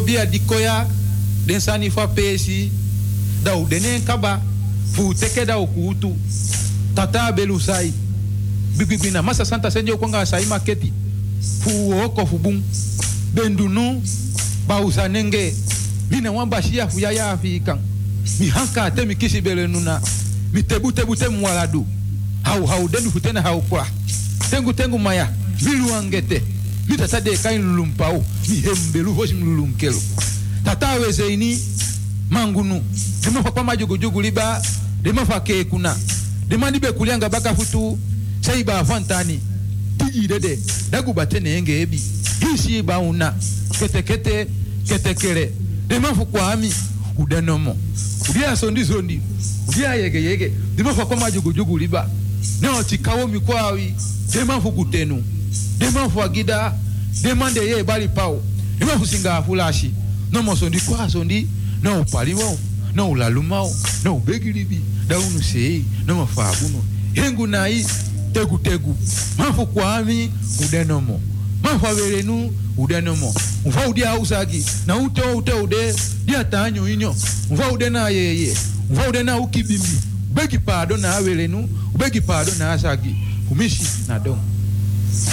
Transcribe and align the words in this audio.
Dat 0.00 0.08
yo 0.08 0.14
bia 0.16 0.26
dikoya 0.26 0.86
den 1.46 1.60
sani 1.60 1.90
fa 1.90 2.06
pesi 2.08 2.70
da 3.42 3.56
u 3.56 3.66
denen 3.68 4.02
kaba 4.04 4.40
fu 4.92 5.14
teke 5.14 5.44
da 5.44 5.58
ukutu 5.58 6.16
tata 6.94 7.32
belu 7.32 7.60
sai. 7.60 7.92
Bibibina 8.76 9.22
masa 9.22 9.44
santa 9.44 9.70
senjo 9.70 9.96
kwanga 9.98 10.24
sai 10.26 10.46
maketi. 10.46 10.92
Fu 11.60 11.92
oko 12.04 12.26
fu 12.26 12.38
bum 12.38 12.62
bendunu 13.34 14.02
ba 14.66 14.80
usanenge 14.80 15.54
mina 16.10 16.32
wamba 16.32 16.62
shia 16.62 16.88
fu 16.88 16.98
ya 16.98 17.10
ya 17.12 17.30
afikan 17.30 17.78
mi 18.38 18.48
hanka 18.48 18.90
te 18.90 19.04
mi 19.04 19.16
kisi 19.16 19.40
bele 19.40 19.66
nuna 19.66 20.00
mi 20.52 20.62
tebu 20.62 20.92
tebu 20.92 21.14
hau 22.42 22.66
hau 22.66 22.88
dendu 22.88 23.10
futena 23.10 23.42
hau 23.42 23.60
kwa. 23.60 23.86
Tengu 24.50 24.72
tengu 24.72 24.98
maya. 24.98 25.28
Mi 25.62 25.76
luangete 25.76 26.42
lita 26.90 27.08
tadeka 27.08 27.52
inlulumpa 27.52 28.08
o 28.08 28.24
mihembelu 28.48 29.12
voji 29.12 29.34
mlulunkelo 29.34 30.02
tatawezeini 30.64 31.58
mangunu 32.30 32.82
dimafa 33.24 33.50
kwa 33.50 33.64
majugujugu 33.64 34.22
liba 34.22 34.62
dimafa 35.02 35.40
kekuna 35.40 35.96
dimandibe 36.48 36.92
kulianga 36.92 37.28
bakafutu 37.28 37.98
saiba 38.40 38.78
afantani 38.78 39.40
tijidede 39.98 40.58
dagubate 40.90 41.36
enge 41.36 41.80
ebi. 41.80 42.02
Hisiiba 42.40 42.98
una. 42.98 43.34
Ketekete 43.78 44.46
ketekele 44.88 45.52
dimafu 45.88 46.26
kwami 46.26 46.74
udanomo 47.18 47.76
udia 48.30 48.56
sondi 48.56 48.84
sondi. 48.84 49.20
Udia 49.68 49.94
yege 49.94 50.22
yege. 50.22 50.52
Dimafa 50.76 51.06
kwa 51.06 51.16
majugujugu 51.16 51.78
liba. 51.78 52.10
Neo 52.60 52.82
chikawo 52.84 53.26
mikwawi 53.28 53.94
dimafu 54.32 54.72
kutenu 54.72 55.24
Deman 55.78 56.10
fwa 56.10 56.28
gida, 56.28 56.74
deman 57.22 57.54
deye 57.54 57.78
eh, 57.78 57.84
bali 57.84 58.08
pao. 58.08 58.42
Deman 58.78 58.98
fusinga 58.98 59.36
afulashi. 59.36 59.92
Non 60.32 60.44
mosondi 60.44 60.80
kwa 60.80 61.08
sondi, 61.10 61.46
non 61.82 62.00
upali 62.00 62.34
wao, 62.34 62.58
non 62.94 63.10
ulaluma 63.10 63.56
wao, 63.62 63.76
non 64.04 64.14
ubegilibi. 64.16 64.80
Daunu 65.08 65.42
sei, 65.42 65.84
non 66.06 66.18
mafaguno. 66.18 66.84
Hengu 67.14 67.46
nai, 67.46 67.84
tegu 68.32 68.58
tegu. 68.58 68.96
Mafu 69.38 69.66
kwa 69.66 69.96
ami, 69.96 70.30
udenomo. 70.64 71.20
Mafu 71.62 71.86
averenu, 71.86 72.52
udenomo. 72.76 73.34
Mfa 73.66 73.88
udia 73.88 74.14
usagi, 74.18 74.64
na 74.86 74.96
ute 74.96 75.22
ute 75.22 75.52
ude, 75.52 75.94
dia 76.24 76.44
tanyo 76.44 76.88
inyo. 76.88 77.14
Mfa 77.50 77.72
udena 77.72 78.08
yeye, 78.08 78.56
mfa 78.90 79.08
udena 79.08 79.38
ukibimbi. 79.38 79.98
Ubegi 80.30 80.58
pardon 80.58 81.00
na 81.00 81.16
averenu, 81.16 81.68
ubegi 81.94 82.20
pardon 82.20 82.54
na 82.58 82.72
asagi. 82.72 83.14
Fumishi 83.48 83.82
na 84.08 84.18
domo. 84.18 84.42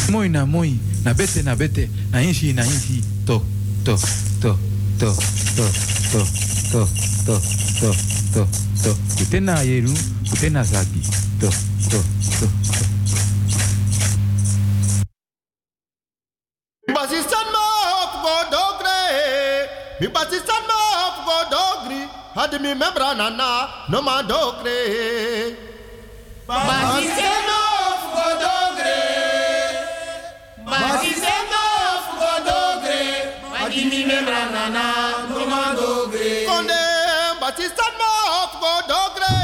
Moi 0.09 0.29
na 0.29 0.45
moi 0.45 0.73
na 1.03 1.13
bete 1.13 1.43
na 1.43 1.55
bete 1.55 1.89
na 2.11 2.21
inshi 2.21 2.53
na 2.53 2.63
inshi 2.63 3.03
to 3.25 3.41
to 3.85 3.95
to 4.41 4.51
to 4.99 5.09
to 5.09 5.09
to 6.11 6.19
to 6.71 6.81
to 7.25 7.35
to 7.79 7.89
to 8.33 8.41
to 8.83 8.91
ute 9.21 9.39
na 9.39 9.61
yeru 9.61 9.93
ute 10.33 10.49
na 10.49 10.63
zagi 10.63 11.01
to 11.39 11.49
to 11.89 11.99
to 12.39 12.47
to 12.77 12.87
Basistan 16.87 17.47
ma 17.53 17.63
op 18.03 18.13
go 18.23 18.35
dogre. 18.53 18.99
Mi 19.99 20.07
basistan 20.07 20.63
ma 20.69 20.77
op 21.07 21.17
go 21.27 21.37
dogri. 21.53 22.01
Had 22.35 22.53
mi 22.61 22.73
membra 22.73 23.13
na 23.13 23.29
na 23.29 23.49
no 23.89 24.01
ma 24.01 24.21
dogre. 24.23 24.79
Basistan 26.47 27.41
ma 27.49 27.59
op 27.91 28.03
go 28.15 28.25
dogre. 28.43 29.16
Kimi 33.77 34.05
Membranana, 34.05 35.27
Commando 35.31 36.09
Grey. 36.09 36.45
Conde 36.45 36.73
Batista 37.39 37.83
Mort, 37.99 38.57
Godogre. 38.59 39.36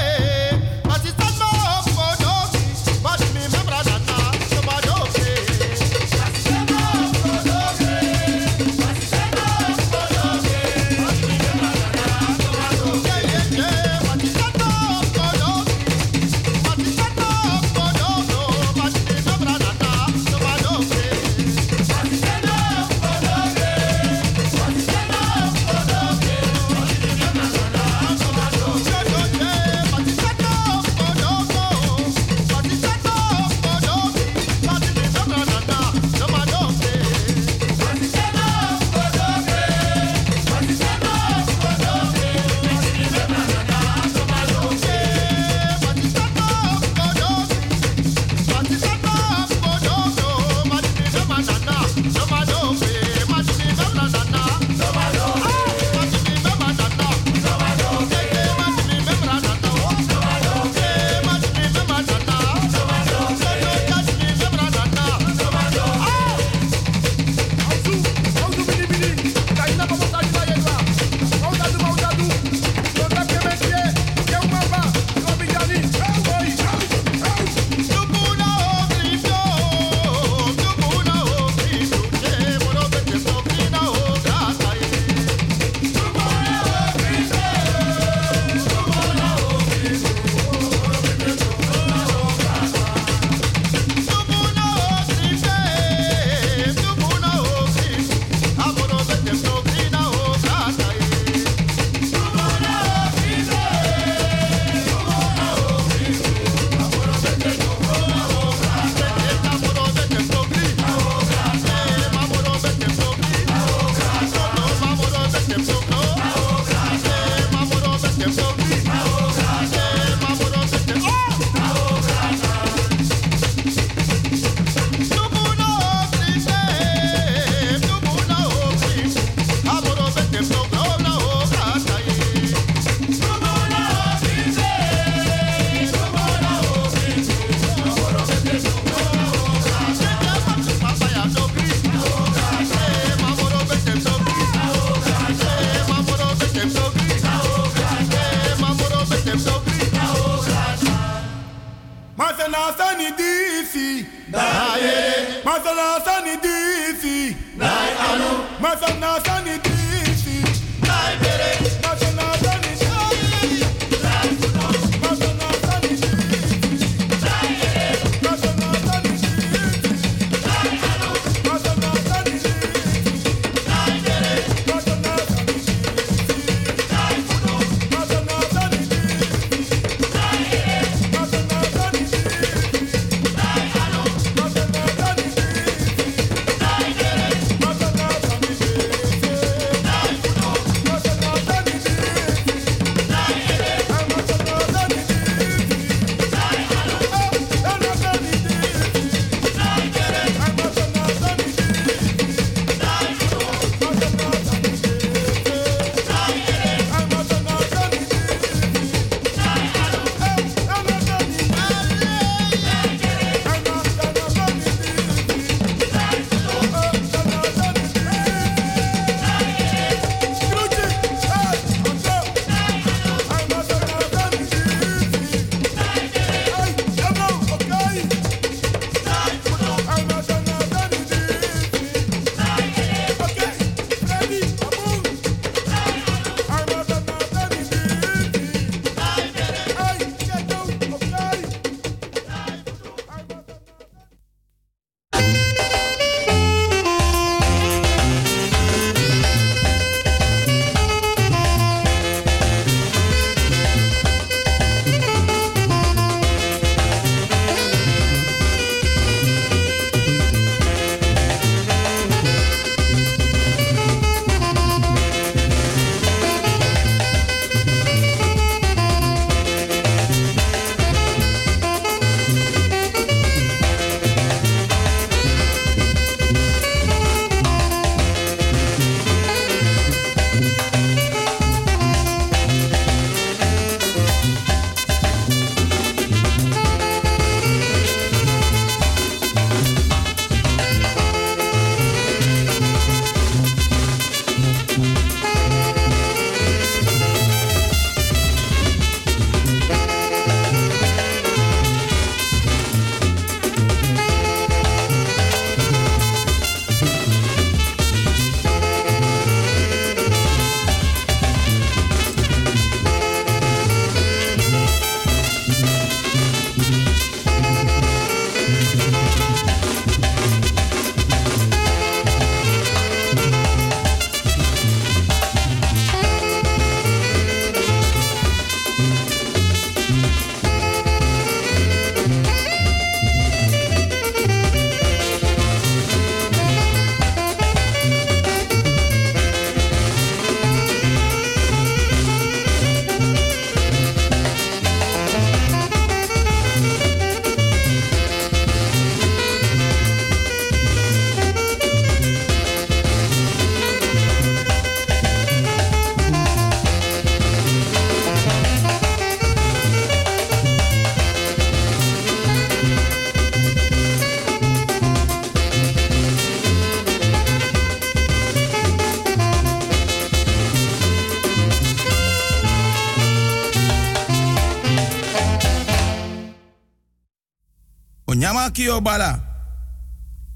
Kio 378.54 378.82
bala. 378.82 379.20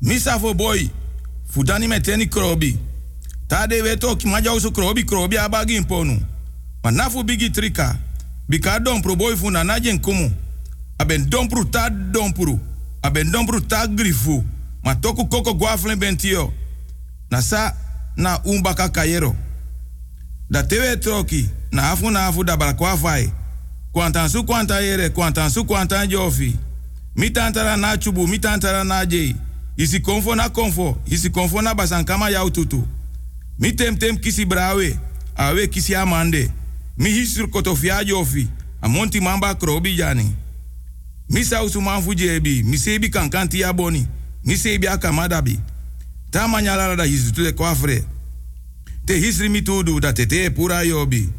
Misa 0.01 0.39
fo 0.39 0.53
boy. 0.53 0.89
Fudani 1.53 1.87
meteni 1.87 2.25
krobi. 2.27 2.77
Tade 3.47 3.81
weto 3.81 4.15
ki 4.15 4.27
maja 4.27 4.53
usu 4.53 4.71
krobi 4.71 5.03
krobi 5.03 5.37
abagi 5.37 5.75
imponu. 5.75 6.21
Ma 6.83 6.91
nafu 6.91 7.23
bigi 7.23 7.49
trika. 7.49 7.95
Bika 8.49 8.79
dompru 8.79 9.15
boy 9.15 9.35
fu 9.35 9.51
na 9.51 9.63
najen 9.63 9.99
kumu. 9.99 10.31
Aben 10.99 11.29
dompru 11.29 11.65
ta 11.65 11.89
dompru. 11.89 12.59
Aben 13.03 13.31
dompru 13.31 13.61
ta 13.61 13.87
grifu. 13.87 14.43
Ma 14.83 14.95
toku 14.95 15.25
koko 15.27 15.53
guaflen 15.53 15.99
bentio. 15.99 16.53
Na 17.31 17.41
sa 17.41 17.73
na 18.15 18.39
umbaka 18.43 18.89
kayero. 18.89 19.35
Da 20.49 20.63
tewe 20.63 20.97
troki. 20.97 21.49
Na 21.71 21.91
afu 21.91 22.11
na 22.11 22.25
afu 22.27 22.43
da 22.43 22.57
balakwa 22.57 22.97
fai. 22.97 23.31
Kwantan 23.91 24.29
su 24.29 24.43
kwanta 24.43 24.79
yere. 24.81 25.09
Kwantan 25.09 25.49
su 25.49 25.65
kwanta 25.65 26.07
jofi. 26.07 26.55
Mi 27.17 27.29
tantara 27.29 27.77
na 27.77 27.97
chubu. 27.97 28.27
Mi 28.27 28.39
tantara 28.39 28.83
na 28.83 29.05
jei. 29.05 29.35
Isi 29.77 29.99
konfo 29.99 30.35
na 30.35 30.49
konfo. 30.49 30.97
Isi 31.05 31.29
konfo 31.29 31.61
na 31.61 31.73
basankama 31.75 32.29
yau 32.29 32.49
tutu. 32.51 32.87
Mi 33.59 33.71
tem 33.73 33.97
tem 33.97 34.17
kisi 34.17 34.45
brawe. 34.45 34.97
Awe 35.35 35.67
kisi 35.67 35.95
amande. 35.95 36.51
Mi 36.97 37.09
hisur 37.09 37.49
kotofia 37.49 38.03
jofi. 38.03 38.47
Amonti 38.81 39.19
mamba 39.19 39.55
krobi 39.55 39.95
jani. 39.95 40.33
Mi 41.29 41.43
sausu 41.45 41.81
manfu 41.81 42.13
jebi. 42.13 42.63
Mi 42.63 43.09
kankanti 43.09 43.59
ya 43.59 43.73
boni. 43.73 44.07
Mi 44.45 44.55
akamadabi. 44.87 45.59
Ta 46.31 46.47
manyala 46.47 46.95
da 46.95 47.03
hisu 47.03 47.31
tule 47.33 47.51
kwafre. 47.51 48.03
Te 49.05 49.17
hisri 49.19 49.49
mi 49.49 49.61
tudu 49.61 49.99
da 49.99 50.13
tete 50.13 50.49
pura 50.49 50.83
yobi. 50.83 51.29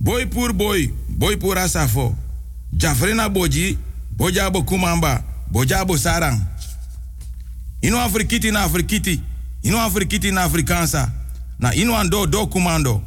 Boy 0.00 0.26
pur 0.26 0.52
boy. 0.52 0.88
Boy 1.08 1.36
pura 1.36 1.68
safo. 1.68 2.14
Jafrena 2.72 3.28
boji. 3.28 3.78
Bojabo 4.16 4.62
kumamba. 4.62 5.22
Bojabo 5.50 5.98
sarang. 5.98 6.40
Ino 7.82 8.00
afrikiti 8.00 8.50
na 8.50 8.62
afrikiti. 8.62 9.20
Ino 9.62 9.80
afrikiti 9.80 10.32
na 10.32 10.42
afrikansa. 10.42 11.12
Na 11.58 11.74
ino 11.74 11.96
ando 11.98 12.26
do 12.26 12.46
kumando. 12.46 13.02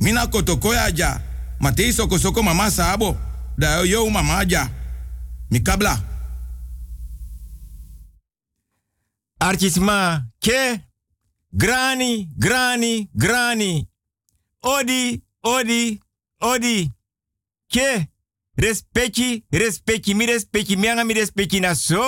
Mina 0.00 0.26
kotokoya 0.26 0.90
ja. 0.90 1.20
Matei 1.60 1.92
soko 1.92 2.42
mama 2.42 2.70
sabo. 2.70 3.16
Da 3.58 3.76
yo 3.78 3.84
yo 3.84 4.10
mama 4.10 4.44
ja. 4.44 4.68
Mikabla. 5.50 6.00
Archisma, 9.40 10.24
ke, 10.40 10.80
grani, 11.52 12.28
grani, 12.38 13.08
grani. 13.14 13.88
Odi, 14.62 15.22
odi, 15.42 16.00
odi. 16.40 16.90
Ke, 17.68 18.08
respecti, 18.56 19.44
respecti, 19.50 20.14
mi 20.14 20.26
respecti, 20.26 20.76
mi 20.76 20.88
anga 20.88 21.04
mi 21.04 21.14
respecti 21.14 21.60
na 21.60 21.74
so, 21.74 22.02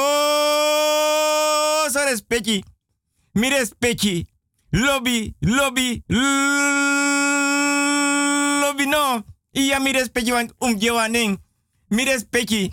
so 1.91 2.05
respecti. 2.05 2.65
Mi. 3.35 3.49
Lobby, 4.73 5.35
lobby, 5.41 6.03
lobby 8.61 8.87
no. 8.87 9.25
Iya 9.53 9.79
mi 9.79 9.93
respecti 9.93 10.33
want 10.33 10.53
um 10.59 10.77
jewaning. 10.79 11.39
Mi 11.89 12.05
respecti. 12.05 12.73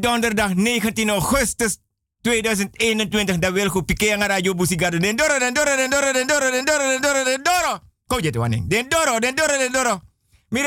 Donderdag 0.00 0.54
19 0.56 1.10
augustus 1.10 1.78
2021 2.22 3.38
da 3.38 3.52
wil 3.52 3.68
goed 3.68 3.84
piqué 3.84 4.12
aan 4.12 4.22
radio 4.22 4.54
den 4.54 5.16
doro 5.16 5.38
den 5.38 5.54
doro 5.54 5.76
den 5.76 5.90
doro 5.90 6.12
den 6.12 6.26
doro 6.26 6.50
den 6.50 6.64
doro 6.64 6.84
den 6.88 7.00
doro 7.00 7.24
den 7.24 7.42
doro 7.42 7.78
ko 8.06 8.18
je 8.20 8.30
waning 8.38 8.68
den 8.68 8.88
doro 8.88 9.18
den 9.18 9.34
doro 9.34 9.58
den 9.58 9.72
doro 9.72 10.00
mi 10.48 10.60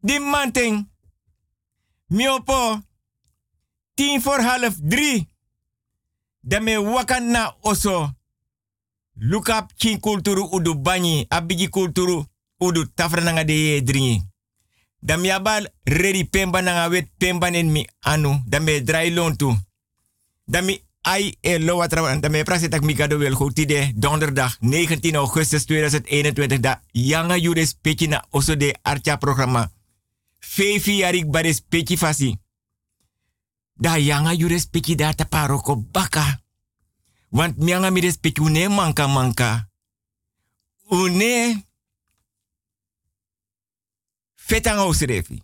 di 0.00 0.18
manting 0.18 0.88
mi 2.06 2.28
opo 2.28 2.80
tien 3.94 4.20
voor 4.20 4.40
half 4.40 4.76
drie. 4.82 5.28
Da 6.40 6.60
me 6.60 6.82
wakan 6.82 7.30
na 7.30 7.56
oso. 7.60 8.14
Look 9.14 9.48
up 9.48 9.72
kin 9.76 10.00
kulturu 10.00 10.48
udu 10.50 10.80
banyi. 10.80 11.24
Abigi 11.28 11.68
kulturu 11.68 12.24
udu 12.58 12.86
tafrananga 12.94 13.44
de 13.44 13.52
ye 13.52 13.82
dringi 13.82 14.30
da 15.00 15.16
mi 15.16 15.30
abal 15.30 15.68
ready 15.82 16.24
pemba 16.24 16.60
nanga 16.60 16.88
wet 16.88 17.08
pemba 17.18 17.50
nen 17.50 17.72
mi 17.72 17.86
anu. 18.00 18.42
Da 18.46 18.60
me 18.60 18.82
dry 18.84 19.10
lontu. 19.10 19.56
Dami 20.44 20.80
ai 21.02 21.36
e 21.40 21.58
lo 21.58 21.76
watra 21.76 22.16
dami 22.20 22.42
prasetak 22.42 22.82
mi 22.82 22.94
kado 22.94 23.18
wel 23.18 23.34
goed 23.34 23.56
de 23.56 23.92
donderdag 23.94 24.56
19 24.60 25.16
augustus 25.16 25.64
2021 25.64 26.60
da 26.60 26.82
yanga 26.92 27.38
jure 27.38 27.66
speki 27.66 28.06
na 28.08 28.24
oso 28.30 28.56
de 28.56 28.74
archa 28.82 29.16
programma. 29.16 29.70
Fefi 30.40 30.98
yarik 30.98 31.30
bare 31.30 31.52
speki 31.52 31.96
fasi. 31.96 32.38
Da 33.80 33.96
yanga 33.96 34.36
jure 34.36 34.58
speki 34.60 34.96
da 34.96 35.12
ta 35.14 35.24
paroko 35.24 35.76
baka. 35.76 36.40
Want 37.30 37.56
mianga 37.58 37.90
mi 37.90 38.00
une 38.40 38.68
manka 38.68 39.06
manka. 39.06 39.68
Une 40.90 41.64
fetanga 44.34 44.86
usrefi. 44.86 45.42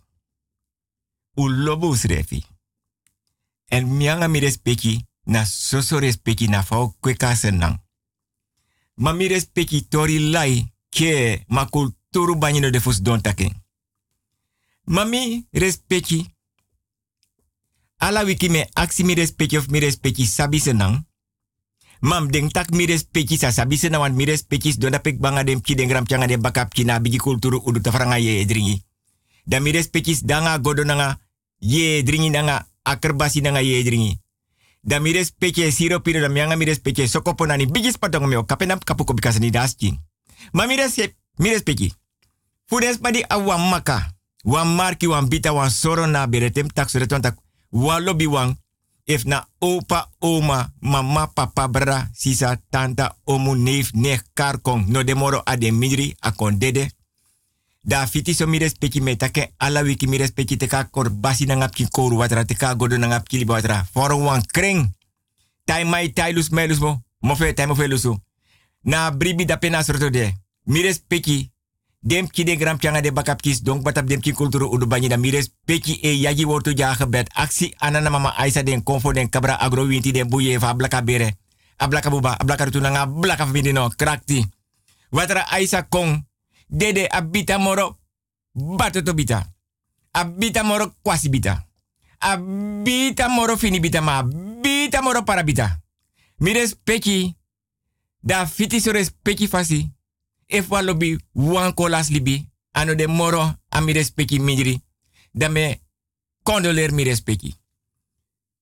U 1.35 1.47
lobo 1.49 1.89
usrefi. 1.89 2.45
En 3.65 3.97
mianga 3.97 4.27
mi 4.27 4.39
respecti 4.39 5.05
na 5.23 5.45
soso 5.45 5.99
respecti 5.99 6.47
na 6.47 6.63
fao 6.63 6.95
kweka 6.99 7.35
senang. 7.35 7.79
Ma 8.95 9.13
mi 9.13 9.27
respecti 9.27 9.87
tori 9.87 10.19
lai 10.19 10.73
ke 10.89 11.43
ma 11.47 11.65
kulturu 11.65 12.35
banyino 12.35 12.69
de 12.69 12.79
fus 12.79 13.01
don 13.01 13.21
take. 13.21 13.66
Ma 14.87 15.03
mi 15.03 15.43
respecti 15.51 16.23
ala 17.99 18.23
wiki 18.23 18.47
me 18.49 18.69
aksi 18.73 19.03
mi 19.03 19.13
respecti 19.15 19.57
of 19.57 19.67
mi 19.67 19.79
respecti 19.79 20.23
sabi 20.25 20.59
senang. 20.59 21.03
Mam 21.99 22.31
deng 22.31 22.47
tak 22.47 22.71
mi 22.71 22.85
respecti 22.85 23.35
sa 23.35 23.51
sabi 23.51 23.75
senang 23.75 24.01
want 24.01 24.15
mi 24.15 24.23
respecti 24.23 24.71
don 24.77 24.95
pek 24.95 25.19
banga 25.19 25.43
dem 25.43 25.61
ki 25.61 25.75
den 25.75 25.87
gram 25.87 26.05
changa 26.05 26.37
bakap 26.37 26.71
ki 26.71 26.85
na 26.85 26.99
bigi 26.99 27.17
kulturu 27.17 27.59
udu 27.65 27.81
tafranga 27.81 28.17
ye 28.17 28.45
dringi. 28.45 28.81
Da 29.43 29.59
mi 29.59 29.71
respecti 29.71 30.15
danga 30.23 30.57
godonanga 30.59 31.19
ye 31.59 32.03
dringi 32.03 32.29
nanga 32.29 32.67
akerbasi 32.83 33.41
nanga 33.41 33.59
ye 33.59 33.83
dringi. 33.83 34.19
Da 34.81 34.99
mi 34.99 35.11
respecte 35.11 35.71
siro 35.71 35.99
piro 35.99 36.21
da 36.21 36.29
mianga 36.29 36.55
mi 36.55 36.65
respecte 36.65 37.07
sokopo 37.07 37.45
nani 37.45 37.65
bigis 37.65 37.97
patong 37.97 38.27
meo 38.27 38.45
kapenam 38.45 38.79
kapuko 38.79 39.13
bikasa 39.13 39.39
ni 39.39 39.51
dasking. 39.51 39.99
Ma 40.53 40.65
mi 40.65 40.77
respecte. 40.77 41.91
Fudes 42.67 42.97
padi 42.97 43.23
awa 43.27 43.57
maka. 43.57 44.16
Wan 44.47 44.75
marki 44.79 45.07
wan 45.11 45.27
bita 45.27 45.51
wan 45.51 45.69
soro 45.69 46.07
na 46.07 46.23
beretem 46.27 46.71
tak 46.71 46.87
sore 46.89 47.07
tak 47.07 47.35
wan 47.71 48.55
if 49.07 49.25
na 49.25 49.47
opa, 49.59 50.11
oma, 50.19 50.71
mama, 50.79 51.31
papa, 51.33 51.67
bra, 51.67 52.07
sisa, 52.13 52.59
tanta, 52.69 53.15
omu, 53.25 53.55
neef, 53.55 53.91
nech, 53.93 54.21
karkong, 54.33 54.87
no 54.87 55.03
demoro 55.03 55.41
ade 55.45 55.71
midri, 55.71 56.15
akon 56.19 56.59
dede, 56.59 56.91
da 57.83 58.05
fiti 58.05 58.33
so 58.33 58.47
mi 58.47 58.59
me 59.01 59.15
take 59.15 59.53
ala 59.57 59.81
wiki 59.81 60.07
mi 60.07 60.17
respecti 60.17 60.57
te 60.57 60.67
ka 60.67 60.83
kor 60.91 61.09
basi 61.09 61.45
na 61.45 61.69
koru 61.91 62.17
watra 62.17 62.43
te 62.45 62.55
ka 62.55 62.75
godo 62.75 62.97
na 62.97 63.07
ngap 63.07 63.27
ki 63.27 63.37
liba 63.37 63.53
watra. 63.53 63.85
For 63.93 64.13
wan 64.15 64.41
kring. 64.51 64.93
Tai 65.65 65.83
mai 65.83 66.11
tai 66.11 66.33
lus 66.33 66.49
mo. 66.51 67.01
Mo 67.21 67.35
fe 67.35 67.53
tai 67.53 67.67
na 68.83 69.11
bribi 69.11 69.45
da 69.45 69.57
pena 69.57 69.83
sorto 69.83 70.09
de 70.09 70.33
dem 71.99 72.27
ki 72.29 72.43
de 72.43 72.55
gram 72.55 72.79
changa 72.79 73.01
de 73.01 73.11
bakap 73.11 73.41
kis 73.41 73.61
donc 73.63 73.83
batap 73.83 74.05
dem 74.05 74.21
ki 74.21 74.33
kulturu 74.33 74.69
udu 74.71 74.85
banyi 74.87 75.07
da 75.09 75.17
mi 75.17 75.31
respecti 75.31 75.99
e 76.01 76.13
yaji 76.21 76.45
wortu 76.45 76.73
ja 76.77 76.95
gebed 76.95 77.27
aksi 77.33 77.73
anana 77.79 78.09
mama 78.09 78.33
aisa 78.37 78.63
den 78.63 78.83
konfo 78.83 79.13
den 79.13 79.29
kabra 79.29 79.57
agro 79.59 79.83
winti 79.85 80.11
den 80.11 80.29
buye 80.29 80.59
fa 80.59 80.73
blaka 80.73 81.01
bere 81.01 81.33
ablaka 81.77 82.09
buba 82.09 82.37
ablaka 82.39 82.65
rutunanga 82.65 83.05
blaka 83.05 83.47
fidino 83.47 83.89
krakti 83.89 84.45
watra 85.11 85.45
aisa 85.51 85.83
kong 85.83 86.23
dede 86.69 87.07
abita 87.09 87.57
moro 87.57 87.97
bato 88.57 89.01
to 89.03 89.13
bita. 89.13 89.45
Abita 90.13 90.63
moro 90.63 90.95
kwasi 91.03 91.29
bita. 91.29 91.65
Abita 92.19 93.29
moro 93.29 93.57
fini 93.57 93.79
bita 93.79 94.01
ma 94.01 94.17
abita 94.17 95.01
moro 95.01 95.23
para 95.23 95.43
bita. 95.43 95.79
Mi 96.39 96.53
respecti 96.53 97.35
da 98.19 98.45
fiti 98.45 98.79
so 98.79 98.91
respecti 98.91 99.47
fasi. 99.47 99.91
If 100.47 100.69
wa 100.69 100.81
lobi 100.81 101.17
wan 101.33 101.73
kolas 101.73 102.09
libi 102.09 102.49
ano 102.71 102.95
de 102.95 103.07
moro 103.07 103.55
a 103.69 103.81
mi 103.81 103.93
respecti 103.93 104.39
midri. 104.39 104.81
Da 105.31 105.49
me 105.49 105.81
condoler 106.43 106.91
mi 106.91 107.03
respecti. 107.03 107.55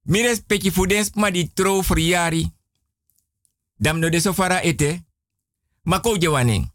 Mi 0.01 0.21
respecti 0.21 0.71
fudens 0.71 1.11
ma 1.15 1.29
di 1.31 1.53
tro 1.53 1.81
friari. 1.81 2.51
Dam 3.77 3.99
no 3.99 4.09
de 4.09 4.19
sofara 4.19 4.61
ete. 4.63 5.03
Mako 5.83 6.17
jewaning 6.17 6.73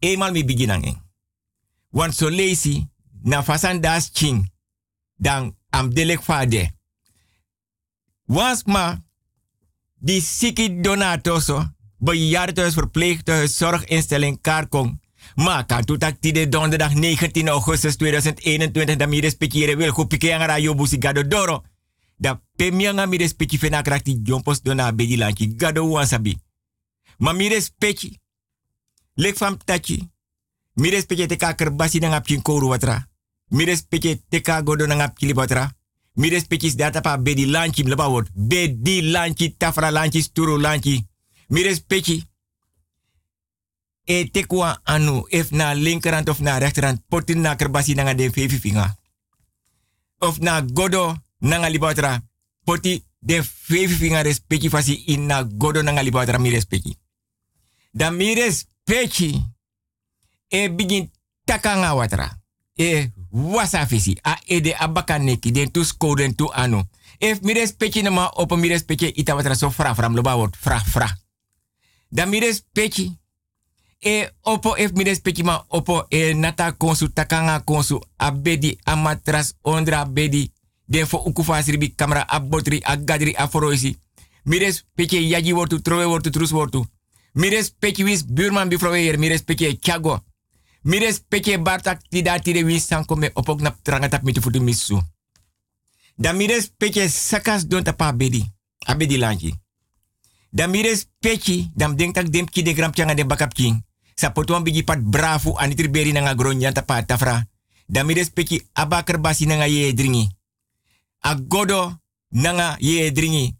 eenmaal 0.00 0.32
mi 0.32 0.44
beginnen. 0.44 1.06
Want 1.90 2.14
so 2.14 2.28
lazy, 2.28 2.86
na 3.22 3.42
fasan 3.42 3.80
das 3.80 4.10
ching, 4.12 4.52
dan 5.16 5.56
am 5.70 5.94
delek 5.94 6.22
fade. 6.22 6.70
Wans 8.26 8.64
ma, 8.64 8.96
die 9.98 10.20
siki 10.20 10.80
donatoso, 10.80 11.74
bejaardenhuis, 11.98 12.74
verpleeghuis, 12.74 13.56
zorginstelling, 13.56 14.40
kaarkong, 14.40 14.98
Maar 15.34 15.66
kan 15.66 15.84
toen 15.84 15.98
tak 15.98 16.22
de 16.22 16.48
donderdag 16.48 16.94
19 16.94 17.48
augustus 17.48 17.96
2021 17.96 18.96
da 18.96 19.06
mi 19.06 19.20
respectiere 19.20 19.76
wil 19.76 19.92
go 19.92 20.04
pike 20.04 20.34
ang 20.34 20.44
radio 20.44 20.74
busi 20.74 20.96
gado 21.00 21.26
doro. 21.26 21.64
Da 22.16 22.42
pemianga 22.56 23.06
mi 23.06 23.16
respecti 23.16 23.58
fena 23.58 23.82
jompos 24.22 24.62
dona 24.62 24.92
bedi 24.92 25.16
lanki 25.16 25.54
gado 25.56 25.88
wansabi. 25.88 26.38
Ma 27.18 27.32
mi 27.32 27.48
respecti. 27.48 28.18
Lek 29.14 29.36
fam 29.36 29.56
tachi. 29.64 30.10
Mi 30.74 30.90
respecti 30.90 31.26
te 31.26 31.36
ka 31.36 31.54
kerbasi 31.54 31.98
na 31.98 32.08
ngap 32.08 32.26
koru 32.42 32.68
watra. 32.68 33.08
Mi 33.48 33.64
respecti 33.64 34.22
te 34.28 34.40
ka 34.40 34.62
godo 34.62 34.86
na 34.86 34.94
ngap 34.94 35.16
kili 35.16 35.32
watra. 35.32 35.76
Mi 36.14 36.28
respecti 36.28 36.74
data 36.74 37.18
bedi 37.18 37.46
lanchi 37.46 37.84
mleba. 37.84 38.24
Bedi 38.34 39.02
lanchi 39.02 39.56
tafra 39.56 39.90
lanchi 39.90 40.22
sturu 40.22 40.58
lanchi. 40.58 41.07
Mi 41.48 41.62
respecti 41.62 42.24
e 44.04 44.24
tekwa 44.24 44.80
anu 44.84 45.26
if 45.28 45.50
na 45.50 45.74
linkerhand 45.74 46.28
of 46.28 46.40
na 46.40 46.58
rechterhand 46.58 47.00
potin 47.08 47.40
na 47.40 47.56
kerbasi 47.56 47.94
nanga 47.94 48.14
de 48.14 48.30
fevi. 48.30 48.74
Of 50.18 50.38
na 50.38 50.60
godo 50.60 51.16
nanga 51.38 51.68
libatra 51.68 52.20
poti 52.64 53.04
de 53.18 53.42
fevi 53.42 53.94
finga 53.94 54.22
respecti 54.22 54.68
fasi 54.68 55.04
in 55.06 55.26
na 55.26 55.42
godo 55.42 55.82
nanga 55.82 56.02
libatra 56.02 56.38
mi 56.38 56.50
respecti. 56.50 56.96
Da 57.92 58.10
mi 58.10 58.34
respecti 58.34 59.44
e 60.48 60.68
begin 60.70 61.10
takanga 61.44 61.94
watra. 61.94 62.38
E 62.74 63.10
wasa 63.30 63.86
fisi 63.86 64.18
a 64.22 64.38
ede 64.46 64.74
abaka 64.78 65.18
neki 65.18 65.50
den 65.52 65.70
tu 65.70 65.84
skoden 65.84 66.34
tu 66.34 66.52
anu. 66.52 66.82
If 67.18 67.40
mi 67.40 67.52
respecti 67.52 68.02
na 68.02 68.10
ma 68.10 68.30
opa 68.34 68.56
mi 68.56 68.68
respecti 68.68 69.06
ita 69.06 69.34
watra 69.34 69.54
so 69.54 69.70
fra 69.70 69.94
fra 69.94 70.08
mloba 70.08 70.36
wot 70.36 70.56
fra 70.56 70.78
fra. 70.78 71.27
Da 72.08 72.26
mi 72.26 72.40
respecti. 72.40 73.18
E 73.98 74.32
opo 74.42 74.76
ef 74.76 74.92
mi 74.92 75.04
respecti 75.04 75.42
ma 75.42 75.64
opo 75.68 76.06
e 76.08 76.34
nata 76.34 76.72
konsu 76.72 77.12
takanga 77.12 77.60
konsu 77.60 78.00
abedi 78.16 78.78
amatras 78.84 79.54
ondra 79.62 80.00
abedi. 80.00 80.52
Den 80.84 81.06
fo 81.06 81.18
ukufa 81.18 81.62
kamera 81.96 82.28
abotri 82.28 82.80
agadri 82.82 83.34
aforoisi. 83.36 83.98
Mi 84.44 84.58
respecti 84.58 85.30
yaji 85.30 85.52
wortu 85.52 85.82
trowe 85.82 86.04
wortu 86.04 86.30
trus 86.30 86.50
wortu. 86.50 86.86
Mi 87.34 87.48
respecti 87.48 88.04
wis 88.04 88.24
buurman 88.24 88.68
bifroweer 88.68 89.18
mi 89.18 89.28
respecti 89.28 89.78
chago 89.80 90.24
mi 90.82 90.98
respecti 90.98 91.58
bartak 91.58 92.00
tida 92.08 92.38
tide 92.38 92.64
wis 92.64 92.86
sanko 92.86 93.16
me 93.16 93.30
opok 93.34 93.60
nap 93.60 93.76
tranga 93.82 94.08
tap 94.08 94.22
mitu 94.22 94.60
misu. 94.60 95.02
Da 96.16 96.32
mi 96.32 96.46
respecti 96.46 97.08
sakas 97.08 97.66
don 97.66 97.82
tapa 97.82 98.06
abedi. 98.06 98.44
Abedi 98.86 99.18
lanji 99.18 99.54
da 100.50 100.66
mi 100.66 100.82
respecti 100.82 101.70
dam 101.74 101.96
denk 101.96 102.14
tak 102.14 102.30
ki 102.50 102.62
de 102.62 102.72
gram 102.74 102.92
changa 102.92 103.14
de 103.14 103.24
bakap 103.24 103.54
king 103.54 103.82
sapoto 104.18 104.58
bigi 104.58 104.82
pat 104.82 104.98
bravo 104.98 105.54
anitri 105.54 105.88
beri 105.88 106.12
nanga 106.12 106.34
gronya 106.34 106.72
tapa 106.72 107.06
tafra. 107.06 107.46
Damire 107.88 108.24
speki 108.24 108.60
abaker 108.74 109.16
basi 109.18 109.46
nanga 109.46 109.66
ye 109.66 109.94
dringi. 109.94 110.28
Agodo 111.22 111.96
nanga 112.34 112.76
ye 112.80 113.10
dringi. 113.10 113.54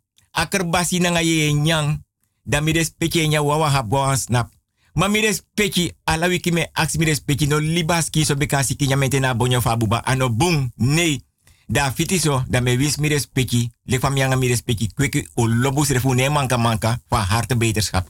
Nanga 1.01 1.22
ye 1.22 1.53
nyang. 1.53 2.03
Damire 2.44 2.85
speki 2.85 3.29
nya 3.29 3.42
wawa 3.42 3.70
habwa 3.70 4.16
snap. 4.16 4.51
Ma 4.94 5.09
mire 5.09 5.33
speki 5.33 5.94
ala 6.05 6.27
wiki 6.27 6.51
me 6.51 6.70
aks 6.74 6.98
speki 7.14 7.46
no 7.46 7.61
libaski 7.61 8.24
so 8.24 8.35
bekasi 8.35 8.77
kinya 8.77 8.96
na 9.20 9.35
bonyo 9.35 9.61
fabuba 9.61 10.03
ano 10.05 10.29
bung 10.29 10.70
nee. 10.77 11.22
Da 11.68 11.92
fitiso 11.92 12.44
da 12.48 12.61
me 12.61 12.76
wis 12.76 12.96
mire 12.96 13.18
speki 13.20 13.70
le 13.85 13.98
fam 13.98 14.16
yanga 14.16 14.37
mire 14.37 14.57
speki 14.57 14.88
kweki 14.94 15.28
o 15.35 15.46
lobus 15.46 15.88
refu 15.88 16.14
ne 16.14 16.28
manka 16.28 16.57
manka 16.57 17.00
van 17.09 17.24
harte 17.24 17.57
beterschap. 17.57 18.09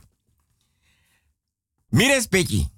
Mires 1.91 2.27
peki. 2.27 2.69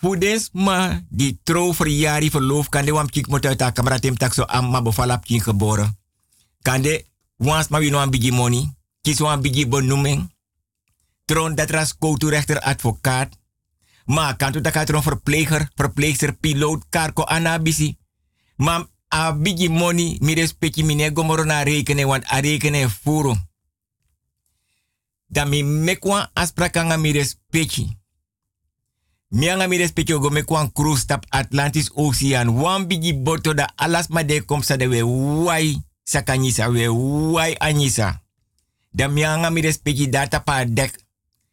Fudens 0.00 0.50
ma 0.52 1.00
die 1.08 1.40
trouw 1.42 1.72
verjari 1.74 2.30
verloof 2.30 2.68
kan 2.68 2.84
de 2.84 2.92
wam 2.92 3.08
kik 3.08 3.26
moet 3.28 3.46
uit 3.46 3.60
haar 3.60 3.72
camera 3.72 3.98
tim 3.98 4.16
tak 4.16 4.34
so 4.34 4.42
am 4.42 4.70
ma 4.70 4.82
bevalap 4.82 5.24
kin 5.24 5.40
geboren. 5.40 5.98
Kan 6.62 6.82
de 6.82 7.04
wans 7.36 7.68
ma 7.68 7.78
wino 7.78 8.02
een 8.02 8.10
bigi 8.10 8.32
money. 8.32 8.74
Kies 9.00 9.18
wan 9.18 9.40
bigi 9.40 9.68
benoeming. 9.68 10.30
Tron 11.24 11.54
dat 11.54 11.70
ras 11.70 11.96
rechter 12.18 12.60
advocaat. 12.60 13.38
Ma 14.04 14.32
kan 14.32 14.52
tu 14.52 14.60
takat 14.60 14.90
verpleger, 14.90 15.70
verpleegster, 15.74 16.32
piloot, 16.32 16.84
karko 16.88 17.24
anabisi. 17.24 17.96
Ma 18.56 18.88
a 19.10 19.32
bigi 19.32 19.68
money 19.68 20.18
mires 20.20 20.52
peki 20.52 20.82
mine 20.82 21.10
gomoro 21.12 21.44
na 21.44 21.64
rekenen 21.64 22.06
want 22.06 22.24
a 22.30 22.40
rekenen 22.40 22.88
furu. 22.90 23.34
Da 25.28 25.44
mi 25.44 25.62
mekwa 25.62 26.30
asprakanga 26.34 26.96
mires 26.96 27.36
peki. 27.50 27.96
Mianga 29.30 29.68
mi 29.68 29.76
respecte 29.78 30.18
go 30.18 30.30
me 30.30 30.42
kwan 30.42 30.72
cruise 30.72 31.06
tap 31.06 31.24
Atlantis 31.30 31.90
Ocean. 31.94 32.48
Wan 32.50 32.86
bigi 32.86 33.14
boto 33.14 33.54
da 33.54 33.68
alas 33.76 34.08
ma 34.08 34.22
de 34.22 34.40
kom 34.44 34.62
sa 34.62 34.76
de 34.76 34.86
we 34.88 35.02
wai 35.02 35.76
sakanyisa 36.04 36.68
we 36.68 36.88
wai 36.88 37.54
anyisa. 37.60 38.22
Da 38.92 39.08
mianga 39.08 39.50
mi 39.50 39.60
respecte 39.60 40.10
data 40.10 40.40
pa 40.40 40.64
dek. 40.64 40.98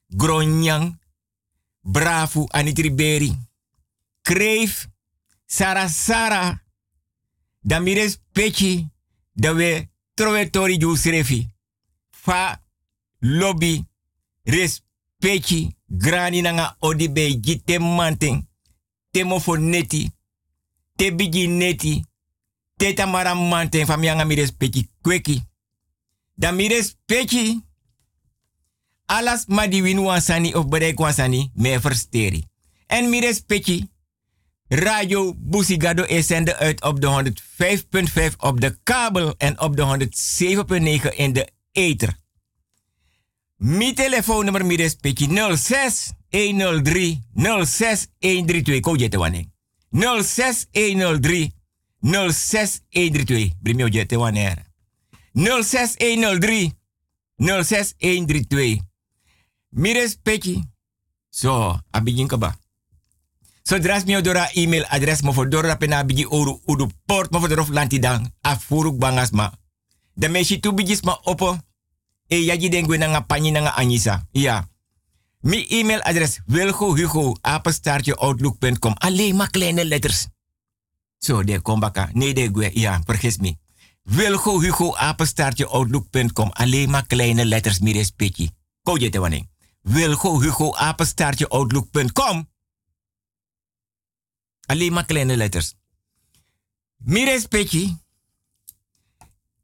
Gronyang. 0.10 0.98
Brafu 1.84 2.48
anitriberi. 2.50 3.38
Kreef. 4.22 4.88
Sara 5.46 5.88
Sara. 5.88 6.62
Da 7.68 7.80
mi 7.80 7.94
respecte 7.94 8.90
da 9.34 9.52
we 9.52 9.90
trove 10.14 10.50
tori 10.50 10.78
ju 10.78 10.96
srefi. 10.96 11.50
Fa 12.10 12.64
lobby. 13.20 13.86
Respecte 14.44 15.76
grani 15.86 16.42
nanga 16.42 16.76
odi 16.80 17.10
be 17.10 17.40
gite 17.40 17.80
manting. 17.80 18.48
Temo 19.12 19.40
fo 19.40 19.56
neti. 19.56 20.12
Te 20.96 21.12
bigi 21.12 21.48
neti. 21.48 22.06
Te 22.78 22.94
tamara 22.94 23.36
manting 23.36 23.86
fam 23.86 24.04
yanga 24.04 24.26
mi 24.26 24.36
respecti 24.36 24.90
kweki. 25.02 25.42
Da 26.36 26.52
mi 26.52 26.68
respecti. 26.68 27.62
Alas 29.06 29.46
ma 29.48 29.68
di 29.68 29.82
win 29.82 30.00
wansani 30.00 30.54
of 30.54 30.68
bereik 30.68 31.00
wansani 31.00 31.52
me. 31.56 31.80
En 32.88 33.10
mi 33.10 33.20
respecti. 33.20 33.90
Radio 34.70 35.34
Busigado 35.38 36.04
is 36.04 36.32
uit 36.32 36.84
op 36.84 37.02
de 37.02 37.34
105.5 38.32 38.38
op 38.38 38.62
de 38.62 38.78
kabel 38.84 39.36
en 39.38 39.60
op 39.60 39.76
de 39.76 40.10
107.9 41.12 41.16
in 41.16 41.34
de 41.34 41.50
ether. 41.72 42.18
Mi 43.56 43.94
telefoonnummer 43.94 44.76
respecti 44.76 45.56
06 45.56 46.12
103 46.30 47.24
06 47.66 48.08
132. 48.20 48.80
Ko 48.80 48.96
jete 48.96 49.18
wane. 49.18 49.50
06 50.22 50.66
103 50.72 51.52
06 52.28 52.82
132. 52.90 53.52
Brimio 53.60 53.88
jete 53.88 54.18
wane. 54.18 54.56
06 55.34 55.96
103 55.98 56.74
06 57.38 57.94
132. 57.98 58.82
Mi 59.70 59.94
respecti. 59.94 60.64
So, 61.30 61.80
abigin 61.92 62.28
ka 62.28 62.38
ba? 62.38 62.56
So 63.68 63.80
dras 63.80 64.06
mi 64.06 64.16
odora 64.16 64.48
email 64.56 64.86
adres 64.90 65.24
mo 65.24 65.34
for 65.34 65.50
dora 65.50 65.76
pena 65.76 66.04
bigi 66.04 66.26
oru 66.26 66.62
udu 66.66 66.88
port 67.06 67.32
mo 67.32 67.40
for 67.40 67.50
dorof 67.50 67.70
lanti 67.70 68.00
dan 68.00 68.34
afuruk 68.42 68.96
bangas 68.98 69.32
ma. 69.32 69.52
De 70.16 70.30
meshi 70.30 70.60
tu 70.60 70.72
bigis 70.72 71.02
ma 71.04 71.20
opo 71.24 71.58
e 72.28 72.46
yaji 72.46 72.70
den 72.70 72.88
na 73.00 73.08
nga 73.08 73.22
panyi 73.22 73.52
na 73.52 73.60
nga 73.60 73.76
anisa. 73.76 74.24
Ja. 74.32 74.68
Mi 75.42 75.66
e-mailadres 75.70 76.40
wilgo 76.46 76.96
hugo 76.96 77.38
outlook.com. 77.42 78.94
Alleen 78.98 79.36
maar 79.36 79.50
kleine 79.50 79.86
letters. 79.86 80.28
Zo, 81.18 81.44
de 81.44 81.62
kombaka. 81.62 82.10
Nee, 82.14 82.34
de 82.34 82.50
gwe. 82.54 82.72
Ja, 82.74 83.02
vergis 83.06 83.38
me. 83.38 83.58
Wilgo 84.04 84.62
hugo 84.62 84.96
outlook.com. 84.96 86.50
Alleen 86.52 86.90
maar 86.90 87.06
kleine 87.08 87.46
letters, 87.46 87.80
mi 87.80 87.92
respecti. 87.92 88.50
Ko 88.84 88.98
je 88.98 89.10
te 89.10 89.20
wanneer. 89.20 89.46
Wilgo 89.82 90.42
hugo 90.42 90.74
outlook.com. 91.50 92.48
Alleen 94.68 94.94
maar 94.94 95.06
kleine 95.06 95.38
letters. 95.38 95.74
Mi 96.98 97.26
respecti. 97.26 97.98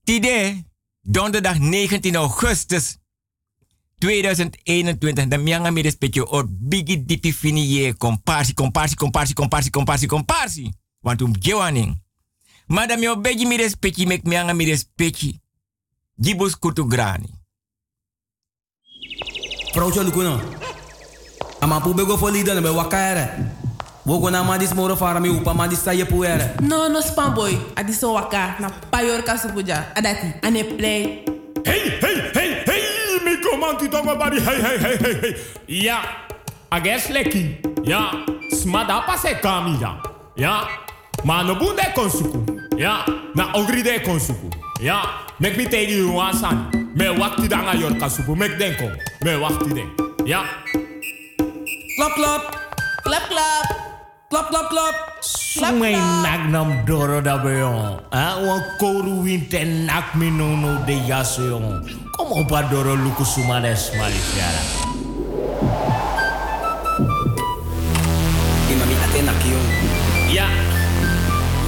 Tide 0.04 0.63
donderdag 1.02 1.60
19 1.60 2.16
augustus 2.16 2.98
2021. 3.98 5.30
De 5.30 5.38
mianga 5.38 5.72
mi 5.72 5.82
respectje 5.82 6.28
or 6.28 6.46
bigi 6.50 7.06
dipi 7.06 7.34
fini 7.34 7.76
ye 7.76 7.98
comparsi, 7.98 8.54
comparsi, 8.54 8.96
comparsi, 8.96 9.34
comparsi, 9.34 9.70
comparsi, 9.70 10.08
comparsi. 10.08 10.74
Want 11.00 11.22
um 11.22 11.34
gewaning. 11.39 12.02
Maar 12.68 12.88
dan 12.88 13.00
mi 13.00 13.10
obegi 13.10 13.46
mi 13.46 13.56
respectje 13.58 14.06
mek 14.06 14.24
mianga 14.24 14.54
mi 14.54 14.66
respectje. 14.66 15.39
Gibus 16.16 16.60
kutu 16.60 16.88
grani. 16.88 17.30
Vrouw 19.72 19.92
Cholukuno. 19.92 20.42
Ama 21.60 21.80
pu 21.80 21.94
bego 21.94 22.18
foli 22.18 22.44
dan 22.44 22.62
be 22.62 22.72
wakare. 22.72 23.52
Wogo 24.06 24.30
na 24.30 24.44
madis 24.44 24.74
moro 24.76 24.96
fara 24.96 25.20
mi 25.20 25.30
upa 25.30 25.54
madis 25.54 25.80
sa 25.80 25.92
ye 25.92 26.06
puere. 26.06 26.60
No, 26.62 26.88
no 26.89 27.00
spam 27.02 27.34
boy. 27.36 27.58
Adi 27.78 27.94
so 27.94 28.13
waka 28.13 28.56
na 28.60 28.70
payor 28.92 29.24
kasupuja. 29.24 29.94
Adati. 29.96 30.34
Ane 30.44 30.63
play. 30.78 31.26
Hey, 31.66 31.89
hey, 32.02 32.32
hey, 32.34 32.63
hey. 32.66 33.20
Mi 33.24 33.38
komanti 33.38 33.88
tongo 33.89 34.18
bari. 34.18 34.39
Hey, 34.39 34.62
hey, 34.62 34.78
hey, 34.78 34.98
hey, 34.98 35.13
hey. 35.22 35.36
Ja. 35.68 36.00
Ages 36.72 37.08
lekki. 37.10 37.58
Ja, 37.84 38.12
smada 38.52 39.02
pase 39.06 39.36
kami 39.42 39.80
ya. 39.80 40.02
Ja, 40.36 40.68
maar 41.24 41.46
no 41.46 41.56
bunde 41.56 41.92
konsuku. 41.94 42.44
Ja, 42.78 43.06
na 43.36 43.54
ogri 43.54 43.84
de 43.84 44.02
konsuku. 44.02 44.50
Ja, 44.82 45.04
mek 45.39 45.56
mi 45.56 45.66
tegi 45.66 45.98
you 45.98 46.13
wasan. 46.13 46.72
Me 46.96 47.06
wakti 47.18 47.48
danga 47.48 47.74
yor 47.74 47.96
kasupu. 47.96 48.36
Mek 48.36 48.58
denko. 48.58 48.89
Me 49.22 49.38
wakti 49.38 49.74
den. 49.74 49.89
Ja. 50.26 50.44
Klap, 51.96 52.13
klap. 52.16 52.42
Klap, 53.04 53.30
klap. 53.30 53.93
Klap, 54.34 54.50
klap, 54.50 54.65
klap. 54.74 54.96
Sumay 55.22 55.93
nagnam 56.26 56.82
doro 56.89 57.22
da 57.22 57.38
beyon. 57.38 58.02
Ah, 58.10 58.41
wan 58.41 58.65
koru 58.82 59.22
winte 59.22 59.62
nak 59.86 60.17
mi 60.17 60.34
no 60.34 60.58
no 60.58 60.82
de 60.89 60.98
yaso 61.06 61.54
yon. 61.54 61.86
Kom 62.17 62.34
op 62.34 62.50
a 62.50 62.65
doro 62.65 62.98
luku 62.98 63.22
sumades 63.22 63.93
malisiara. 63.93 64.62
Imami 68.74 68.96
ate 69.06 69.22
nakiyon. 69.22 69.65
Ya. 70.34 70.50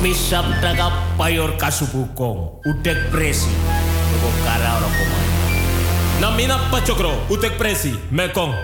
Misap 0.02 0.50
taga 0.58 0.90
payor 1.22 1.54
kasupukong. 1.62 2.66
Utek 2.66 2.98
presi. 3.14 3.54
Tuko 4.10 4.30
kara 4.42 4.82
ora 4.82 4.90
komay. 4.90 5.28
Na 6.18 6.34
mina 6.34 6.58
pachokro. 6.74 7.14
Utek 7.30 7.62
presi. 7.62 7.94
Me 8.10 8.26
kong. 8.34 8.58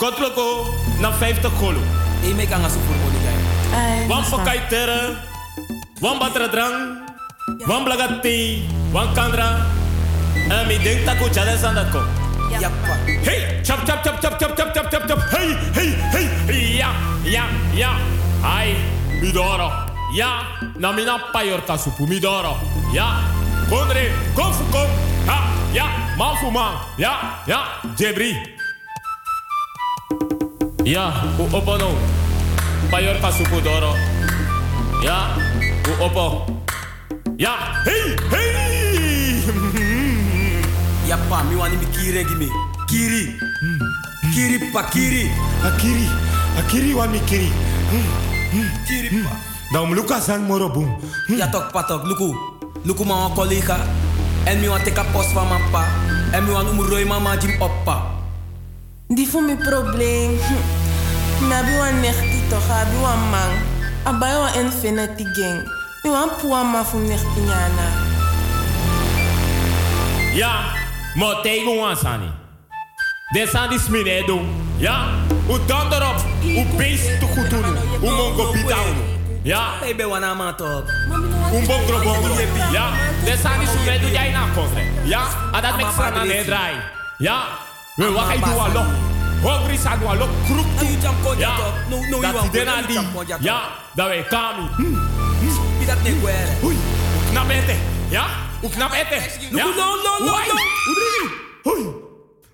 Kotloko 0.00 0.72
na 1.04 1.12
50 1.12 1.52
golo. 1.60 2.01
E 2.22 2.34
me 2.34 2.46
kan 2.46 2.64
asu 2.64 2.78
voor 2.86 2.96
moni 3.02 3.18
guy. 3.24 4.06
Wan 4.08 4.24
pakai 4.30 4.60
tere. 4.68 5.16
Wan 6.00 6.18
batra 6.18 6.48
drang. 6.48 6.98
Wan 7.66 7.84
blagati. 7.84 8.62
Wan 8.92 9.14
kandra. 9.14 9.66
En 10.48 10.66
mi 10.66 10.78
denk 10.78 11.04
taku 11.04 11.28
chale 11.30 11.58
sandat 11.58 11.90
ko. 11.90 12.02
Yappa. 12.60 12.94
Hey, 13.26 13.60
chap 13.62 13.84
chap 13.86 14.02
chap 14.04 14.20
chap 14.20 14.38
chap 14.38 14.56
chap 14.56 14.74
chap 14.74 14.90
chap 14.90 15.06
chap. 15.08 15.18
Hey, 15.30 15.56
hey, 15.74 15.90
hey. 16.46 16.76
Ja, 16.78 16.90
ja, 17.24 17.44
ja. 17.74 17.90
Ai, 18.42 18.76
midoro. 19.20 19.70
Ja, 20.14 20.46
na 20.78 20.92
mina 20.92 21.18
payor 21.32 21.62
kasupu 21.66 22.06
midoro. 22.06 22.56
Ja, 22.92 23.18
kondre, 23.68 24.10
kon 24.34 24.52
fu 24.52 24.64
kon. 24.70 24.88
Ha, 25.26 25.38
ja, 25.72 25.86
man 26.16 26.36
fu 26.36 26.50
man. 26.50 26.74
Ja, 26.96 27.42
ja, 27.46 27.60
jebri. 27.96 28.36
Ja, 30.84 31.12
u 31.38 31.56
opo 31.56 31.76
no. 31.78 31.90
Payor 32.90 33.20
kasupu 33.20 33.60
doro. 33.60 33.94
Ja, 35.04 35.36
u 35.86 36.04
opo. 36.04 36.46
Ja, 37.38 37.82
hey, 37.84 38.16
hey. 38.30 39.42
Yappa, 41.08 41.42
mi 41.50 41.56
wani 41.56 41.76
mi 41.76 41.86
kiri 41.86 42.24
gi 42.24 42.34
me. 42.34 42.48
Kiri. 42.88 43.38
Kiri 44.34 44.58
pa 44.72 44.82
kiri. 44.82 45.30
Akiri, 45.64 46.06
akiri 46.58 46.94
wa 46.94 47.06
mikiri. 47.06 47.52
Kiri 48.86 49.22
pa. 49.22 49.36
Dan 49.72 49.94
luka 49.94 50.20
sang 50.20 50.46
moro 50.46 50.68
boom. 50.68 50.98
Ja 51.38 51.46
tok 51.46 51.72
patok, 51.72 52.04
luku. 52.04 52.34
Luku 52.84 53.04
ma 53.04 53.14
wan 53.14 53.34
collega. 53.34 53.78
En 54.46 54.60
mi 54.60 54.68
wan 54.68 54.82
teka 54.82 55.04
post 55.12 55.32
van 55.32 55.46
pa. 55.70 55.86
En 56.32 56.44
mi 56.44 56.50
wan 56.50 56.66
umroi 56.66 57.04
mama 57.04 57.36
jim 57.36 57.54
oppa. 57.62 58.11
Die 59.14 59.28
voor 59.28 59.42
mijn 59.42 59.58
probleem. 59.58 60.38
Hm. 60.38 60.54
Na 61.48 61.62
bi 61.62 61.76
wan 61.76 62.00
nechti 62.00 62.42
toch, 62.48 62.70
abi 62.70 62.96
wan 63.00 63.18
man. 63.30 63.52
Abai 64.02 64.36
wan 64.36 64.54
infinity 64.64 65.24
gang. 65.24 65.60
Mi 66.02 66.10
wan 66.10 66.28
puwa 66.40 66.62
ma 66.62 66.84
fu 66.84 66.98
nechti 66.98 67.40
nyana. 67.40 67.88
Ja, 70.34 70.60
maar 71.14 71.40
tegen 71.42 71.78
ons 71.78 72.00
Sani. 72.00 72.30
Die 73.32 73.78
smine 73.78 74.22
doen. 74.26 74.48
Ja, 74.76 75.06
u 75.48 75.58
dan 75.66 75.92
erop. 75.92 76.24
U 76.44 76.64
beest 76.76 77.18
te 77.20 77.26
goed 77.26 77.50
doen. 77.50 77.64
U 78.02 78.10
mongo 78.10 78.50
pitao. 78.50 78.84
Ja, 79.42 79.68
Baby 79.80 80.04
wana 80.04 80.34
ma 80.34 80.52
tok. 80.54 80.88
u 81.52 81.66
bongro 81.66 81.98
bongro. 82.02 82.34
Ja, 82.72 82.90
dit 83.24 83.38
zijn 83.38 83.58
die 83.58 83.68
smine 83.68 83.98
doen 84.00 84.10
jij 84.10 84.30
na 84.30 84.40
kofre. 84.54 84.82
Ja, 85.04 85.22
en 85.52 85.62
dat 85.62 85.76
met 85.76 85.86
sana 85.96 86.24
ne 86.24 86.42
draai. 86.44 86.74
Ja, 87.18 87.42
we 87.98 88.08
wakai 88.08 88.40
dua 88.40 88.68
lo. 88.72 88.82
Hogri 89.42 89.76
sa 89.76 89.96
dua 89.96 90.14
lo. 90.16 90.26
Kruk 90.48 90.66
tu. 90.80 90.86
Ya. 91.36 91.52
Dat 92.20 92.52
dena 92.52 92.80
di. 92.88 92.96
Ya. 93.44 93.68
Da 93.94 94.08
we 94.08 94.24
kami. 94.24 94.64
Pidat 95.78 96.00
ne 96.02 96.12
guere. 96.20 96.56
Hui. 96.62 96.76
Uknap 97.20 97.50
ete. 97.50 97.76
Ya. 98.10 98.24
Uknap 98.62 98.92
ete. 98.94 99.18
Ya. 99.52 99.64
No 99.64 99.76
no 99.76 99.86
no 100.00 100.12
no. 100.24 100.32
Udri. 100.88 101.24
Hui. 101.64 101.82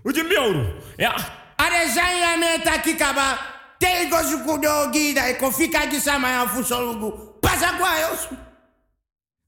Ujim 0.04 0.28
bioru. 0.28 0.64
Ya. 0.98 1.14
Are 1.58 1.86
zanya 1.94 2.36
me 2.38 2.58
takikaba. 2.64 3.38
Tego 3.78 4.18
zukudo 4.26 4.90
da 5.14 5.28
e 5.30 5.52
fika 5.52 5.86
gisama 5.86 6.28
ya 6.30 6.46
fusolugu. 6.48 7.38
Pasa 7.40 7.72
kwa 7.78 7.98
yosu. 7.98 8.36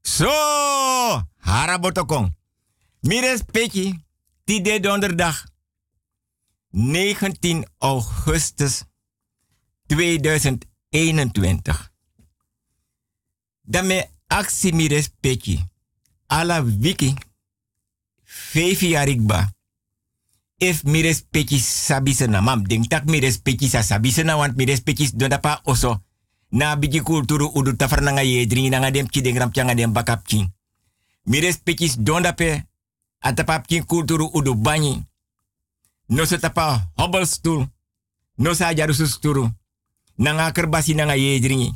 Zo. 0.03 1.23
Harabotokong. 1.43 2.31
Mires 3.03 3.43
peki. 3.43 3.99
Tide 4.45 4.79
donderdag. 4.79 5.50
19 6.71 7.67
augustus 7.79 8.85
2021. 9.87 11.91
Dame 13.61 14.09
actie 14.27 14.71
mi 14.71 14.87
respecti. 14.87 15.69
Ala 16.27 16.63
wiki. 16.63 17.13
Fefi 18.23 18.89
yarigba. 18.89 19.51
If 20.57 20.83
mi 20.83 21.01
respecti 21.01 21.59
sabisena. 21.59 22.41
Mam, 22.41 22.67
denk 22.67 22.87
tak 22.87 23.05
mi 23.05 23.19
respecti 23.19 23.67
sa 23.67 23.83
sabisena. 23.83 24.37
Want 24.37 24.55
mi 24.55 24.65
respecti 24.65 25.15
donapa 25.15 25.61
oso. 25.63 26.03
Na 26.49 26.75
biji 26.75 27.01
kulturu 27.01 27.51
udu 27.53 27.75
tafernanga 27.75 28.23
ye 28.23 28.47
dringi 28.47 28.69
nanga 28.69 28.91
dem 28.91 29.07
chi 29.07 29.21
dengram 29.21 29.51
nga 29.53 29.75
dem 29.75 29.91
bakap 29.91 30.27
chi. 30.27 30.47
Mi 31.23 31.39
respecti 31.39 31.91
dondape. 31.97 32.65
Atapap 33.19 33.67
chi 33.67 33.85
kulturu 33.85 34.29
udu 34.33 34.55
banyi. 34.55 35.10
no 36.11 36.25
se 36.25 36.37
tapa 36.37 36.91
hobbles 36.95 37.31
stool, 37.39 37.67
No 38.37 38.55
sa 38.55 38.73
jarusus 38.73 39.19
turu. 39.19 39.49
Nanga 40.17 40.51
kerbasi 40.51 40.95
nanga 40.95 41.15
yedringi. 41.15 41.73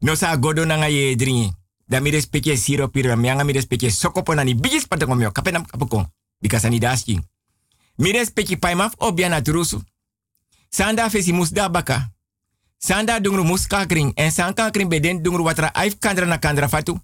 No 0.00 0.14
sa 0.16 0.36
godo 0.36 0.64
nanga 0.64 0.88
yedringi. 0.88 1.52
Da 1.88 2.00
mi 2.00 2.10
respeke 2.10 2.56
siro 2.56 2.88
piram 2.88 3.24
yanga 3.24 3.44
mi 3.44 3.52
respeke 3.52 3.90
sokopo 3.90 4.34
nani 4.34 4.54
bigis 4.54 4.88
pata 4.88 5.06
komio, 5.06 5.32
kapenam 5.32 5.66
kapokon. 5.66 6.06
Because 6.40 6.68
ni 6.68 6.78
daski. 6.78 7.20
Mi 7.98 8.12
respeke 8.12 8.56
paimaf 8.56 8.94
obiana 8.98 9.42
turusu. 9.42 9.82
Sanda 10.70 11.10
fesi 11.10 11.32
musda 11.32 11.68
baka. 11.68 12.10
Sanda 12.78 13.20
dungru 13.20 13.44
muska 13.44 13.86
kring, 13.86 14.12
en 14.14 14.30
sankakring 14.30 14.88
beden 14.88 15.22
dungru 15.22 15.44
watra 15.44 15.70
aif 15.74 15.98
kandra 15.98 16.26
na 16.26 16.38
kandra 16.38 16.68
fatu. 16.68 17.00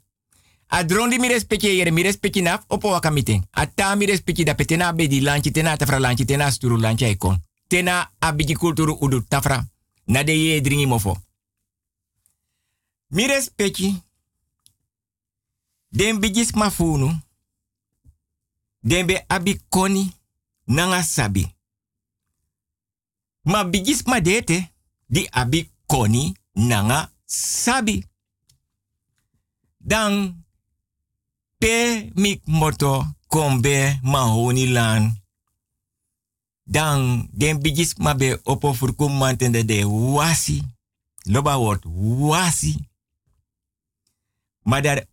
A 0.75 0.85
drondi 0.85 1.19
mi 1.19 1.29
respecte 1.29 1.69
yere 1.69 1.91
mi 1.91 2.03
respecte 2.03 2.41
naf 2.41 2.65
opo 2.67 2.89
waka 2.89 3.11
meeting. 3.11 3.47
A 3.51 3.67
ta 3.67 3.95
mi 3.95 4.07
respecte 4.07 4.45
da 4.45 4.55
petena 4.55 4.93
be 4.93 5.07
di 5.07 5.21
lanchi 5.21 5.51
tena 5.51 5.77
tafra 5.77 5.99
lanchi 5.99 6.25
tena 6.25 6.51
sturu 6.51 6.77
lanchi 6.77 7.05
aikon. 7.05 7.43
Tena 7.67 8.13
abigi 8.19 8.55
kulturu 8.55 8.97
udu 9.01 9.21
tafra. 9.29 9.69
Na 10.05 10.23
de 10.23 10.33
ye 10.33 10.61
dringi 10.61 10.87
mofo. 10.87 11.17
Mi. 13.09 13.27
Den 15.89 16.21
bigis 16.21 16.53
mafunu. 16.53 17.21
Den 18.81 19.07
be 19.07 19.25
abi 19.27 19.61
nanga 20.65 21.03
sabi. 21.03 21.55
Ma 23.43 23.69
ma 24.07 24.21
dete 24.21 24.73
di 25.07 25.27
abi 25.31 25.71
koni 25.87 26.35
nanga 26.53 27.13
sabi. 27.25 28.05
Dan 29.77 30.42
pe 31.63 32.11
mik 32.15 32.43
moto 32.45 33.07
kombe 33.27 33.99
mahoni 34.03 34.67
lan. 34.67 35.23
Dan 36.65 37.29
den 37.31 37.61
bigis 37.63 37.95
ma 37.95 38.15
be 38.15 38.41
opo 38.43 38.75
furku 38.75 39.09
mantende 39.09 39.65
de 39.65 39.85
wasi. 39.87 40.63
Loba 41.23 41.59
word 41.59 41.85
wasi. 42.19 42.91
Maar 44.63 45.07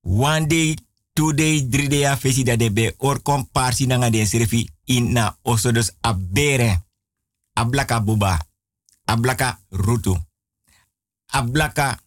one 0.00 0.46
day, 0.46 0.76
two 1.12 1.32
day, 1.32 1.68
three 1.70 1.88
day 1.88 2.04
a 2.04 2.16
fesi 2.16 2.44
dat 2.44 2.58
de 2.58 2.70
be 2.72 2.94
or 2.98 3.20
komparsi 3.22 3.86
nanga 3.86 4.10
den 4.10 4.26
serfi 4.26 4.68
in 4.84 5.12
na 5.12 5.36
oso 5.42 5.72
dus 5.72 5.92
abere. 6.00 6.82
Ablaka 7.52 8.00
buba. 8.00 8.46
Ablaka 9.04 9.60
rutu. 9.68 10.16
Ablaka 11.26 12.00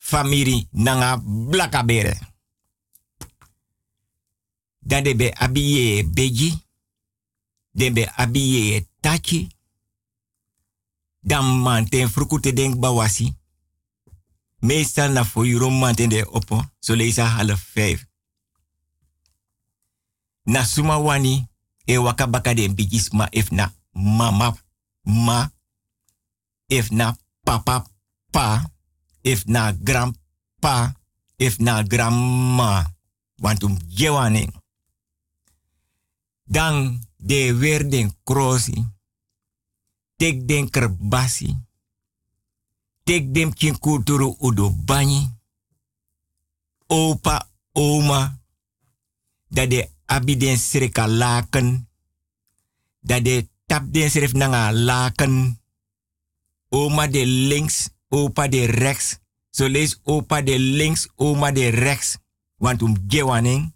famiri 0.00 0.68
nanga 0.72 1.20
blaka 1.24 1.84
bere. 1.84 2.16
Dan 4.80 5.04
de 5.04 5.14
be 5.14 5.30
abiye 5.34 6.04
beji. 6.04 6.64
Den 7.70 7.92
be 7.92 8.86
tachi. 9.00 9.48
Dan 11.20 11.60
manten 11.60 12.08
frukute 12.08 12.52
denk 12.52 12.80
bawasi. 12.80 13.36
Meestal 14.58 15.12
na 15.12 15.24
voor 15.24 15.46
euro 15.46 15.70
manten 15.70 16.08
de 16.08 16.26
opo. 16.30 16.64
So 16.78 16.94
leesa 16.94 17.24
half. 17.24 17.74
Na 20.42 20.64
suma 20.64 20.98
wani. 20.98 21.48
E 21.84 21.98
waka 21.98 22.26
baka 22.26 22.54
de 22.54 22.74
bijis 22.74 23.10
ma 23.10 23.28
na 23.50 23.72
mama 23.92 24.56
ma, 25.02 25.50
if 26.68 26.90
na 26.90 27.16
papa 27.44 27.86
pa, 28.30 28.62
if 29.22 29.44
na 29.44 29.72
grandpa, 29.72 30.92
if 31.36 31.58
na 31.58 31.82
grandma. 31.82 32.84
Want 33.40 33.62
um 33.64 33.76
gewaning. 33.88 34.52
Dan 36.44 37.00
de 37.16 37.54
weer 37.56 37.90
den 37.90 38.14
krosi. 38.24 38.84
Tek 40.16 40.48
den 40.48 40.70
kerbasi. 40.70 41.56
Tek 43.04 43.34
dem 43.34 43.54
kin 43.54 43.78
kulturu 43.78 44.36
udo 44.38 44.70
bani. 44.70 45.30
Opa, 46.86 47.48
oma. 47.72 48.38
Dat 49.48 49.70
de 49.70 49.88
abi 50.04 50.36
den 50.36 50.58
sreka 50.58 51.08
laken. 51.08 51.88
Dat 53.00 53.24
de 53.24 53.48
tap 53.66 53.92
den 53.92 54.10
sref 54.10 54.32
nanga 54.32 54.72
laken. 54.72 55.60
Oma 56.68 57.06
de 57.06 57.26
links, 57.26 57.88
opa 58.10 58.48
de 58.48 58.66
rechts. 58.66 59.18
Zo 59.50 59.66
lees 59.66 60.00
opa 60.02 60.42
de 60.42 60.58
links, 60.58 61.08
oma 61.16 61.52
de 61.52 61.68
rechts. 61.68 62.18
Want 62.56 62.82
um 62.82 62.96
gewaning. 63.08 63.72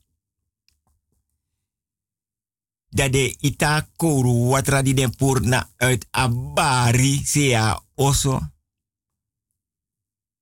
Dat 2.88 3.12
de 3.12 3.37
ita 3.40 3.88
koru 3.97 4.49
watra 4.49 4.83
di 4.83 4.94
den 4.94 5.16
purna 5.16 5.70
uit 5.77 6.07
abari 6.11 7.25
sea 7.25 7.83
oso. 7.94 8.40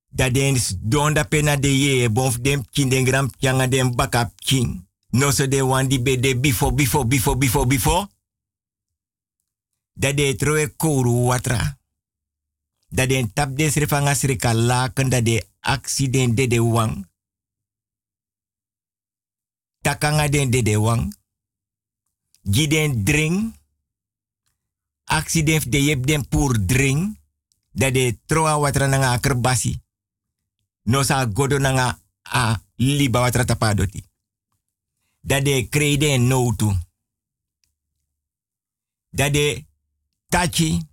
Dat 0.09 0.35
den 0.35 0.57
donda 0.81 1.25
pena 1.25 1.57
de 1.57 1.79
ye 1.79 2.11
bonf 2.11 2.37
dem 2.41 2.65
kin 2.71 2.89
den 2.89 3.07
gram 3.07 3.31
kyanga 3.39 3.67
den 3.69 3.95
bakap 3.97 4.33
king. 4.37 4.89
No 5.11 5.31
so 5.31 5.49
de 5.49 5.65
wan 5.65 5.89
di 5.89 6.01
be 6.01 6.21
de 6.21 6.37
before, 6.37 6.75
before, 6.75 7.07
before, 7.07 7.37
before, 7.37 7.67
before. 7.67 8.09
Dat 9.93 10.17
de 10.17 10.35
troe 10.37 10.69
koru 10.77 11.25
watra. 11.25 11.82
Dat 12.93 13.09
den 13.09 13.33
tap 13.33 13.57
den 13.57 13.73
sreka 13.73 14.53
laken 14.55 15.09
dat 15.09 15.25
de 15.25 15.47
accident 15.61 16.37
de 16.37 16.47
de 16.47 16.61
wang. 16.61 17.09
Takanga 19.81 20.29
den 20.29 20.51
de 20.51 20.63
de 20.63 20.79
wang. 20.79 21.17
Gi 22.43 22.67
den 22.69 23.05
drink. 23.05 23.55
Accident 25.05 25.73
de 25.73 25.83
yep 25.83 26.07
den 26.07 26.29
pur 26.29 26.67
drink. 26.67 27.17
Dat 27.71 27.95
de 27.95 28.19
troa 28.27 28.59
watra 28.59 28.87
nanga 28.87 29.13
akerbasi. 29.13 29.81
No 30.83 31.03
sa 31.03 31.27
godo 31.33 31.59
nanga 31.59 31.99
a 32.23 32.61
liba 32.77 33.21
watra 33.21 33.45
tapadoti. 33.45 34.05
Dat 35.21 35.45
de 35.45 35.69
krede 35.69 36.17
no 36.17 36.55
tu. 36.57 36.77
Dat 39.11 39.33
de 39.33 39.65
tachi 40.29 40.91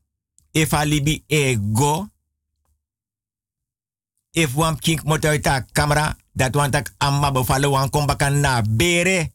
if 0.52 0.74
a 0.74 0.86
libi 0.86 1.24
e 1.28 1.56
go. 1.56 2.10
If 4.32 4.56
wan 4.56 4.78
kink 4.78 5.04
moto 5.04 5.28
uit 5.28 5.48
a 5.48 5.66
camera, 5.72 6.16
dat 6.32 6.56
wan 6.56 6.72
tak 6.72 6.94
amma 6.98 7.32
bevallen 7.32 7.72
wan 7.72 7.90
kom 7.90 8.06
na 8.42 8.62
bere. 8.62 9.32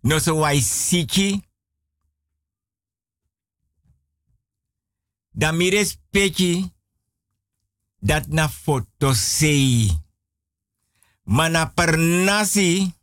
No 0.00 0.18
so 0.18 0.34
wai 0.36 0.60
siki. 0.60 1.42
Da 5.30 5.52
mi 5.52 5.70
respecti 5.70 6.72
dat 7.98 8.26
na 8.26 8.48
foto 8.48 9.12
sei. 9.12 9.90
Mana 11.22 11.66
per 11.66 11.98
nasi, 11.98 12.94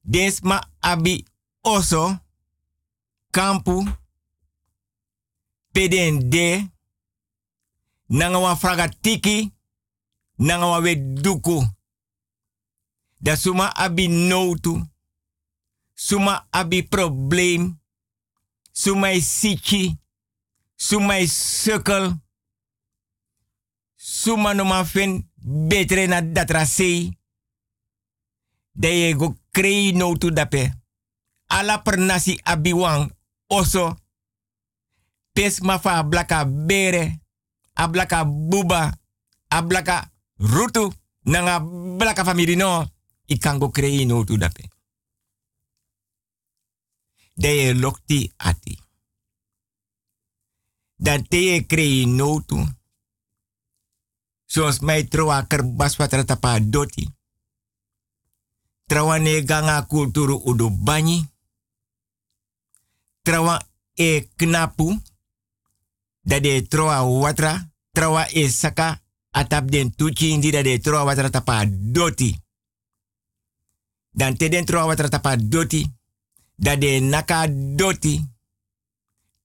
desma 0.00 0.70
abi 0.78 1.24
oso, 1.60 2.18
kampu, 5.78 5.88
PDND, 5.88 6.68
nanga 8.08 8.38
wa 8.38 8.56
fraga 8.56 8.90
nanga 10.38 10.80
we 10.80 10.96
duku. 10.96 11.64
Da 13.20 13.36
suma 13.36 13.72
abi 13.76 14.08
notu, 14.08 14.86
suma 15.94 16.46
abi 16.52 16.82
probleem, 16.82 17.76
suma 18.72 19.10
is 19.10 19.26
siki, 19.26 19.98
suma 20.76 21.26
sukkel, 21.26 22.14
suma 23.96 24.54
no 24.54 24.64
ma 24.64 24.84
fen 24.84 25.28
betre 25.36 26.06
na 26.06 26.20
datra 26.20 26.64
sei. 26.66 27.18
Da 28.74 28.88
ye 28.88 29.14
go 29.14 29.34
krei 29.52 29.92
notu 29.92 30.30
dape. 30.30 30.72
Ala 31.48 31.82
per 31.82 31.98
nasi 31.98 32.38
abi 32.44 32.72
wang, 32.72 33.10
oso, 33.48 33.96
pes 35.32 35.60
mafa 35.60 36.04
blaka 36.04 36.44
bere, 36.46 37.20
a 37.72 37.88
blaka 37.88 38.24
buba, 38.24 38.98
a 39.48 39.62
blaka 39.62 40.10
rutu, 40.36 40.92
nanga 41.22 41.60
blaka 41.96 42.24
famiri 42.24 42.56
no, 42.56 42.86
i 43.26 43.38
kan 43.38 43.58
go 43.58 43.70
krei 43.70 44.06
no 44.06 44.24
tu 44.24 44.36
dape. 44.36 44.68
De 47.34 47.48
ye 47.48 47.74
lokti 47.74 48.32
ati. 48.36 48.78
Dat 50.96 51.30
te 51.30 51.36
ye 51.36 51.66
krei 51.66 52.06
no 52.06 52.42
tu. 52.46 52.76
Zoals 54.46 54.78
mij 54.80 55.08
troa 55.08 55.46
kerbas 55.46 55.96
tapa 56.26 56.60
doti. 56.60 57.08
Trawa 58.86 59.18
ne 59.18 59.44
ganga 59.44 59.86
kulturu 59.86 60.40
udu 60.44 60.70
banyi. 60.70 61.28
E 63.94 64.28
knapu 64.36 65.02
dat 66.28 66.42
de 66.42 66.66
troa 66.68 67.04
watra, 67.04 67.72
troa 67.92 68.28
e 68.28 68.48
saka, 68.48 69.00
atap 69.30 69.70
den 69.70 69.94
tuchi 69.96 70.30
indi 70.30 70.50
dat 70.50 70.64
de 70.64 70.78
troa 70.78 71.04
watra 71.04 71.30
tapa 71.30 71.64
doti. 71.68 72.36
Dan 74.10 74.36
te 74.36 74.48
den 74.48 74.64
troa 74.64 74.86
watra 74.86 75.08
tapa 75.08 75.36
doti, 75.36 75.86
dat 76.56 76.80
de 76.80 77.00
naka 77.00 77.46
doti. 77.76 78.20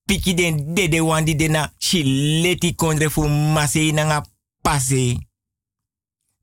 Piki 0.05 0.33
den 0.33 0.73
dede 0.75 0.99
wandi 1.03 1.35
dena 1.35 1.73
shileti 1.77 2.75
kondre 2.75 3.09
fu 3.09 3.27
masei 3.27 3.91
nanga 3.91 4.25
pase. 4.61 5.27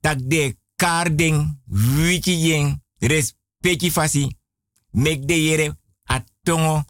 Tak 0.01 0.19
de 0.31 0.57
karding, 0.77 1.61
wiki 1.97 2.39
yen, 2.47 2.83
respecti 2.99 3.91
fasi, 3.91 4.37
mek 4.91 5.27
de 5.29 5.43
yere 5.43 5.77
atongo, 6.05 6.85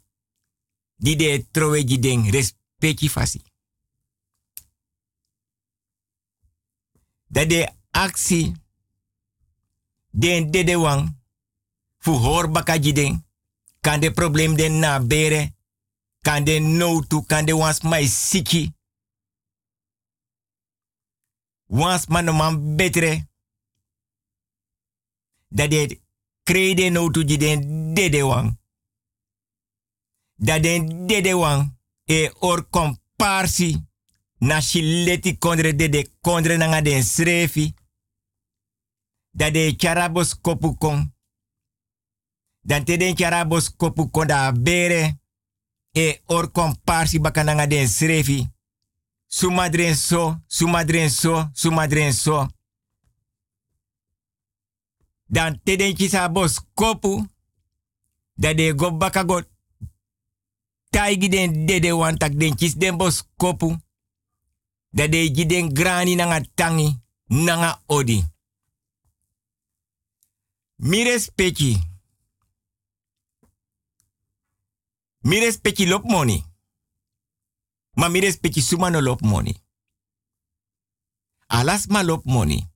di 0.96 1.16
de 1.16 1.46
trowe 1.51 1.82
respecti 2.30 2.60
peki 2.81 3.09
fasi. 3.09 3.41
Dat 7.26 7.49
de 7.49 7.68
actie 7.91 8.55
den 10.11 10.51
dede 10.51 10.76
wang 10.78 11.16
fu 11.99 12.11
hor 12.11 12.51
bakaji 12.51 12.93
den 12.93 13.26
kan 13.81 14.01
de 14.01 14.11
probleem 14.11 14.57
den 14.57 14.78
na 14.78 15.01
bere 15.01 15.55
kan 16.20 16.45
de 16.45 16.59
no 16.59 17.01
tu 17.07 17.24
kan 17.24 17.47
de 17.47 17.55
wans 17.57 17.81
mai 17.81 18.07
siki. 18.07 18.74
Wans 21.66 22.07
man 22.07 22.24
no 22.24 22.33
man 22.33 22.76
betre 22.76 23.28
dat 25.49 25.70
de 25.70 26.01
krede 26.43 26.91
no 26.91 27.11
tu 27.11 27.24
den 27.24 27.95
dede 27.95 28.22
wang. 28.24 28.59
Dat 30.35 30.62
den 30.62 31.07
dede 31.07 31.37
wang 31.37 31.80
e 32.11 32.31
or 32.41 32.67
komparsi 32.71 33.87
na 34.39 34.61
shileti 34.61 35.39
kondre 35.39 35.73
de 35.73 35.89
de 35.89 36.11
kondre 36.21 36.57
nanga 36.57 36.81
den 36.81 37.03
srefi. 37.03 37.75
Da 39.31 39.51
de 39.51 39.75
charabos 39.77 40.35
kopu 40.41 40.75
kon. 40.77 41.15
Dan 42.61 42.85
te 42.85 42.97
den 42.97 43.17
charabos 43.17 43.71
kopu 43.77 44.11
kon 44.11 44.27
da 44.27 44.53
bere. 44.53 45.19
E 45.93 46.21
or 46.27 46.51
komparsi 46.51 47.21
baka 47.21 47.43
nanga 47.43 47.67
den 47.67 47.89
srefi. 47.89 48.49
Sumadren 49.27 49.95
so, 49.95 50.37
sumadren 50.47 51.11
so, 51.11 51.49
sumadren 51.53 52.13
so. 52.13 52.49
Dan 55.27 55.61
te 55.63 55.77
den 55.77 55.97
chisabos 55.97 56.61
kopu. 56.75 57.27
Da 58.35 58.55
de 58.55 58.75
go 58.75 58.91
baka 58.91 59.25
taigi 60.91 61.28
den 61.28 61.66
dede 61.66 61.93
wan 61.93 62.18
tak 62.18 62.34
den 62.34 62.57
kis 62.57 62.74
den 62.74 62.97
bos 62.97 63.24
kopu. 63.36 63.76
Da 64.93 65.09
de 65.09 65.47
den 65.47 65.74
grani 65.74 66.16
nanga 66.16 66.41
tangi, 66.55 66.99
nanga 67.28 67.82
odi. 67.86 68.24
Mi 70.76 71.05
respecti. 71.05 71.78
Mi 75.22 75.41
respecti 75.41 75.86
lop 75.86 76.05
money. 76.05 76.45
Ma 77.97 78.09
mi 78.09 78.20
respecti 78.20 78.61
suma 78.61 78.91
no 78.91 79.01
lop 79.01 79.20
money. 79.20 79.55
Alas 81.47 81.86
ma 81.86 82.03
lop 82.03 82.24
money. 82.24 82.68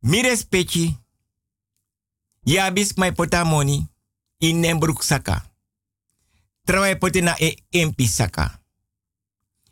Mi 0.00 0.22
respecti. 0.22 0.96
Ya 2.44 2.70
bis 2.70 2.96
my 2.96 3.12
pota 3.12 3.44
money 3.44 3.95
in 4.38 4.62
den 4.62 4.78
broek 4.78 5.02
saka. 5.02 5.42
Trawa 6.64 6.96
pote 6.96 7.20
na 7.20 7.34
e 7.38 7.56
empi 7.70 8.06
saka. 8.06 8.60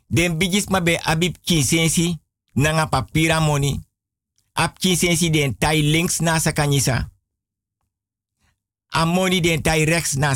Den 0.07 0.37
bigis 0.37 0.69
ma 0.69 0.81
be 0.81 0.99
abib 1.03 1.35
kinsensi 1.41 2.19
nanga 2.53 2.87
papira 2.87 3.39
money. 3.39 3.79
Ap 4.53 4.79
kinsensi 4.79 5.29
den 5.29 5.57
tai 5.57 5.81
links 5.81 6.19
na 6.19 6.39
sakanyisa. 6.39 7.09
A 8.87 9.05
money 9.05 9.41
den 9.41 9.61
tai 9.61 9.83
rechts 9.83 10.15
na. 10.15 10.33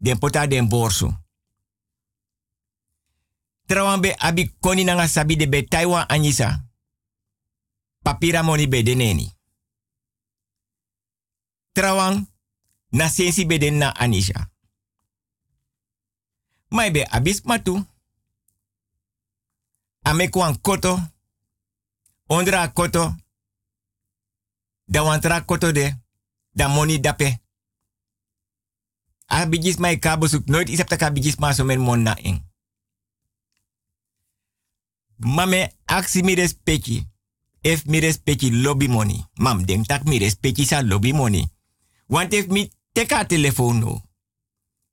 Den 0.00 0.18
pota 0.18 0.46
den 0.46 0.68
borso. 0.68 1.12
Trawan 3.66 4.00
be 4.00 4.14
abi 4.18 4.54
koni 4.60 4.84
nanga 4.84 5.08
sabi 5.08 5.36
de 5.36 5.48
be 5.48 5.62
taiwan 5.62 6.06
anyisa. 6.08 6.64
Papira 8.02 8.42
money 8.42 8.66
be 8.66 8.82
deneni. 8.82 9.32
Trawan 11.72 12.26
na 12.90 13.08
sensi 13.08 13.44
be 13.44 13.58
den 13.58 13.78
na 13.78 13.94
anisha. 13.94 14.50
Mai 16.70 16.90
be 16.90 17.04
abis 17.10 17.42
matu. 17.44 17.84
Koto. 20.62 20.98
Ondra 22.28 22.68
koto. 22.68 23.14
Da 24.86 25.02
wantra 25.02 25.40
koto 25.40 25.72
de. 25.72 25.94
Da 26.54 26.68
money 26.68 27.00
dape. 27.00 27.40
Abigis 29.26 29.78
mai 29.78 29.98
kabo 29.98 30.26
suk 30.26 30.46
nooit 30.48 30.68
is 30.68 30.80
apta 30.80 31.06
abigis 31.06 31.38
ma 31.38 31.52
mon 31.76 32.02
na 32.02 32.16
ing. 32.22 32.42
Mame 35.16 35.72
aksi 35.86 36.22
mi. 36.22 36.36
If 37.62 37.84
mi 37.86 38.00
lobby 38.62 38.88
money. 38.88 39.26
Mam 39.38 39.64
denk 39.64 39.86
tak 39.86 40.04
mi 40.04 40.30
sa 40.64 40.80
lobby 40.80 41.12
money. 41.12 41.50
Want 42.08 42.32
if 42.32 42.46
mi 42.48 42.70
teka 42.98 43.24
telefoon 43.24 43.78
no. 43.78 44.02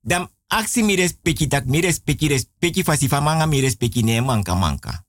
Dan 0.00 0.30
aksi 0.46 0.82
mi 0.82 0.94
respecti 0.94 1.48
tak 1.50 1.66
mi 1.66 1.80
respecti 1.80 2.28
respecti 2.28 2.82
fasi 2.82 3.08
fa 3.08 3.20
manga 3.20 3.46
mi 3.46 3.60
ne 4.02 4.20
manka 4.20 4.54
manka. 4.54 5.04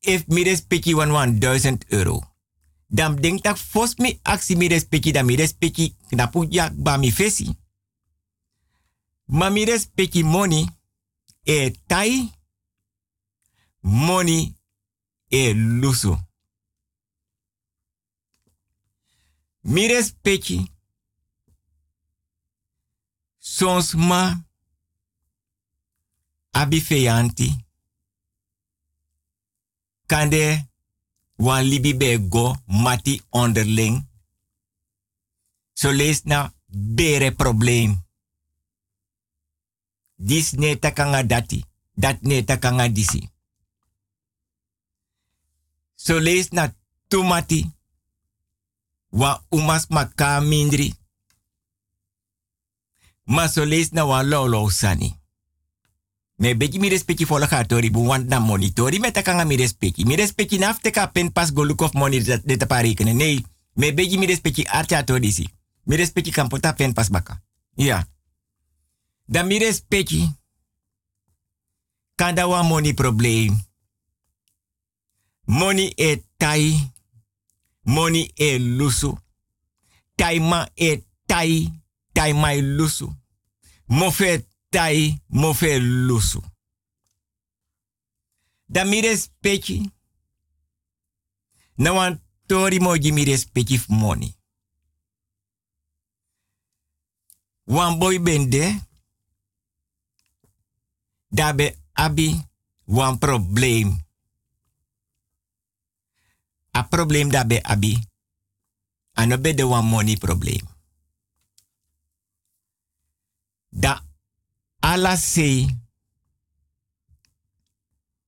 If 0.00 0.26
mi 0.26 0.42
respecti 0.42 0.94
wan 0.94 1.10
wan 1.10 1.38
duizend 1.38 1.84
euro. 1.88 2.34
Dan 2.86 3.16
denk 3.16 3.42
tak 3.42 3.56
fos 3.56 3.94
mi 3.96 4.18
aksi 4.22 4.56
mi 4.56 4.68
respecti 4.68 5.12
dan 5.12 5.26
mi 5.26 5.36
respecti 5.36 5.94
ba 6.74 6.96
mi 6.96 7.10
fesi. 7.10 7.46
Ma 9.26 9.50
mi 9.50 9.64
money 10.22 10.66
e 11.44 11.74
tai 11.86 12.32
money 13.80 14.54
e 15.28 15.52
lusu. 15.54 16.18
Mi 19.60 19.86
respecti 19.86 20.77
sons 23.56 23.94
ma 23.94 24.20
abi 26.52 26.80
feyanti 26.80 27.48
kande 30.10 30.42
wan 31.38 31.64
libi 31.70 31.94
be 31.94 32.18
go 32.18 32.56
mati 32.66 33.22
onderling. 33.30 34.02
So 35.74 35.92
na 36.24 36.52
bere 36.68 37.30
probleem. 37.30 37.96
Dis 40.16 40.52
ne 40.52 40.76
takanga 40.76 41.22
dati, 41.22 41.64
dat 41.94 42.22
ne 42.22 42.42
takanga 42.42 42.88
disi. 42.88 43.30
So 45.94 46.20
na 46.52 46.74
tomati, 47.08 47.70
wa 49.10 49.44
umas 49.50 49.86
maka 49.88 50.40
mindri. 50.40 50.97
Ma 53.28 53.46
so 53.48 53.64
lees 53.64 53.92
na 53.92 54.04
wa 54.04 54.22
lolo 54.22 54.68
sani. 54.68 55.12
Me 56.38 56.54
beki 56.54 56.78
mi 56.78 56.88
respecti 56.88 57.26
fola 57.26 57.46
gatori 57.46 57.90
bu 57.90 58.06
want 58.06 58.28
na 58.28 58.40
monitori 58.40 58.98
me 58.98 59.10
takanga 59.10 59.44
mi 59.44 59.56
respecti. 59.56 60.04
Mi 60.04 60.16
respecti 60.16 60.58
naf 60.58 60.80
teka 60.80 61.06
pen 61.12 61.32
pas 61.32 61.52
go 61.52 61.62
of 61.78 61.94
money 61.94 62.20
de, 62.20 62.40
de 62.44 62.56
tapa 62.56 62.80
rekenen. 62.80 63.16
Nee, 63.16 63.44
me 63.74 63.92
beki 63.92 64.18
mi 64.18 64.26
respecti 64.26 64.64
archa 64.66 65.04
to 65.04 65.18
disi. 65.18 65.48
Mi 65.84 65.96
respecti 65.96 66.30
kan 66.30 66.48
pen 66.48 66.92
pas 66.92 67.10
baka. 67.10 67.42
Ja. 67.74 68.06
Dan 69.26 69.46
mi 69.46 69.58
respecti 69.58 70.28
kan 72.14 72.34
da 72.34 72.46
wa 72.46 72.62
money 72.62 72.94
probleem. 72.94 73.66
Money 75.44 75.92
e 75.96 76.22
tai. 76.36 76.92
Money 77.82 78.30
e 78.34 78.58
lusu. 78.58 79.18
Tai 80.14 80.38
ma 80.38 80.68
e 80.74 81.04
tai. 81.26 81.72
Tai 82.12 82.32
mai 82.32 82.60
lusu. 82.62 83.16
Mofe 83.86 84.46
tai 84.68 85.22
mofe 85.26 85.78
lusu. 85.78 86.42
Da 88.66 88.84
mi 88.84 89.00
respecti. 89.00 89.92
Na 91.74 91.92
wan 91.92 92.20
tori 92.46 92.78
moji 92.80 93.12
mi 93.12 93.24
respecti 93.24 93.80
money. 93.88 94.34
Wan 97.64 97.98
boy 97.98 98.18
bende. 98.18 98.86
Dabe 101.28 101.78
abi 101.92 102.40
wan 102.84 103.18
probleem. 103.18 104.06
A 106.70 106.82
probleem 106.88 107.30
dabe 107.30 107.60
abi. 107.62 107.98
Ano 109.12 109.38
be 109.38 109.54
de 109.54 109.62
wan 109.62 109.84
money 109.86 110.16
probleem. 110.16 110.66
Da 113.68 114.04
ala 114.80 115.16
sei. 115.16 115.66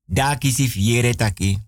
Da 0.04 0.36
kisi 0.36 0.68
fiere 0.68 1.14
taki. 1.14 1.58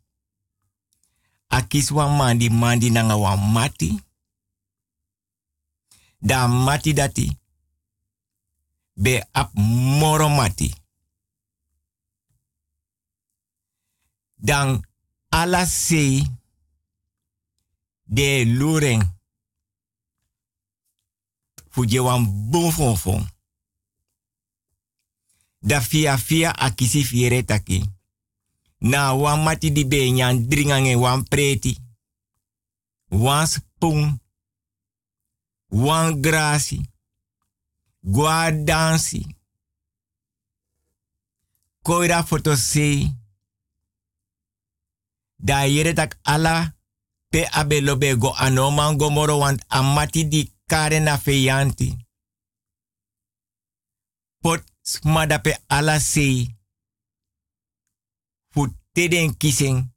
A 1.49 1.63
kis 1.63 1.91
wan 1.91 2.17
mandi 2.17 2.51
mandi 2.51 2.91
nanga 2.91 3.17
wan 3.17 3.53
mati. 3.53 4.03
Da 6.19 6.49
mati 6.49 6.93
dati. 6.93 7.39
Be 8.95 9.23
ap 9.33 9.51
moro 9.99 10.29
mati. 10.29 10.75
Dan 14.37 14.81
ala 15.29 15.67
sei. 15.67 16.27
De 18.05 18.45
luren. 18.45 19.21
Fuje 21.71 22.01
wan 22.01 22.51
bon. 22.51 23.32
Da 25.65 25.81
fia 25.81 26.19
fia 26.19 26.59
akisi 26.59 27.05
fiere 27.05 27.43
taki. 27.43 27.85
Na 28.79 29.15
wan 29.15 29.43
mati 29.43 29.71
di 29.71 29.85
be 29.85 30.11
nyan 30.11 30.49
dringange 30.49 30.97
wan 30.97 31.23
preti. 31.25 31.79
Wan 33.11 33.47
spoon. 33.47 34.21
Wan 35.69 36.21
grasi. 36.21 36.81
Koira 41.83 42.23
foto 42.23 42.57
sei. 42.57 43.17
Da 45.37 45.65
yere 45.65 45.93
tak 45.95 46.19
ala 46.23 46.75
pe 47.29 47.47
abe 47.51 47.81
lobe 47.81 48.17
go 48.19 48.33
anoman 48.35 48.99
want 49.39 49.65
amati 49.69 50.29
di 50.29 50.53
kare 50.67 51.01
na. 51.01 51.19
Pot 54.41 54.72
smada 54.83 55.39
pe 55.39 55.57
ala 55.67 55.99
sei. 55.99 56.57
Fu 58.51 58.67
teden 58.93 59.37
kissing. 59.37 59.91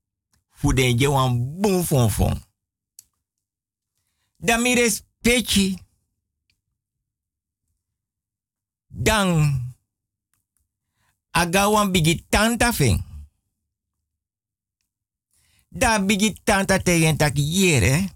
Fu 0.50 0.74
den 0.74 0.98
je 0.98 1.08
wan 1.08 1.60
boom 1.62 1.84
fon 1.84 2.10
fon. 2.10 2.44
Da 4.38 4.58
mi 4.58 4.76
respecti. 4.76 5.78
Dan. 8.88 9.30
Aga 11.32 11.70
wan 11.70 11.92
bigi 11.92 12.26
tanta 12.30 12.74
feng. 12.74 13.04
Da 15.70 16.00
bigi 16.00 16.34
tanta 16.44 16.80
tegen 16.80 17.18
tak 17.18 17.36
yere. 17.36 18.14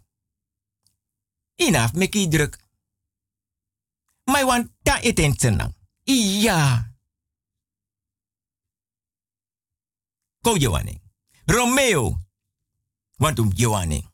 Inaf 1.56 1.94
meki 1.94 2.28
druk. 2.28 2.58
Mai 4.24 4.44
wan 4.44 4.72
ta 4.84 5.00
eten 5.02 5.34
senang. 5.40 5.79
Iya. 6.10 6.90
Ko. 10.42 10.58
Romeo. 11.46 12.18
Want 13.18 13.40
um 13.40 13.52
Johanning. 13.54 14.06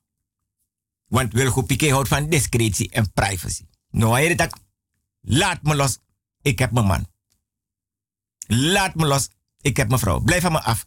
Want 1.08 1.34
wil 1.34 1.52
goed 1.52 1.68
pike 1.68 1.92
houdt 1.92 2.08
van 2.08 2.30
discretie 2.30 2.92
en 2.92 3.12
privacy. 3.14 3.66
Nou, 3.90 4.36
dat. 4.36 4.60
Laat 5.22 5.64
me 5.64 5.76
los. 5.76 6.00
Ik 6.42 6.60
heb 6.60 6.72
mijn 6.72 6.86
man. 6.86 7.08
Laat 8.48 8.96
me 8.96 9.06
los. 9.06 9.30
Ik 9.62 9.78
heb 9.78 9.88
mijn 9.88 10.00
vrouw. 10.00 10.20
Blijf 10.20 10.42
van 10.42 10.52
me 10.52 10.62
af. 10.62 10.86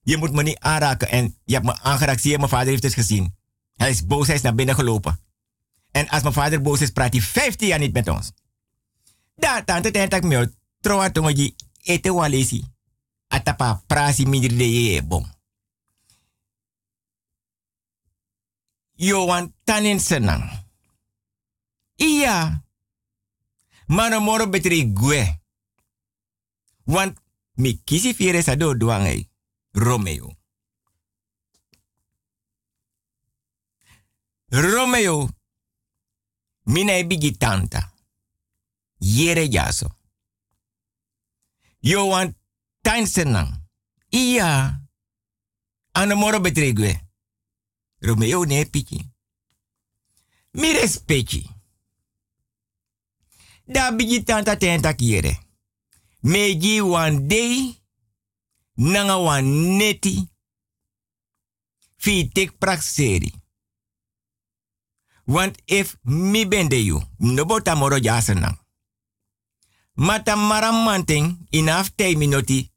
Je 0.00 0.16
moet 0.16 0.32
me 0.32 0.42
niet 0.42 0.58
aanraken. 0.58 1.08
En 1.08 1.38
je 1.44 1.54
hebt 1.54 1.66
me 1.66 1.80
aangeraakt. 1.80 2.20
Zie 2.20 2.30
je, 2.30 2.36
mijn 2.38 2.48
vader 2.48 2.68
heeft 2.68 2.82
het 2.82 2.94
gezien. 2.94 3.36
Hij 3.74 3.90
is 3.90 4.06
boos. 4.06 4.26
Hij 4.26 4.36
is 4.36 4.42
naar 4.42 4.54
binnen 4.54 4.74
gelopen. 4.74 5.20
En 5.90 6.08
als 6.08 6.22
mijn 6.22 6.34
vader 6.34 6.62
boos 6.62 6.80
is, 6.80 6.90
praat 6.90 7.12
hij 7.12 7.22
15 7.22 7.68
jaar 7.68 7.78
niet 7.78 7.92
met 7.92 8.08
ons. 8.08 8.32
Da 9.38 9.62
tante 9.64 9.90
ten 9.90 10.10
tak 10.10 10.24
mio 10.24 10.46
troa 10.82 11.10
tongoji 11.10 11.54
ete 11.86 12.10
walesi. 12.10 12.64
Atapa 13.28 13.82
prasi 13.86 14.26
mindri 14.26 14.56
de 14.56 14.64
ye 14.64 15.02
bon. 15.02 15.24
Yo 18.96 19.26
wan 19.26 19.54
tanin 19.64 20.00
senang. 20.00 20.42
Iya. 21.96 22.64
Mano 23.86 24.20
moro 24.20 24.46
betri 24.46 24.92
gue. 24.92 25.40
Want 26.86 27.18
mi 27.54 27.82
kisi 27.84 28.14
fiere 28.14 28.42
sa 28.42 28.56
duangai. 28.56 29.30
Romeo. 29.72 30.36
Romeo. 34.50 35.28
Mina 36.64 36.92
e 36.92 37.04
bigi 37.04 37.36
tanta. 37.36 37.92
Yere 38.98 39.48
jaso. 39.48 39.88
Yo 41.80 42.06
wan 42.06 42.34
tain. 42.82 43.06
Iya. 44.10 44.80
Ano 45.92 46.16
moro 46.16 46.40
betri 46.40 46.72
gue. 46.72 47.00
Romeo 48.00 48.44
ne 48.44 48.64
piki. 48.64 49.10
Mi 50.52 50.72
respecti. 50.72 51.42
Da 53.64 53.92
bigi 53.92 54.22
tanta 54.22 54.56
tenta 54.56 54.94
kiere. 54.94 55.38
Meji 56.20 56.80
wan 56.80 57.28
dei. 57.28 57.82
Nanga 58.74 59.16
wan 59.18 59.44
neti. 59.76 60.28
Fi 61.96 62.28
tek 62.28 62.58
prak 62.58 62.82
seri. 62.82 63.32
Want 65.24 65.62
if 65.66 65.96
mi 66.02 66.46
ben 66.48 66.68
de 66.68 66.76
you, 66.76 67.02
nobo 67.18 67.60
tamoro 67.60 67.98
jasenang. 67.98 68.58
Mata 69.98 70.36
mara 70.36 70.70
manting 70.70 71.48
in 71.50 71.70
minoti 72.16 72.70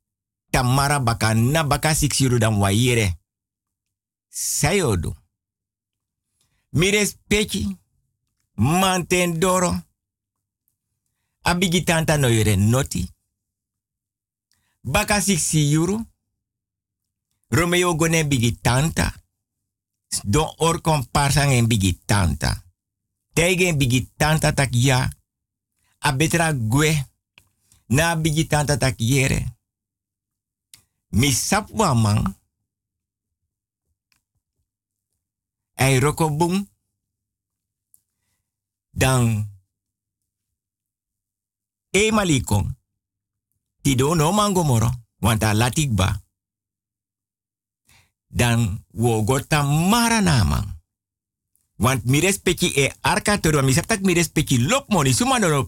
tamara 0.49 0.99
baka 0.99 1.33
na 1.35 1.63
baka 1.63 1.93
euro 2.19 2.37
dan 2.39 2.57
wayere. 2.57 3.19
Sayodo. 4.27 5.15
Mi 6.71 6.89
respecti. 6.89 7.77
Manten 8.55 9.39
doro. 9.39 9.83
Abigi 11.43 11.83
tanta 11.83 12.17
no 12.17 12.27
noti. 12.57 13.07
Baka 14.81 15.21
six 15.21 15.53
euro. 15.53 16.05
Romeo 17.49 17.95
gone 17.95 18.25
bigi 18.25 18.57
tanta. 18.61 19.13
Don 20.23 20.53
or 20.57 20.81
komparsan 20.81 21.51
en 21.51 21.67
bigi 21.67 22.01
tanta. 22.05 22.63
Tegen 23.33 23.77
bigi 23.77 24.09
tanta 24.17 24.53
tak 24.53 24.73
ya. 24.73 25.07
A 25.99 26.11
betra 26.11 26.51
gue 26.53 27.09
na 27.91 28.15
biji 28.15 28.47
tanta 28.47 28.77
tak 28.77 28.95
yere. 28.99 29.59
Mi 31.11 31.31
sap 31.31 31.69
wamang. 31.75 32.35
Ei 35.75 35.99
roko 35.99 36.29
bum. 36.29 36.69
Dan. 38.91 39.49
E 41.91 42.11
malikong. 42.11 42.75
No 44.15 44.31
mangomoro. 44.31 44.91
Wanta 45.19 45.53
latikba. 45.53 46.21
Dan 48.27 48.85
wogota 48.93 49.63
maranamang. 49.63 50.79
Want 51.75 52.05
mirespeki 52.05 52.67
e 52.77 52.93
arka 53.01 53.37
terwa 53.37 53.61
mi 53.61 53.73
saptak 53.73 54.01
mi 54.01 54.13
respecti 54.13 54.57
lop 54.57 54.87
money, 54.89 55.13
suma 55.13 55.39
lop. 55.39 55.67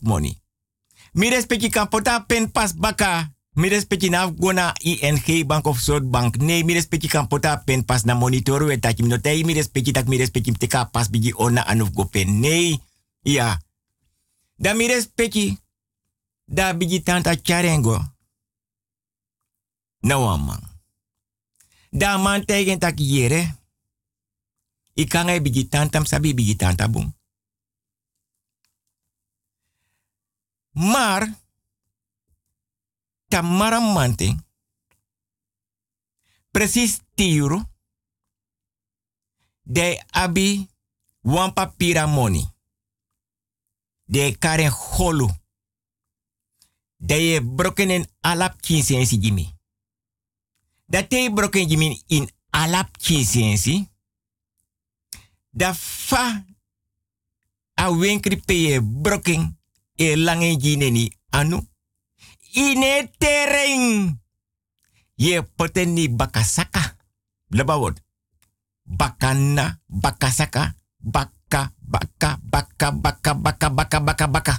Mi 1.14 1.30
respecti 1.30 1.70
kan 1.70 1.90
pota 1.90 2.26
pen 2.26 2.50
pas 2.50 2.74
baka. 2.74 3.30
Mi 3.54 3.70
respecti 3.70 4.10
na 4.10 4.26
gona 4.34 4.74
ING 4.82 5.46
Bank 5.46 5.70
of 5.70 5.78
Soort 5.78 6.10
Bank. 6.10 6.42
Nee, 6.42 6.66
mi 6.66 6.74
respecti 6.74 7.08
kan 7.08 7.28
pota 7.30 7.62
pen 7.62 7.86
pas 7.86 8.02
na 8.04 8.18
monitor 8.18 8.66
we 8.66 8.80
tak 8.80 8.98
no 8.98 9.22
tei 9.22 9.46
mi 9.46 9.54
respecti 9.54 9.94
tak 9.94 10.10
mi 10.10 10.18
respecti 10.18 10.52
teka 10.58 10.90
pas 10.90 11.10
bigi 11.10 11.34
ona 11.38 11.62
anuf 11.62 11.94
go 11.94 12.06
pen. 12.06 12.40
Nee. 12.40 12.82
Ja. 13.22 13.62
Da 14.58 14.74
mi 14.74 14.88
respecti 14.88 15.58
da 16.46 16.74
bigi 16.74 17.04
tanta 17.04 17.38
charengo. 17.38 18.02
Nou 20.02 20.38
man. 20.38 20.62
Da 21.90 22.18
man 22.18 22.46
tegen 22.46 22.80
tak 22.80 22.98
yere. 22.98 23.62
Ik 24.94 25.10
kan 25.10 25.28
hij 25.28 25.42
bigi 25.42 25.68
tantam 25.68 26.06
sabi 26.06 26.34
bigi 26.34 26.56
tantabung. 26.56 27.14
Maar, 30.74 31.42
tamara 33.28 33.80
mante, 33.80 34.36
precies 36.52 37.00
tiuro, 37.16 37.74
de 39.64 40.04
abi 40.10 40.70
wan 41.22 41.54
papira 41.54 42.06
money. 42.06 42.52
De 44.06 44.36
karen 44.38 44.72
holu. 44.72 45.30
De 46.98 47.14
je 47.14 47.46
broken 47.56 47.90
in 47.90 48.08
alap 48.20 48.62
kinsensi 48.62 49.18
jimi. 49.18 49.56
Dat 50.86 51.10
te 51.10 51.32
broken 51.34 51.68
jimi 51.68 52.04
in 52.08 52.30
alap 52.50 52.98
kinsensi. 52.98 53.90
Da 55.50 55.74
fa 55.76 56.46
a 57.80 57.98
winkri 57.98 58.38
peye 58.42 58.84
broken 58.84 59.60
e 59.98 60.16
lange 60.16 60.58
jineni 60.58 61.12
anu. 61.32 61.62
Ine 62.54 63.10
tereng. 63.18 64.18
Ye 65.16 65.42
poteni 65.42 66.10
bakasaka. 66.10 66.98
Lebawot. 67.50 67.98
Bakana, 68.84 69.80
bakasaka, 69.88 70.76
baka, 71.00 71.72
baka, 71.80 72.38
baka, 72.44 72.92
baka, 72.92 73.34
baka, 73.34 73.70
baka, 73.70 74.00
baka, 74.00 74.28
baka. 74.28 74.56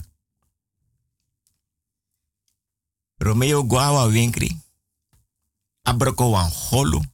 Romeo 3.20 3.62
Guawa 3.62 4.06
winkri. 4.06 4.50
Abroko 5.84 6.30
wan 6.30 6.50
holu. 6.50 7.04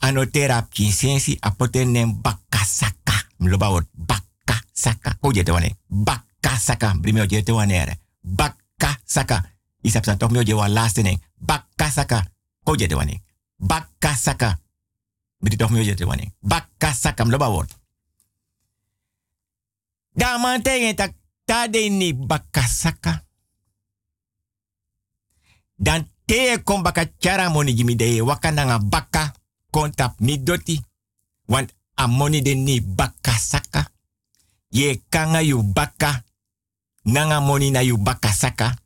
Anotera 0.00 0.62
kinsensi 0.62 1.36
apotenem 1.42 2.22
bakasaka 2.22 3.26
baka 4.50 4.66
saka. 4.72 5.16
Hoe 5.20 5.34
je 5.34 5.42
het 5.42 5.76
Baka 5.86 6.58
saka. 6.58 6.94
Brimio 7.00 7.24
je 7.28 7.36
het 7.36 7.48
wanneer. 7.48 7.96
Baka 8.20 8.98
saka. 9.04 9.50
Isap 9.80 10.04
san 10.04 10.18
toch 10.18 10.30
mio 10.30 10.42
je 10.42 10.54
wan 10.54 10.72
laatste 10.72 11.02
ning. 11.02 11.22
Baka 11.38 11.90
saka. 11.90 12.26
Hoe 12.62 12.78
je 12.78 12.84
het 12.84 12.92
wanneer. 12.92 13.20
Baka 13.56 14.14
saka. 14.14 14.58
Toch 15.56 15.70
mio 15.70 15.82
je 15.82 16.06
wanneer. 16.06 16.30
Saka. 16.94 17.24
Mloba 17.24 17.66
tak. 20.94 21.12
Tade 21.44 21.88
ni 21.88 22.14
baka 22.14 22.62
saka. 22.62 23.24
Dan 25.76 26.08
te 26.24 26.60
kom 26.64 26.82
baka 26.82 27.04
chara 27.18 27.48
moni 27.48 27.72
jimi 27.72 27.96
de 27.96 28.22
wakananga 28.22 28.78
baka 28.78 29.32
kontap 29.70 30.18
ni 30.20 30.42
doti. 30.42 30.84
Want 31.46 31.74
amoni 31.94 32.42
de 32.42 32.54
ni 32.54 32.80
saka. 33.38 33.90
Ye 34.70 35.02
kanga 35.08 35.42
yu 35.42 35.62
baka. 35.62 36.24
Nanga 37.04 37.40
moni 37.40 37.70
na 37.70 37.80
yu 37.82 37.96
baka 37.98 38.32
saka. 38.32 38.76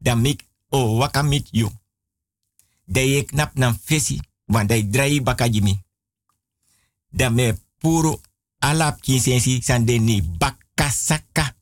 Dan 0.00 0.20
mik 0.22 0.42
o 0.70 0.98
waka 0.98 1.22
mit 1.22 1.48
yu. 1.52 1.70
De 2.84 3.00
ye 3.00 3.24
knap 3.24 3.54
nan 3.54 3.78
fesi. 3.84 4.20
Want 4.46 4.68
de 4.68 4.82
drai 4.90 5.20
baka 5.20 5.48
jimi. 5.48 5.78
Dan 7.10 7.34
me 7.34 7.52
puro 7.78 8.20
alap 8.58 9.00
kinsensi 9.00 9.62
san 9.62 9.84
ni 9.84 10.22
baka 10.22 10.90
saka. 10.90 11.54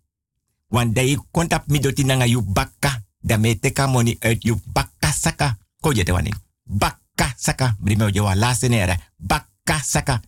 Want 0.69 0.95
de 0.95 1.01
ye 1.03 1.19
kontap 1.31 1.69
mi 1.69 1.79
doti 1.79 2.05
nanga 2.05 2.27
yu 2.27 2.43
baka. 2.43 3.03
Dan 3.21 3.41
me 3.41 3.59
teka 3.59 3.87
money 3.87 4.17
uit 4.21 4.45
yu 4.45 4.61
baka 4.73 5.13
saka. 5.13 5.59
Ko 5.81 5.93
je 5.93 6.03
te 6.03 6.13
wani. 6.13 6.33
Baka 6.65 7.35
saka. 7.37 7.77
Brime 7.79 8.13
jewa 8.13 8.35
nere. 8.35 8.97
Baka 9.19 9.83
saka. 9.83 10.21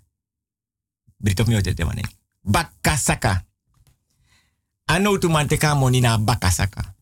Brito 1.23 1.45
mi 1.47 1.55
otete 1.57 1.85
mane. 1.85 2.03
Bakasaka. 2.43 3.45
Ano 4.87 5.19
tu 5.19 5.31
manteka 5.31 5.75
moni 5.75 6.01
na 6.01 6.19
bakasaka. 6.19 6.95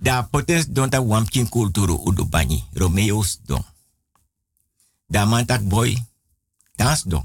Da 0.00 0.22
potens 0.22 0.68
don 0.72 0.90
ta 0.90 1.00
wampkin 1.00 1.48
kulturu 1.48 2.00
udubani. 2.04 2.64
Romeos 2.74 3.40
don. 3.46 3.64
Da 5.08 5.26
mantak 5.26 5.62
boy. 5.62 5.96
Dans 6.76 7.04
don. 7.04 7.24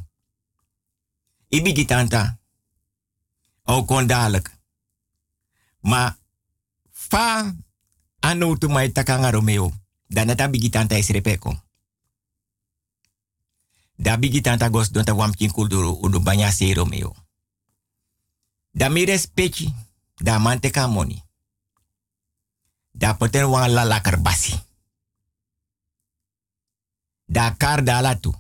Ibi 1.50 1.74
gitanta. 1.74 2.38
O 3.64 3.74
oh, 3.74 3.86
kon 3.86 4.08
Ma 5.82 6.16
fa 6.92 7.56
ano 8.22 8.58
tu 8.58 8.68
mai 8.70 8.92
takanga 8.92 9.32
Romeo. 9.32 9.72
Dan 10.08 10.28
nata 10.28 10.48
bigitanta 10.48 10.98
is 10.98 11.10
repeko. 11.10 11.56
Da 14.02 14.18
bigi 14.18 14.42
tanta 14.42 14.70
gos 14.70 14.90
don 14.92 15.06
ta 15.06 15.14
wam 15.14 15.32
kin 15.32 15.52
kulduru 15.52 16.24
banya 16.24 16.50
Romeo. 16.74 17.16
Da 18.72 18.90
mi 18.90 19.06
respecti, 19.06 19.74
da 20.16 20.40
manteka 20.40 20.88
money. 20.88 21.24
Da 22.92 23.14
poten 23.14 23.46
wan 23.50 23.72
la 23.72 23.84
lakar 23.84 24.22
basi. 24.22 24.60
Da 27.26 27.56
kar 27.58 27.84
da 27.84 28.02
la 28.02 28.16
tu. 28.20 28.34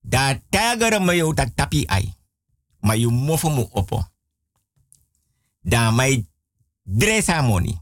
Da 0.00 0.40
tagar 0.48 1.00
me 1.00 1.16
yo 1.16 1.34
tak 1.34 1.54
tapi 1.54 1.84
ai. 1.86 2.14
Ma 2.80 2.94
yu 2.94 3.10
opo. 3.72 4.08
Da 5.60 5.90
mai 5.90 6.26
dresa 6.82 7.42
money. 7.42 7.78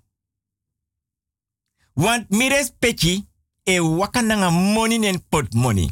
Want 1.92 2.30
mi 2.30 2.48
respecti 2.48 3.28
e 3.64 3.80
wakananga 3.80 4.50
money 4.50 4.98
nen 4.98 5.20
pot 5.28 5.54
money. 5.54 5.90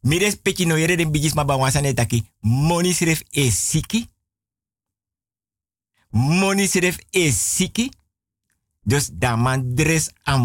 Mi 0.00 0.18
respecti 0.18 0.66
no 0.66 0.76
yere 0.76 0.96
den 0.96 1.10
bigis 1.10 1.34
ma 1.34 1.44
ba 1.44 1.56
wansane 1.56 1.94
taki 1.94 2.24
money 2.40 2.92
sref 2.92 3.22
e 3.30 3.50
siki. 3.50 4.08
Money 6.10 6.66
sref 6.66 6.98
e 7.10 7.32
siki. 7.32 7.90
Dus 8.82 9.10
da 9.12 9.36
man 9.36 9.74
dress 9.74 10.10
a. 10.24 10.36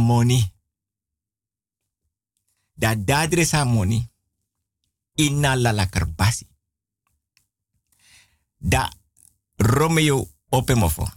Da 2.75 2.95
da 2.95 3.27
dress 3.27 3.53
a 3.53 3.65
money. 3.65 4.09
Inna 5.15 5.55
la 5.55 5.71
la 5.71 5.85
karbasi. 5.85 6.47
Da 8.57 8.89
Romeo 9.57 10.27
opemofo. 10.49 11.07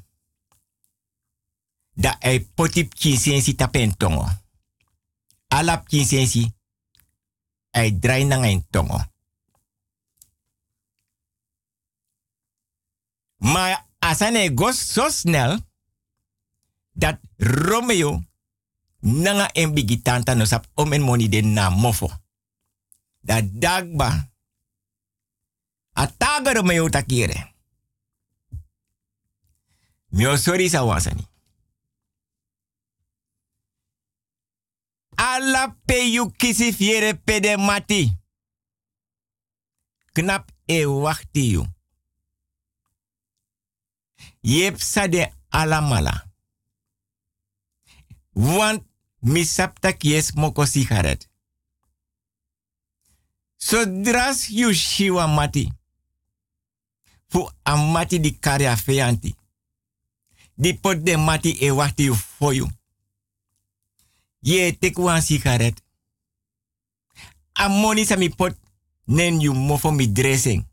Da 1.93 2.19
e 2.21 2.41
potip 2.41 2.95
kinsensi 2.95 3.55
tapen 3.55 3.97
tongo. 3.97 4.44
Alap 5.55 5.87
kinsensi. 5.87 6.43
Ai 7.75 7.95
draai 7.99 8.25
na 8.27 8.43
ngayon 8.43 8.67
tongo. 8.71 8.99
Maar 13.39 13.87
asane 13.99 14.51
gos 14.55 14.79
zo 14.93 15.09
snel 15.11 15.59
dat 16.93 17.21
Romeo 17.37 18.23
nanga 18.99 19.51
en 19.53 19.75
bigitanta 19.75 20.35
no 20.35 20.45
sap 20.45 20.67
om 20.75 20.93
en 20.93 21.03
moni 21.03 21.29
de 21.29 21.43
na 21.43 21.71
mofo. 21.71 22.11
Dat 23.21 23.45
dagba. 23.53 24.31
Ataga 25.93 26.53
Romeo 26.53 26.89
takire. 26.89 27.53
Mio 30.09 30.37
sorry 30.37 30.69
sa 30.69 30.85
wasani. 30.85 31.27
Alla 35.17 35.77
pe 35.85 35.95
yu 35.95 36.31
kisi 36.31 36.73
fiere 36.73 37.15
pede 37.15 37.57
mati. 37.57 38.13
Knap 40.13 40.51
e 40.67 40.85
wachti 40.85 41.51
yu. 41.51 41.67
Yep 44.43 44.79
sa 44.79 45.09
de 45.09 45.33
alamala. 45.51 46.25
Want 48.35 48.83
misapta 49.21 49.93
kies 49.93 50.33
moko 50.35 50.67
sigaret. 50.67 51.29
Sodras 53.57 54.51
yu 54.51 54.75
shiwa 54.75 55.29
mati. 55.29 55.73
Fu 57.29 57.51
amati 57.65 58.21
di 58.21 58.39
kari 58.39 58.67
afeanti. 58.67 59.35
Di 60.55 60.75
pot 60.75 61.03
de 61.03 61.17
mati 61.17 61.51
e 61.61 61.71
wachti 61.71 62.05
yu 62.05 62.15
foyu. 62.15 62.69
Ye 64.45 64.73
tek 64.73 64.99
wan 64.99 65.23
sigaret. 65.23 65.75
Amoni 67.55 68.05
sa 68.05 68.17
mi 68.17 68.29
pot 68.29 68.53
nen 69.07 69.41
yu 69.41 69.55
mofo 69.55 69.91
mi 69.93 70.07
dressing. 70.07 70.65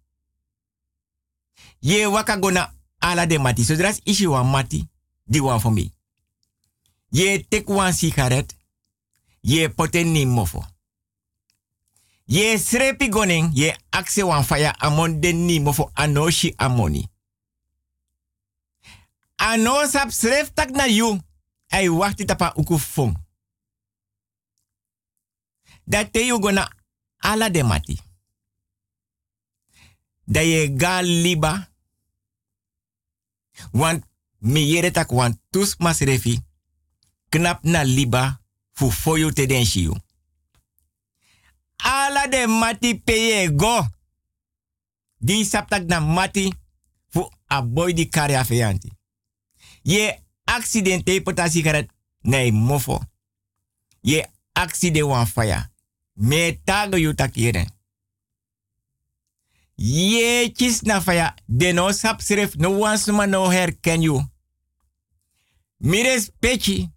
Ye 1.80 2.06
waka 2.06 2.38
gona 2.38 2.74
ala 3.00 3.26
de 3.26 3.38
mati. 3.38 3.64
Zodra 3.64 3.94
ishi 4.06 4.28
wan 4.28 4.48
mati, 4.52 4.88
di 5.26 5.40
wan 5.40 5.60
for 5.60 5.72
mi. 5.72 5.94
Ye 7.12 7.46
tek 7.50 7.70
wan 7.70 7.94
sigaret. 7.94 8.56
Ye 9.42 9.70
poten 9.70 10.12
ni 10.12 10.26
mofo. 10.26 10.66
Ye 12.28 12.58
srepi 12.58 13.10
goning, 13.10 13.52
ye 13.54 13.76
akse 13.92 14.24
wan 14.24 14.44
faya 14.44 14.76
amon 14.80 15.22
den 15.22 15.46
ni 15.46 15.60
mofo 15.60 15.92
anoshi 15.96 16.54
amoni. 16.58 17.08
Ano 19.38 19.88
sap 19.88 20.12
sref 20.12 20.54
tak 20.54 20.72
na 20.72 20.86
yu. 20.86 21.20
Ay 21.72 21.90
wakti 21.90 22.26
tapa 22.26 22.54
uku 22.56 22.78
fong. 22.78 23.16
Dat 25.92 26.12
te 26.12 26.26
yu 26.26 26.40
gona 26.40 26.72
ala 27.18 27.50
de 27.50 27.64
mati. 27.64 28.00
Da 30.24 30.42
ga 30.78 31.02
liba. 31.02 31.70
Want 33.72 34.06
mi 34.38 34.62
yere 34.72 34.92
tak 34.92 35.12
want 35.12 35.40
tus 35.50 35.76
mas 35.78 36.00
refi. 36.00 36.40
Knap 37.30 37.64
na 37.64 37.84
liba 37.84 38.42
fu 38.74 38.92
foyu 38.92 39.34
te 39.34 39.46
den 39.46 39.66
shiu. 39.66 39.96
Ala 41.78 42.28
de 42.28 42.48
mati 42.48 42.96
peye 42.96 43.56
go. 43.56 43.88
Di 45.18 45.44
saptak 45.46 45.86
na 45.86 46.00
mati 46.00 46.54
fu 47.10 47.30
aboy 47.48 47.94
di 47.94 48.10
kare 48.10 48.38
afeyanti. 48.38 48.92
Ye 49.82 50.24
accidente 50.44 51.22
pota 51.22 51.50
sigaret 51.50 51.92
nee 52.22 52.52
mofo. 52.52 53.02
Ye 54.02 54.26
accident 54.54 55.08
wan 55.08 55.28
fire. 55.28 55.70
Me 56.16 56.62
tago 56.66 56.98
yu 56.98 57.14
takieren. 57.14 57.68
Ye 59.76 60.50
kis 60.50 60.84
na 60.84 61.02
faya. 61.02 61.36
De 61.48 61.74
no 61.74 61.92
sap 61.92 62.22
sref 62.22 62.56
no 62.56 62.80
wansuma 62.80 63.28
no 63.28 63.50
herken 63.50 64.02
you. 64.02 64.22
Mires 65.80 66.32
pechi. 66.40 66.90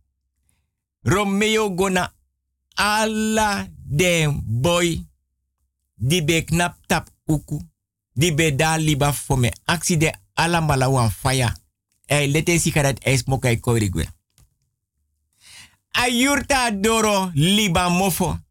Romeo 1.05 1.71
gona 1.71 2.13
alla 2.77 3.67
den 3.75 4.43
boy. 4.45 5.01
Di 5.97 6.23
be 6.23 6.45
knap 6.45 6.77
tap 6.87 7.09
uku. 7.29 7.61
Di 8.13 8.33
be 8.33 8.51
da 8.57 8.77
liba 8.77 9.13
for 9.13 9.39
me. 9.39 9.51
Accident 9.67 10.17
ala 10.35 10.61
mala 10.61 10.91
wan 10.91 11.11
faya. 11.11 11.55
Ei 12.09 12.27
lete 12.27 12.59
sikaret 12.59 13.01
ei 13.07 13.19
ei 13.43 13.61
korigwe. 13.61 14.09
Ayurta 15.93 16.71
doro 16.71 17.31
liba 17.35 17.89
mofo. 17.89 18.44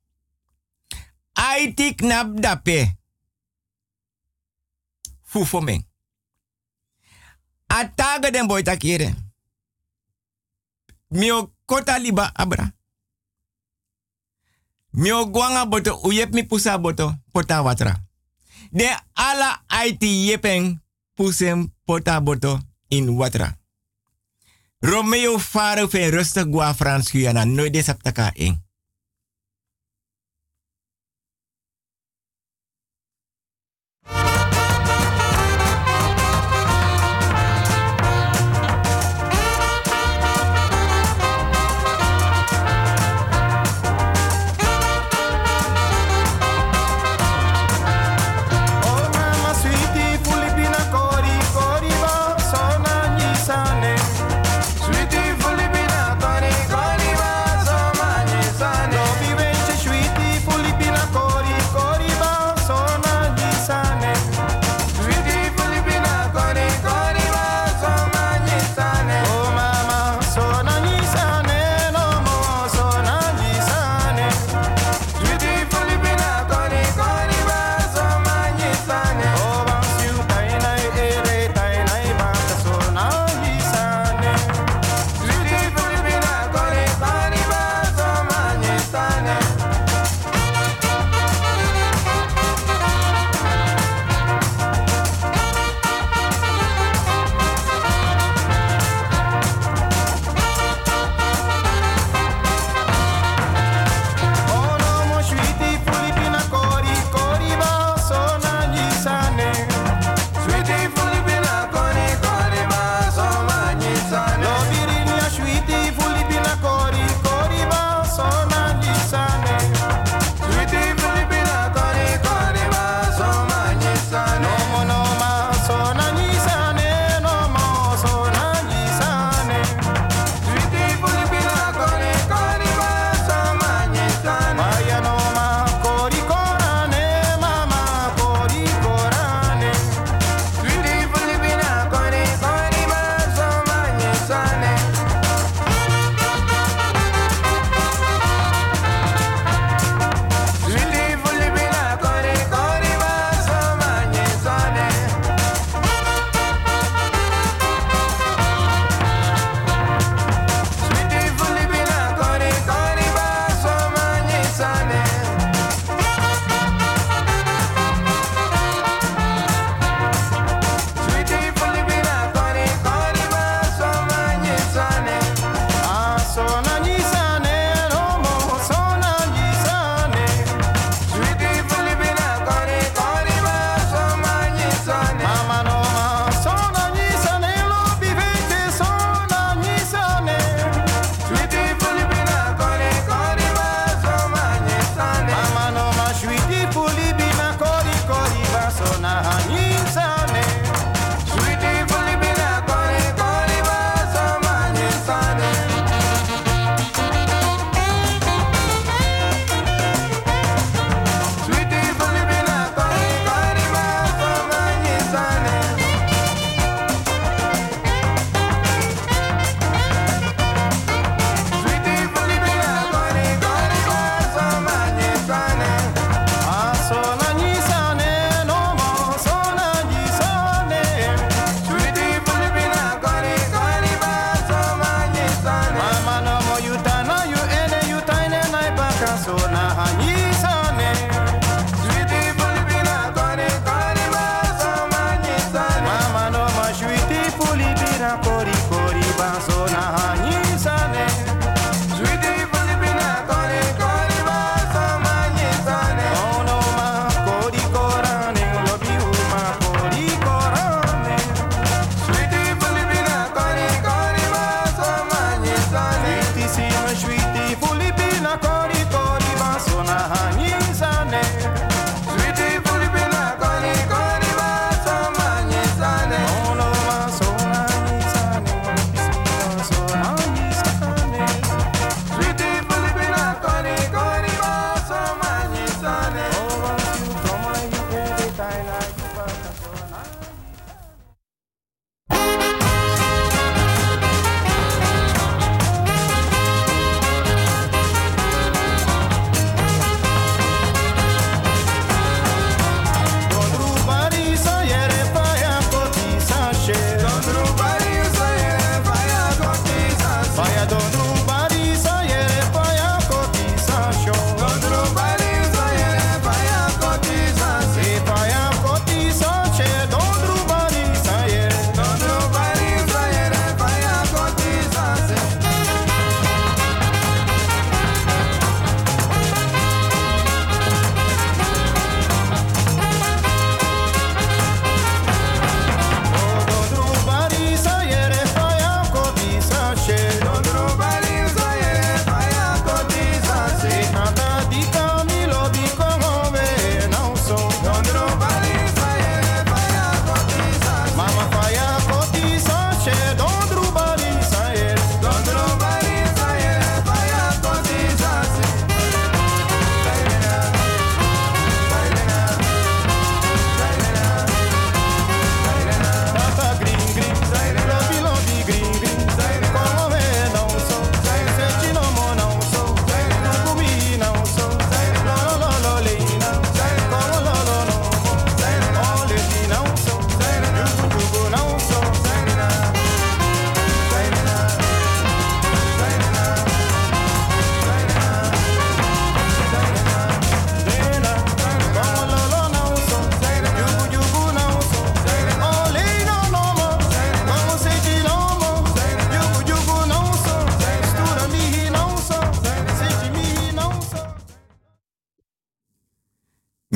Ai 1.34 1.74
knap 1.74 2.40
dape. 2.40 2.98
Fufo 5.22 5.62
men. 5.62 5.86
Ataga 7.68 8.32
den 8.32 8.48
boy 8.48 8.64
takire. 8.64 9.16
Mio 11.10 11.56
kota 11.66 11.98
liba 12.00 12.32
abra. 12.34 12.74
Mio 14.90 15.26
guanga 15.26 15.66
boto 15.66 16.00
uyep 16.04 16.34
mi 16.34 16.44
pusa 16.44 16.78
boto 16.78 17.16
pota 17.32 17.62
watra. 17.62 18.04
De 18.72 18.98
ala 19.14 19.64
aiti 19.68 20.28
yepen 20.28 20.82
pusem 21.14 21.74
pota 21.86 22.22
boto 22.22 22.60
in 22.88 23.10
watra. 23.10 23.58
Romeo 24.80 25.40
faro 25.40 25.88
fe 25.88 26.10
rustig 26.10 26.50
gua 26.52 26.74
Frans 26.74 27.12
Guyana 27.12 27.46
nooit 27.46 27.74
de 27.74 27.84
saptaka 27.84 28.32
in. 28.34 28.62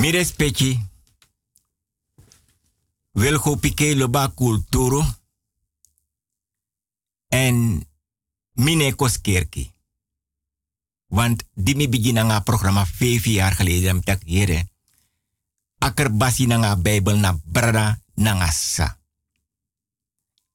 Mi 0.08 0.14
respecti. 0.14 0.72
Wil 3.12 3.38
go 3.38 3.56
pike 3.56 3.96
loba 3.96 4.30
kulturo. 4.32 5.04
En 7.28 7.88
mine 8.54 8.96
koskerki. 8.96 9.74
Want 11.08 11.44
die 11.54 11.76
mi 11.76 11.90
begin 11.90 12.24
nga 12.24 12.40
programma 12.40 12.86
vijf 12.86 13.26
jaar 13.26 13.52
geleden. 13.52 14.04
Tak 14.04 14.24
here. 14.24 14.70
Akerbasi 15.78 16.48
na 16.48 16.58
nga 16.58 16.76
Bijbel 16.76 17.20
na 17.20 17.36
brada 17.44 18.00
na 18.16 18.34
nga 18.34 18.52
sa. 18.52 19.00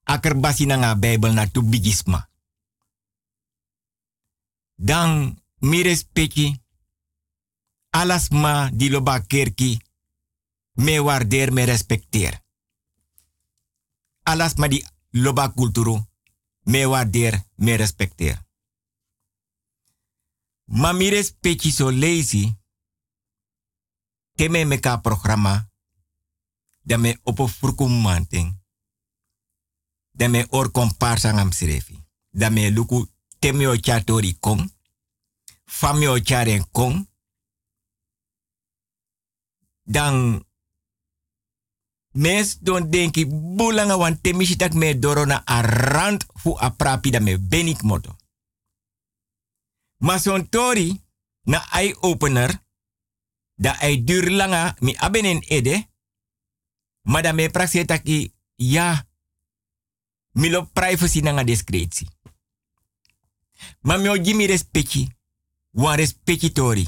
Akerbasi 0.02 0.64
na 0.64 0.76
nga 0.76 0.96
Bijbel 0.96 1.32
na 1.32 1.46
tubigisma. 1.46 2.28
Dan 4.76 5.42
mi 5.58 5.82
respecti. 5.82 6.61
Alas 7.94 8.30
ma 8.30 8.70
di 8.72 8.88
loba 8.88 9.20
kerki. 9.20 9.78
Me 10.72 10.98
waardeer, 10.98 11.52
me 11.52 11.64
respecteer. 11.64 12.44
Alas 14.22 14.54
ma 14.54 14.66
di 14.66 14.84
loba 15.10 15.48
kulturu. 15.48 16.00
Me 16.64 16.86
waardeer, 16.86 17.46
me 17.56 17.76
respecteer. 17.76 18.46
Ma 20.64 20.92
mi 20.92 21.08
respecti 21.10 21.70
so 21.70 21.90
lazy. 21.90 22.56
Keme 24.34 24.64
meka 24.64 25.00
programma. 25.00 25.68
Da 26.82 26.96
me 26.96 27.18
opo 27.22 27.46
furkum 27.46 28.00
manting. 28.02 28.60
Da 30.10 30.28
me 30.28 30.46
or 30.48 30.70
komparsa 30.70 31.32
ngam 31.32 31.52
sirefi. 31.52 32.04
Da 32.30 32.50
me 32.50 32.70
luku 32.70 33.06
temi 33.38 33.66
o 33.66 33.76
chatori 33.76 34.36
kong. 34.40 34.72
Fami 35.64 36.06
o 36.06 36.18
charen 36.18 36.70
kong. 36.70 37.11
Dan 39.92 40.40
mes 42.16 42.58
don 42.60 42.90
denki 42.90 43.26
bulanga 43.28 43.96
wan 43.96 44.20
temisi 44.20 44.56
tak 44.56 44.72
me 44.72 44.98
doro 44.98 45.24
na 45.24 45.42
a 45.44 45.60
rand 45.60 46.24
fu 46.34 46.56
a 46.56 46.70
prapi 46.70 47.10
da 47.10 47.20
me 47.20 47.38
benik 47.38 47.82
moto. 47.82 48.16
Ma 49.96 50.18
son 50.18 50.48
tori 50.48 50.88
na 51.44 51.60
eye 51.72 51.96
opener 52.00 52.50
da 53.54 53.76
ai 53.80 54.04
dur 54.04 54.30
langa 54.30 54.74
mi 54.80 54.96
abenen 54.96 55.44
ede 55.48 55.88
ma 57.02 57.20
da 57.20 57.32
me 57.32 57.50
praxe 57.50 57.84
taki 57.84 58.32
ya 58.56 59.06
milo 60.32 60.66
privacy 60.72 61.20
nanga 61.20 61.44
discretie. 61.44 62.08
Ma 63.80 63.96
mi 63.96 64.08
o 64.08 64.16
gimi 64.16 64.46
respecti 64.46 65.08
wan 65.70 65.96
respecti 65.96 66.52
tori. 66.52 66.86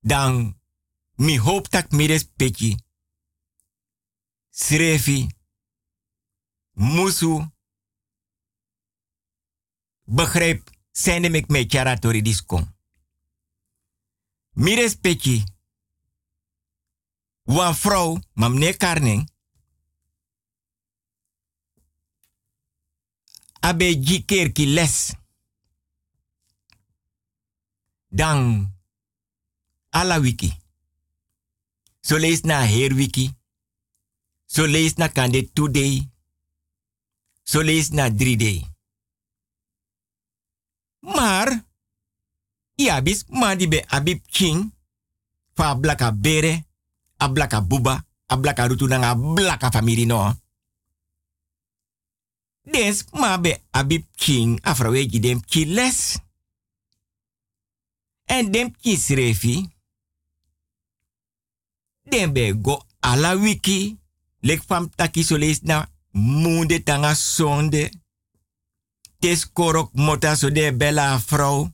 Dan 0.00 0.60
mi 1.14 1.38
hoop 1.38 1.68
tak 1.68 1.90
mi 1.90 2.06
respecti 2.06 2.76
Musu, 6.74 7.50
begrijp, 10.02 10.70
zijn 10.90 11.34
ik 11.34 11.48
met 11.48 11.70
Chara 11.72 11.98
Tori 11.98 12.22
Discom. 12.22 12.76
Mi 14.50 14.74
respecti, 14.74 15.44
wan 17.42 17.74
vrouw, 17.74 18.18
Karning, 18.76 19.30
abe 23.60 23.98
les. 24.66 25.14
Dan, 28.08 28.72
ala 29.88 30.20
wiki. 30.20 30.63
So 32.04 32.20
lees 32.20 32.44
na 32.44 32.60
her 32.68 32.92
wiki. 32.92 33.32
So 34.44 34.68
lees 34.68 35.00
na 35.00 35.08
kande 35.08 35.48
two 35.54 35.72
day. 35.72 36.04
So 37.44 37.64
lees 37.64 37.92
na 37.96 38.12
drie 38.12 38.36
day. 38.36 38.60
Maar, 41.00 41.64
iabis 42.76 43.24
mandi 43.28 43.68
be 43.68 43.80
abib 43.88 44.20
king. 44.28 44.72
Fa 45.56 45.74
blaka 45.74 46.12
bere, 46.12 46.64
a 47.16 47.28
blaka 47.28 47.60
buba, 47.64 48.04
a 48.28 48.36
blaka 48.36 48.68
rutu 48.68 48.86
nanga 48.88 49.14
blaka 49.14 49.70
family 49.70 50.04
no. 50.04 50.32
Des 52.64 53.04
ma 53.12 53.38
be 53.38 53.56
abib 53.70 54.04
king 54.16 54.60
afraweji 54.62 55.20
dem 55.20 55.40
ki 55.40 55.64
les. 55.64 56.18
En 58.24 58.52
dem 58.52 58.76
ki 58.76 58.96
srefi. 58.96 59.73
Dem 62.04 62.32
be 62.32 62.52
go 62.52 62.82
ala 63.00 63.34
wiki. 63.36 63.98
Lek 64.42 64.62
fam 64.62 64.90
taki 64.90 65.22
so 65.24 65.36
lees 65.36 65.62
na 65.62 65.86
munde 66.12 66.82
tanga 66.84 67.14
sonde. 67.14 67.90
Tes 69.20 69.46
korok 69.46 69.90
mota 69.94 70.36
so 70.36 70.50
de 70.50 70.72
bella 70.72 71.14
afro. 71.14 71.72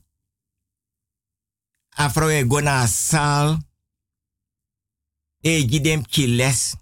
Afro 1.97 2.29
e 2.29 2.43
gona 2.43 2.87
sal. 2.87 3.57
E 5.43 5.67
gidem 5.67 6.03
ki 6.03 6.27
les. 6.27 6.75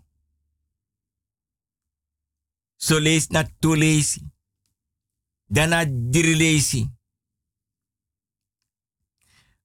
So 2.78 3.00
lees 3.00 3.30
na 3.30 3.44
to 3.60 3.76
leesi. 3.76 4.22
Dana 5.50 5.86
diri. 5.86 6.99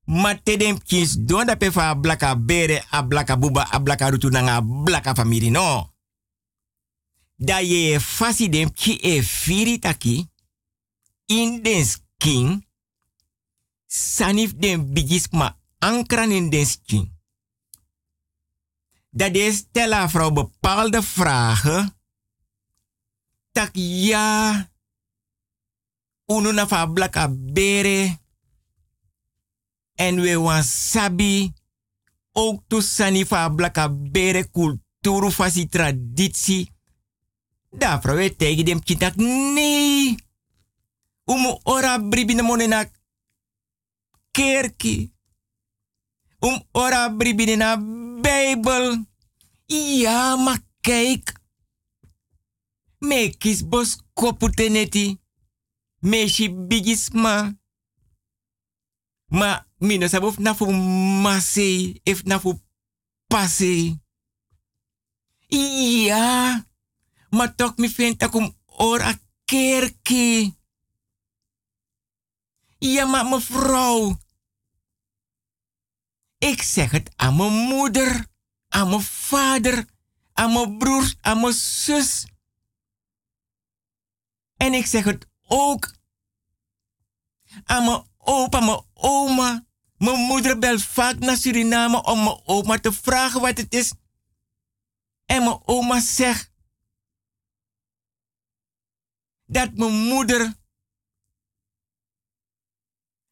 Ma 0.05 0.34
tedem 0.36 0.78
kins 0.84 1.16
don 1.16 1.46
da 1.46 1.57
pe 1.57 1.70
fa 1.72 1.94
blaka 1.96 2.34
bere 2.36 2.84
a 2.90 3.02
blaka 3.02 3.36
buba 3.36 3.64
a 3.70 3.80
blaka 3.80 4.11
rutu 4.11 4.28
nanga 4.28 4.61
blaka 4.61 5.14
famiri 5.14 5.50
no. 5.50 5.92
Da 7.36 7.59
ye 7.59 8.00
fasi 8.00 8.48
dem 8.48 8.72
ki 8.72 8.98
e 9.02 9.22
firi 9.22 9.78
taki. 9.78 10.28
In 11.26 11.62
den 11.62 11.84
skin. 11.84 12.66
Sanif 13.86 14.52
den 14.57 14.92
bigis 14.92 15.28
ma 15.30 15.57
ankran 15.78 16.32
in 16.32 16.50
den 16.50 16.66
skin. 16.66 17.12
Dat 19.11 19.34
is 19.34 19.57
stella 19.57 20.09
vrouw 20.09 20.32
bepaalde 20.32 21.02
vragen. 21.02 21.96
Tak 23.52 23.70
ja. 23.76 24.70
Unu 26.26 26.52
na 26.52 26.66
fa 26.66 26.86
blaka 26.86 27.28
bere. 27.30 28.18
En 29.95 30.20
we 30.20 30.38
wan 30.38 30.62
sabi. 30.62 31.53
Ook 32.32 32.62
to 32.66 32.80
sani 32.80 33.26
fa 33.26 33.49
blaka 33.49 33.88
bere 33.90 34.51
kulturu 34.51 35.30
fasi 35.30 35.68
traditie. 35.68 36.72
Da 37.70 38.01
we 38.01 38.62
dem 38.62 38.82
kitak 38.82 39.16
nee. 39.16 40.16
Umu 41.24 41.61
ora 41.62 41.99
bribi 41.99 42.34
na 42.34 42.42
monena 42.42 42.90
kerki. 44.30 45.12
Um 46.38 46.62
ora 46.72 47.11
bribi 47.11 47.57
na 47.57 47.76
Bijbel. 48.20 49.05
Ja, 49.66 50.36
maar 50.36 50.59
kijk. 50.80 51.40
Me 52.99 53.34
kis 53.38 53.68
bos 53.68 53.99
koputeneti. 54.12 55.20
Me 56.01 56.28
shi 56.28 56.55
bigisma. 56.55 57.57
Ma 59.26 59.66
mino 59.85 60.09
sabof 60.09 60.39
na 60.39 60.55
fu 60.55 60.72
mase, 61.22 62.01
if 62.03 62.24
na 62.24 62.41
fu 62.41 62.61
pase. 63.26 64.01
Ja, 66.07 66.66
maar 67.30 67.55
toch 67.55 67.76
mi 67.76 67.89
vindt 67.89 68.20
dat 68.20 68.35
om 68.35 68.57
ora 68.66 69.18
kerki. 69.45 70.57
Ja, 72.78 73.05
maar 73.05 73.26
mevrouw. 73.26 74.18
Ik 76.39 76.62
zeg 76.62 76.91
het 76.91 77.12
aan 77.16 77.37
mijn 77.37 77.53
moeder, 77.53 78.26
aan 78.68 78.89
mijn 78.89 79.03
vader, 79.03 79.87
aan 80.32 80.53
mijn 80.53 80.78
broers, 80.78 81.16
aan 81.20 81.41
mijn 81.41 81.53
zus. 81.53 82.26
En 84.57 84.74
ik 84.74 84.87
zeg 84.87 85.05
het 85.05 85.26
ook 85.47 85.95
aan 87.64 87.85
mijn 87.85 88.07
opa, 88.18 88.61
mijn 88.61 88.82
oma. 88.93 89.66
Mijn 89.97 90.18
moeder 90.18 90.59
belt 90.59 90.82
vaak 90.82 91.18
naar 91.18 91.36
Suriname 91.36 92.03
om 92.03 92.24
mijn 92.24 92.40
oma 92.45 92.78
te 92.78 92.92
vragen 92.92 93.40
wat 93.40 93.57
het 93.57 93.74
is. 93.74 93.92
En 95.24 95.45
mijn 95.45 95.61
oma 95.64 96.01
zegt 96.01 96.53
dat 99.47 99.74
mijn 99.74 99.92
moeder 99.92 100.55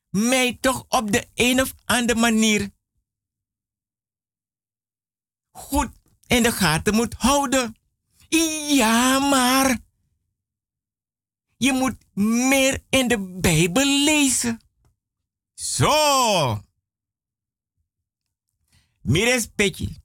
mij 0.09 0.59
toch 0.61 0.85
op 0.89 1.13
de 1.13 1.29
een 1.35 1.61
of 1.61 1.75
andere 1.85 2.21
manier 2.21 2.71
goed 5.51 5.91
in 6.27 6.43
de 6.43 6.53
gaten 6.53 6.95
moet 6.95 7.15
houden. 7.15 7.77
Ja, 8.69 9.19
maar 9.19 9.79
je 11.57 11.73
moet 11.73 11.97
meer 12.15 12.85
in 12.91 13.09
de 13.09 13.39
Bijbel 13.41 14.05
lezen. 14.05 14.61
Zo. 15.63 16.59
Mires 19.03 19.47
peki. 19.47 20.03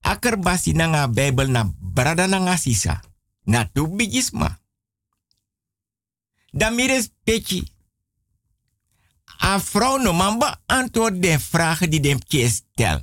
Aker 0.00 0.36
basi 0.38 0.72
nanga 0.72 1.08
Bijbel 1.08 1.48
na 1.48 1.72
brada 1.80 2.26
nanga 2.26 2.56
sisa. 2.56 3.00
Na 3.44 3.64
tu 3.64 3.88
bigisma. 3.88 4.60
Da 6.52 6.70
mires 6.70 7.08
peki. 7.24 7.72
A 9.38 9.60
vrouw 9.60 9.98
no 9.98 10.12
mamba 10.12 10.62
antwoord 10.66 11.22
de 11.22 11.38
vragen 11.38 11.90
die 11.90 12.00
dem 12.00 12.18
ke 12.18 12.48
stel. 12.48 13.00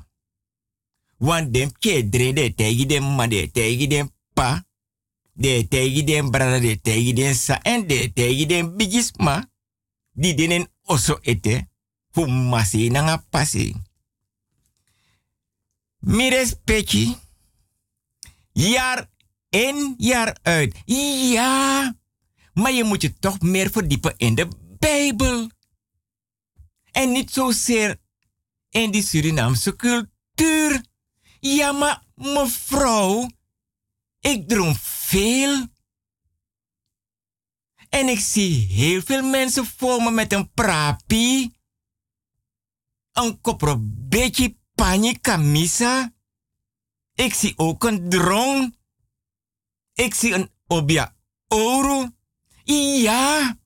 Want 1.17 1.53
dem 1.53 1.71
ke 1.79 2.09
drede 2.09 2.53
tegi 2.53 2.85
dem 2.85 3.15
ma 3.15 3.27
de 3.27 3.51
tegi 3.51 3.87
dem 3.87 4.13
pa. 4.33 4.65
De 5.33 5.67
tegi 5.67 6.03
dem 6.03 6.29
brada 6.31 6.59
de 6.59 6.81
tegi 6.81 7.13
dem 7.13 7.33
sa 7.33 7.61
en 7.61 7.87
de 7.87 8.13
tegi 8.13 8.45
dem 8.45 8.75
bigisma. 8.77 9.49
Di 10.11 10.33
denen 10.33 10.70
oso 10.83 11.19
ete. 11.21 11.67
Fu 12.11 12.25
masi 12.25 12.89
nanga 12.89 13.17
pasi. 13.29 13.75
Mires 15.99 16.55
peki. 16.63 17.17
Jaar 18.53 19.09
in, 19.49 19.93
jaar 19.97 20.37
uit. 20.41 20.81
Ja, 20.85 21.95
maar 22.53 22.71
je 22.71 22.83
moet 22.83 23.01
je 23.01 23.13
toch 23.19 23.39
meer 23.41 23.69
verdiepen 23.71 24.13
in 24.17 24.35
de 24.35 24.47
Bijbel. 24.79 25.49
En 26.91 27.11
niet 27.11 27.31
zozeer 27.31 27.99
in 28.69 28.91
die 28.91 29.03
Surinaamse 29.03 29.75
cultuur. 29.75 30.85
Ja, 31.39 31.71
maar 31.71 32.03
mevrouw, 32.15 33.29
ik 34.19 34.47
droom 34.47 34.75
veel. 34.75 35.67
En 37.91 38.07
ik 38.07 38.19
zie 38.19 38.65
heel 38.67 39.01
veel 39.01 39.23
mensen 39.29 39.65
voor 39.65 40.03
me 40.03 40.11
met 40.11 40.33
een 40.33 40.51
prapi. 40.51 41.53
Een 43.11 43.41
kopro 43.41 43.75
beetje 43.83 44.57
panje 44.75 45.19
kamisa. 45.19 46.13
Ik 47.13 47.33
zie 47.33 47.57
ook 47.57 47.83
een 47.83 48.09
drong. 48.09 48.77
Ik 49.93 50.13
zie 50.13 50.33
een 50.33 50.51
obia 50.67 51.15
oro. 51.47 52.09
Ja, 52.63 53.57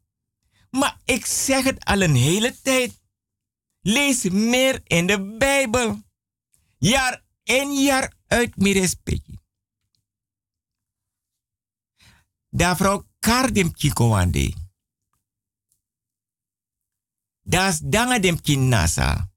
maar 0.70 1.02
ik 1.04 1.26
zeg 1.26 1.64
het 1.64 1.86
al 1.86 2.02
een 2.02 2.16
hele 2.16 2.62
tijd. 2.62 3.02
Lees 3.82 4.24
meer 4.24 4.82
in 4.84 5.08
de 5.08 5.36
Bijbel. 5.38 6.02
Jaar 6.78 7.26
in 7.44 7.74
jaar 7.74 8.14
uit 8.28 8.58
meer 8.58 8.74
respect. 8.74 9.30
Da 12.50 12.76
vrouw 12.76 13.06
kardem 13.26 13.72
kikowande. 13.74 14.54
Das 17.42 17.80
danga 17.82 18.20
dem 18.20 18.38
kin 18.42 18.70
nasa. 18.70 19.30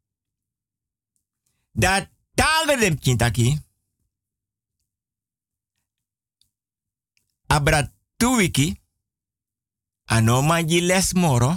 Da 1.72 2.11
taga 2.34 2.76
dem 2.76 2.99
kin 2.99 3.16
taki. 3.16 3.49
Abra 7.47 7.93
tu 8.16 8.36
wiki. 8.36 8.80
Ano 10.05 10.43
manji 10.43 10.80
les 10.80 11.12
moro. 11.12 11.53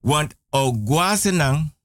Want 0.00 0.36
o 0.50 0.72
guasenang 0.72 1.76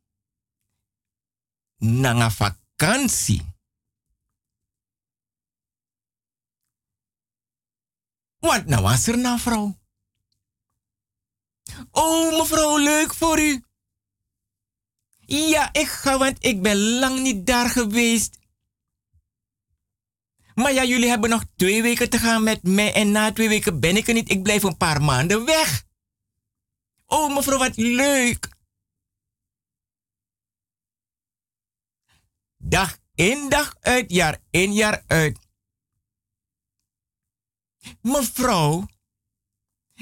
nanga 1.78 2.30
vakantie. 2.30 3.55
Want 8.46 8.66
nou 8.66 8.82
was 8.82 9.08
er 9.08 9.18
nou 9.18 9.40
vrouw. 9.40 9.78
Oh 11.92 12.38
mevrouw, 12.38 12.78
leuk 12.78 13.14
voor 13.14 13.40
u. 13.40 13.64
Ja, 15.26 15.74
ik 15.74 15.88
ga, 15.88 16.18
want 16.18 16.46
ik 16.46 16.62
ben 16.62 16.78
lang 16.78 17.20
niet 17.20 17.46
daar 17.46 17.70
geweest. 17.70 18.38
Maar 20.56 20.74
ja, 20.74 20.84
jullie 20.84 21.10
hebben 21.10 21.30
nog 21.30 21.44
twee 21.56 21.82
weken 21.82 22.10
te 22.10 22.18
gaan 22.18 22.44
met 22.44 22.64
mij 22.64 22.94
en 22.94 23.12
na 23.12 23.32
twee 23.32 23.50
weken 23.50 23.80
ben 23.80 23.98
ik 23.98 24.08
er 24.08 24.14
niet. 24.14 24.30
Ik 24.30 24.44
blijf 24.44 24.64
een 24.64 24.78
paar 24.78 25.02
maanden 25.02 25.46
weg. 25.46 25.84
Oh 27.06 27.36
mevrouw, 27.36 27.58
wat 27.58 27.76
leuk. 27.76 28.50
Dag 32.58 32.98
in, 33.16 33.50
dag 33.50 33.76
uit, 33.80 34.12
jaar 34.12 34.38
in, 34.50 34.74
jaar 34.74 35.04
uit. 35.08 35.45
Mevrouw, 38.02 38.88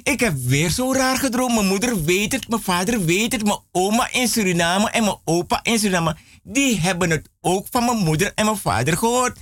ik 0.03 0.19
heb 0.19 0.36
weer 0.36 0.69
zo 0.69 0.93
raar 0.93 1.17
gedroomd. 1.17 1.53
Mijn 1.53 1.67
moeder 1.67 2.03
weet 2.03 2.31
het, 2.31 2.47
mijn 2.47 2.61
vader 2.61 3.05
weet 3.05 3.31
het, 3.31 3.43
mijn 3.43 3.59
oma 3.71 4.11
in 4.11 4.27
Suriname 4.27 4.89
en 4.89 5.03
mijn 5.03 5.17
opa 5.23 5.63
in 5.63 5.79
Suriname. 5.79 6.17
Die 6.43 6.79
hebben 6.79 7.09
het 7.09 7.29
ook 7.41 7.67
van 7.69 7.86
mijn 7.86 7.97
moeder 7.97 8.34
en 8.34 8.45
mijn 8.45 8.57
vader 8.57 8.97
gehoord. 8.97 9.39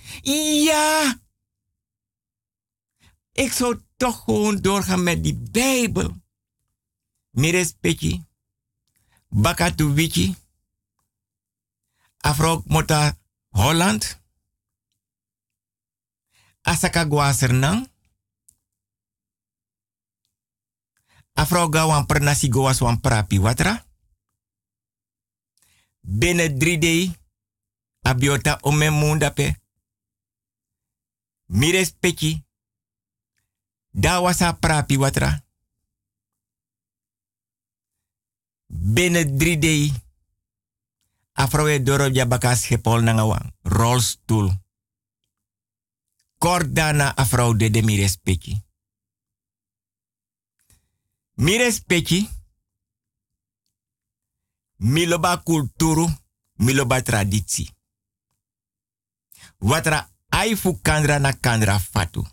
Ja. 0.63 1.19
Ik 3.31 3.51
zou 3.51 3.81
toch 3.97 4.23
gewoon 4.23 4.61
doorgaan 4.61 5.03
met 5.03 5.23
die 5.23 5.37
Bijbel. 5.51 6.21
Mires 7.29 7.73
peki. 7.79 8.25
Bakatu 9.29 9.93
wiki. 9.93 10.35
Afro 12.17 12.63
mota 12.65 13.17
Holland. 13.49 14.19
Asaka 16.61 17.03
guasernang. 17.03 17.90
Afro 21.41 21.65
gawan 21.73 22.05
pernasi 22.05 22.53
goas 22.53 22.85
wan 22.85 23.01
prapi 23.01 23.41
watra. 23.41 23.85
Binnen 26.05 26.59
drie 26.59 26.77
day. 26.77 27.09
Abiota 28.05 28.57
ome 28.61 28.89
mundape. 28.89 29.57
Mires 31.45 31.97
peki. 31.99 32.45
Da 33.89 34.21
wasa 34.21 34.53
prapi 34.53 34.97
watra. 34.97 35.43
Binnen 38.67 39.37
drie 39.37 39.57
day. 39.57 39.93
Afrowe 41.33 41.83
doro 41.83 42.09
jabaka 42.09 42.55
schepol 42.55 43.01
na 43.01 43.13
ngawang. 43.13 43.53
Rolstoel. 43.63 44.61
Kordana 46.37 47.15
afro 47.17 47.53
de 47.53 47.69
de. 47.69 47.81
Mires 51.41 51.81
peki. 51.81 52.29
Miloba 54.77 55.37
kulturu, 55.37 56.09
miloba 56.53 57.01
traditie. 57.01 57.69
Watra 59.57 60.09
aifu 60.29 60.81
kandra 60.81 61.19
na 61.19 61.33
kandra 61.33 61.79
fatu. 61.79 62.27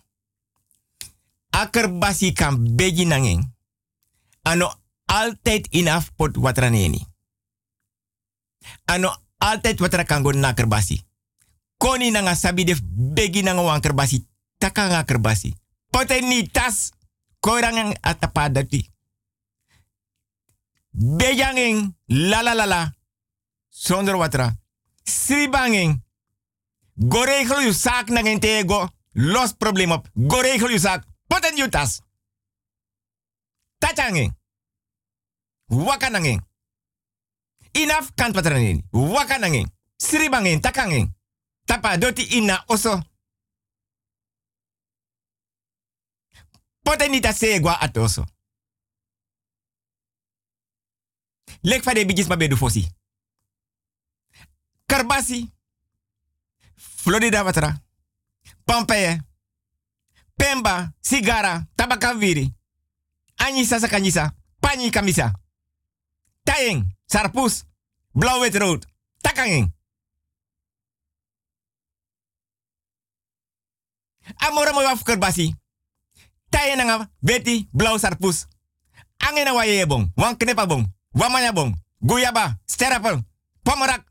Akerbasi 1.49 2.33
kan 2.33 2.75
nangeng. 3.05 3.55
Ano 4.41 4.73
altijd 5.05 5.67
inaf 5.69 6.11
pot 6.15 6.37
watra 6.37 6.69
neni. 6.69 7.07
Ano 8.85 9.15
altijd 9.37 9.79
watra 9.79 10.03
kango 10.03 10.31
na 10.31 10.53
kerbasi. 10.53 11.05
Koni 11.77 12.11
nanga 12.11 12.35
sabi 12.35 12.63
def 12.63 12.81
begi 12.83 13.41
nanga 13.41 13.61
wan 13.61 13.81
kerbasi. 13.81 14.27
Taka 14.57 14.87
nga 14.87 15.05
ni 16.21 16.47
tas. 16.47 16.91
Atapadati. 18.01 18.97
Bejanging 20.89 21.97
la 22.05 22.41
la 22.41 22.53
la 22.53 22.65
la. 22.65 22.93
Zonder 23.69 24.15
watra. 24.15 24.57
Sribanging. 25.03 26.03
Go 26.93 27.23
regel 27.23 27.61
je 27.61 27.73
zaak 27.73 28.39
tego. 28.39 28.89
Los 29.11 29.53
probleem 29.53 29.91
op. 29.91 30.09
Go 30.13 30.39
regel 30.39 30.69
je 30.69 30.79
zaak. 30.79 31.03
Poten 31.27 31.55
je 31.55 31.69
tas. 31.69 32.01
Tachanging. 33.77 34.37
Wakananging. 35.65 36.41
Inaf 37.71 38.11
kant 38.15 38.35
watranin. 38.35 38.87
Wakananging. 38.91 39.71
Sribanging 39.97 40.61
takanging. 40.61 41.15
Tapa 41.65 41.97
doti 41.97 42.27
ina 42.35 42.63
oso. 42.65 43.01
Poten 46.81 47.11
niet 47.11 47.23
dat 47.23 47.37
segwa 47.37 47.79
atoso. 47.79 48.23
Lek 51.61 51.83
fa 51.83 51.93
de 51.93 52.05
bigis 52.05 52.27
ma 52.27 52.35
bedu 52.35 52.55
fosi. 52.57 52.87
Karbasi. 54.85 55.49
Florida 56.75 57.43
watra. 57.43 57.81
Pompeii. 58.65 59.21
Pemba. 60.35 60.93
Sigara. 61.01 61.67
Tabakaviri. 61.75 62.53
Anisa 63.35 63.79
sakanyisa. 63.79 64.35
Pani 64.59 64.89
kamisa. 64.89 65.33
Tayeng. 66.43 66.95
Sarpus. 67.05 67.65
Blauw 68.13 68.39
wit 68.39 68.55
rood. 68.55 68.85
Takanging. 69.21 69.73
Amora 74.37 74.73
mo 74.73 74.81
waf 74.81 75.03
karbasi. 75.03 75.55
Tayeng 76.49 76.85
nga 76.85 77.09
beti 77.21 77.69
blauw 77.71 77.97
sarpus. 77.97 78.47
Angena 79.17 79.53
waye 79.53 79.85
bong. 79.85 80.11
Wan 80.15 80.37
knepa 80.37 80.65
bong. 80.65 80.98
Wamanya 81.11 81.51
bom, 81.53 81.73
guyaba, 81.97 82.59
sterapel, 82.65 83.23
pamarak, 83.63 84.05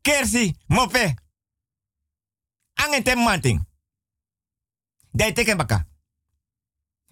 kersi, 0.00 0.56
mope. 0.66 1.14
Angen 2.74 3.02
tem 3.02 3.18
manting. 3.18 3.66
Dai 5.10 5.32
teken 5.32 5.56
baka. 5.56 5.86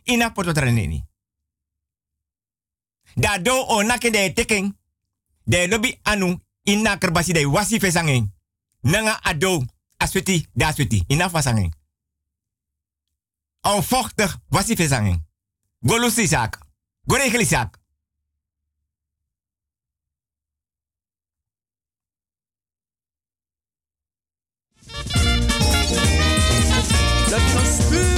Ina 0.04 0.32
poto 0.32 0.52
ini. 0.66 1.04
Da 3.14 3.38
do 3.38 3.64
onake 3.66 4.10
dai 4.10 4.32
teken. 4.32 4.78
Dai 5.44 5.68
lobby 5.68 5.98
anu 6.02 6.40
ina 6.62 6.98
kerbasi 6.98 7.32
dai 7.32 7.44
wasi 7.44 7.78
fesangeng. 7.80 8.32
Nanga 8.80 9.20
ado 9.22 9.64
asweti 9.96 10.46
da 10.52 10.68
asweti. 10.68 11.04
Ina 11.06 11.28
fasangeng. 11.28 11.72
fokter 13.82 14.40
wasi 14.48 14.76
fesangeng. 14.76 15.26
Golusi 15.80 16.26
zaak. 16.26 16.58
Goregeli 17.06 17.44
zaak. 17.44 17.77
Ooh. 27.90 28.17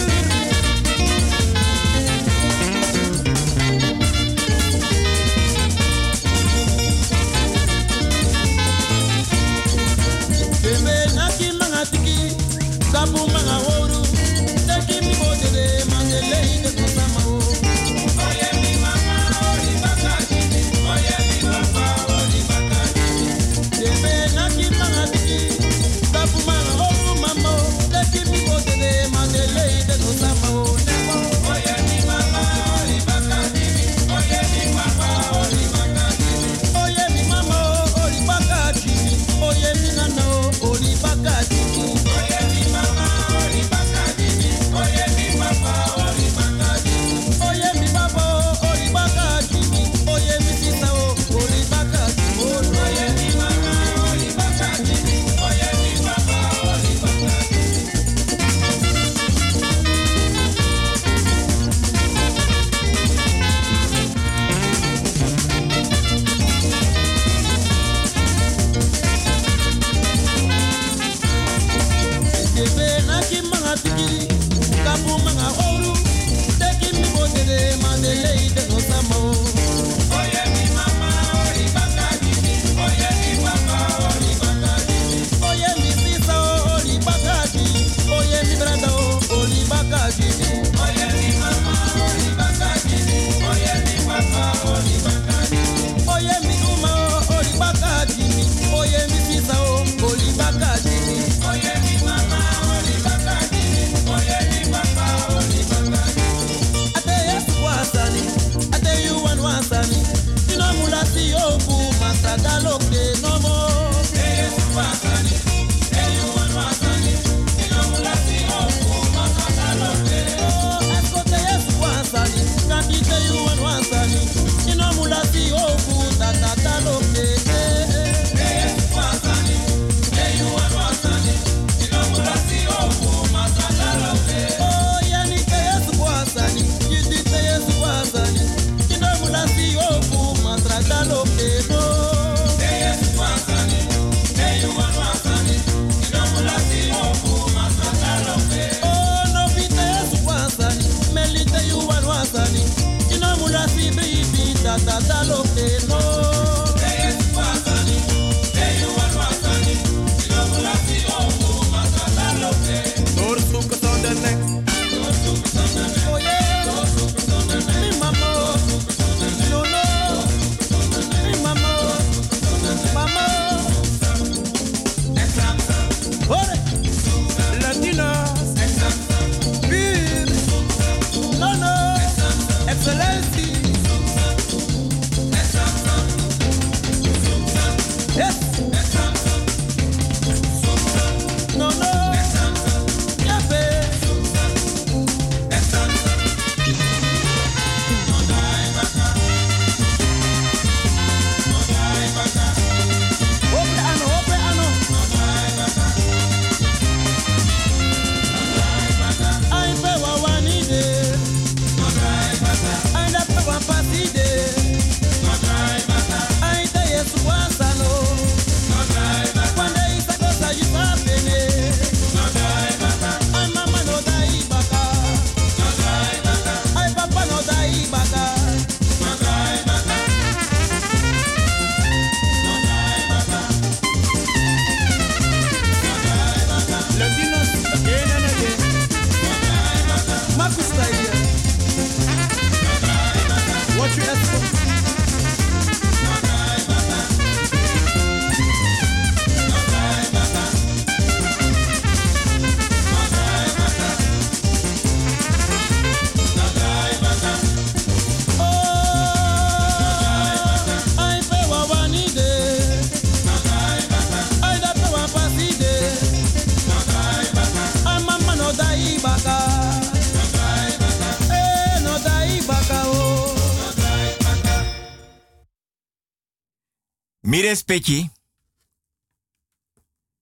Respecti. 277.50 278.10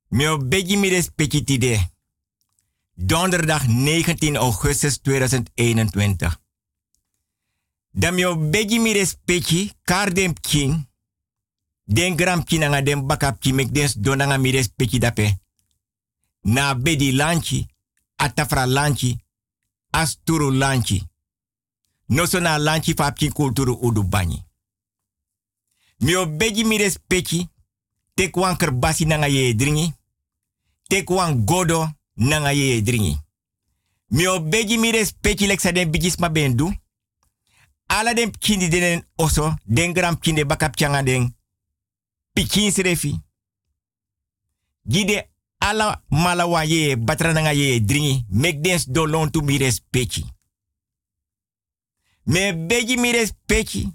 Mio 0.09 0.39
begi 0.39 0.77
mi 0.77 0.89
respecti 0.89 1.45
tide. 1.45 1.91
Donderdag 2.95 3.63
19 3.67 4.37
augustus 4.37 5.01
2021. 5.03 6.39
Dan 7.91 8.15
mio 8.15 8.37
begi 8.37 8.79
mi 8.79 8.93
respecti 8.93 9.73
kar 9.83 10.13
dem 10.13 10.33
king. 10.41 10.87
Den 11.85 12.17
gram 12.17 12.45
kinanga 12.45 12.83
den 12.83 13.07
bakap 13.07 13.41
ki 13.41 13.53
mek 13.53 13.73
den 13.73 13.93
donanga 13.97 14.39
mi 14.39 14.51
respecti 14.51 14.99
dape. 14.99 15.39
Na 16.43 16.75
bedi 16.75 17.13
lanchi, 17.13 17.67
atafra 18.17 18.67
lanchi, 18.67 19.19
asturu 19.91 20.51
lanchi. 20.51 21.03
Noso 22.07 22.41
na 22.41 22.59
lanchi 22.59 22.95
fapki 22.95 23.29
kulturu 23.33 23.79
udu 23.81 24.03
banyi. 24.05 24.48
Mio 25.99 26.27
begi 26.27 26.65
mi 26.65 26.79
respecti, 26.79 27.49
tek 28.15 28.37
wan 28.37 28.57
kerbasi 28.57 29.05
nanga 29.05 29.29
dringi, 29.55 29.93
tek 30.89 31.09
godo 31.45 31.89
nanga 32.15 32.53
ye 32.53 32.83
dringi. 32.83 33.19
Mio 34.09 34.41
begi 34.41 34.79
mi 34.79 34.91
respecti 34.91 35.47
lek 35.47 35.61
sa 35.61 35.73
den 35.73 35.91
bigis 35.91 36.17
ma 36.19 36.29
bendu, 36.29 36.73
ala 37.87 38.15
den 38.15 38.31
kindi 38.31 38.69
den 38.69 39.05
oso, 39.17 39.55
den 39.65 39.93
gram 39.93 40.19
kinde 40.19 40.45
bakap 40.45 40.77
changa 40.77 41.03
den, 41.03 41.35
pikin 42.33 42.71
srefi. 42.71 43.21
Gide 44.85 45.29
ala 45.59 46.03
malawa 46.09 46.65
ye 46.65 46.97
batra 46.97 47.33
nanga 47.33 47.53
ye 47.53 47.81
dringi, 47.81 48.25
mek 48.29 48.61
dens 48.63 48.87
dolon 48.87 49.31
tu 49.31 49.43
mi 49.43 49.59
respecti. 49.59 50.25
Me 52.25 52.53
begi 52.53 52.97
mi 52.97 53.13
respecti, 53.13 53.89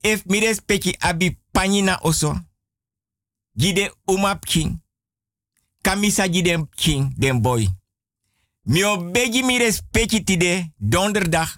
if 0.00 0.24
mi 0.24 0.40
respecti 0.40 0.96
abi 0.98 1.38
panina 1.52 1.98
oso, 2.02 2.34
gide 3.56 3.92
umap 4.06 4.44
king, 4.44 4.80
kamisa 5.82 6.28
gide 6.28 6.68
king 6.74 7.14
den 7.16 7.40
boy. 7.40 7.68
Mi 8.62 8.82
begi 9.12 9.42
mi 9.42 9.58
respecti 9.58 10.24
tide 10.24 10.72
donderdag 10.76 11.48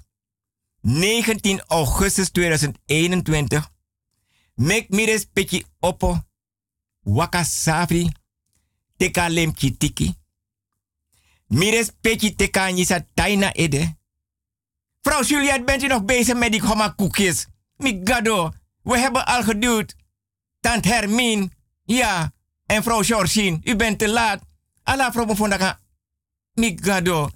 19 0.80 1.60
augustus 1.68 2.30
2021. 2.30 3.62
Mek 4.54 4.88
mi 4.88 5.04
respecti 5.04 5.64
oppo 5.80 6.18
waka 7.02 7.44
safri 7.44 8.12
teka 8.96 9.28
lem 9.28 9.52
tiki. 9.52 10.14
Mi 11.46 11.70
respecti 11.70 12.34
teka 12.34 12.70
nisa 12.70 13.06
taina 13.14 13.52
ede. 13.52 13.98
Vrouw 15.02 15.24
Juliette, 15.24 15.64
bent 15.64 15.82
u 15.82 15.86
nog 15.86 16.04
bezig 16.04 16.36
met 16.36 16.52
die 16.52 16.60
gomma 16.60 16.88
koekjes? 16.88 17.46
Migado, 17.80 18.52
we 18.82 18.98
hebben 18.98 19.26
al 19.26 19.42
geduwd. 19.42 19.94
Tant 20.60 20.84
Hermine, 20.84 21.50
ja. 21.84 22.32
En 22.66 22.82
vrouw 22.82 23.02
Georgine, 23.02 23.60
u 23.64 23.76
bent 23.76 23.98
te 23.98 24.08
laat. 24.08 24.42
Allah 24.82 25.12
vrouw 25.12 25.34
vandaag. 25.34 25.80
Migado. 26.54 27.30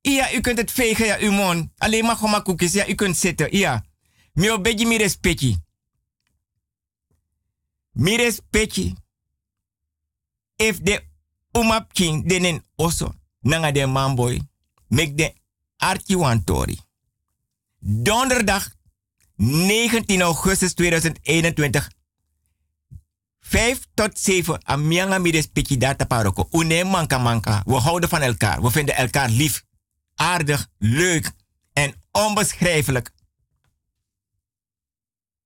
Ja, 0.00 0.32
u 0.34 0.40
kunt 0.40 0.58
het 0.58 0.70
vegen, 0.70 1.06
ja, 1.06 1.18
uw 1.18 1.32
mond. 1.32 1.70
Alleen 1.76 2.04
maar 2.04 2.16
gomma 2.16 2.40
koekjes, 2.40 2.72
ja, 2.72 2.88
u 2.88 2.94
kunt 2.94 3.16
zitten, 3.16 3.56
ja. 3.56 3.84
Mio 4.32 4.60
beji 4.60 4.86
mi 4.86 4.96
respecti. 4.96 5.56
Mi 7.92 8.16
respecti. 8.16 8.94
If 10.56 10.78
de 10.78 11.04
umap 11.52 11.92
king 11.92 12.28
denen 12.28 12.64
oso, 12.76 13.14
nanga 13.40 13.72
de 13.72 13.86
manboy, 13.86 14.40
mek 14.88 15.16
de 15.16 15.34
arki 15.76 16.16
wantori. 16.16 16.78
Donderdag 17.78 18.73
19 19.36 20.22
augustus 20.22 20.74
2021. 20.74 21.88
5 23.40 23.86
tot 23.94 24.18
7 24.18 24.58
amianga 24.64 25.18
mi 25.18 25.30
respecti 25.30 25.76
data 25.76 26.04
paroko. 26.04 26.48
Une 26.50 26.84
manka 26.84 27.18
manka. 27.18 27.62
We 27.66 27.74
houden 27.74 28.08
van 28.08 28.22
elkaar. 28.22 28.62
We 28.62 28.70
vinden 28.70 28.96
elkaar 28.96 29.28
lief, 29.28 29.64
aardig, 30.14 30.68
leuk 30.78 31.32
en 31.72 32.02
onbeschrijfelijk. 32.10 33.12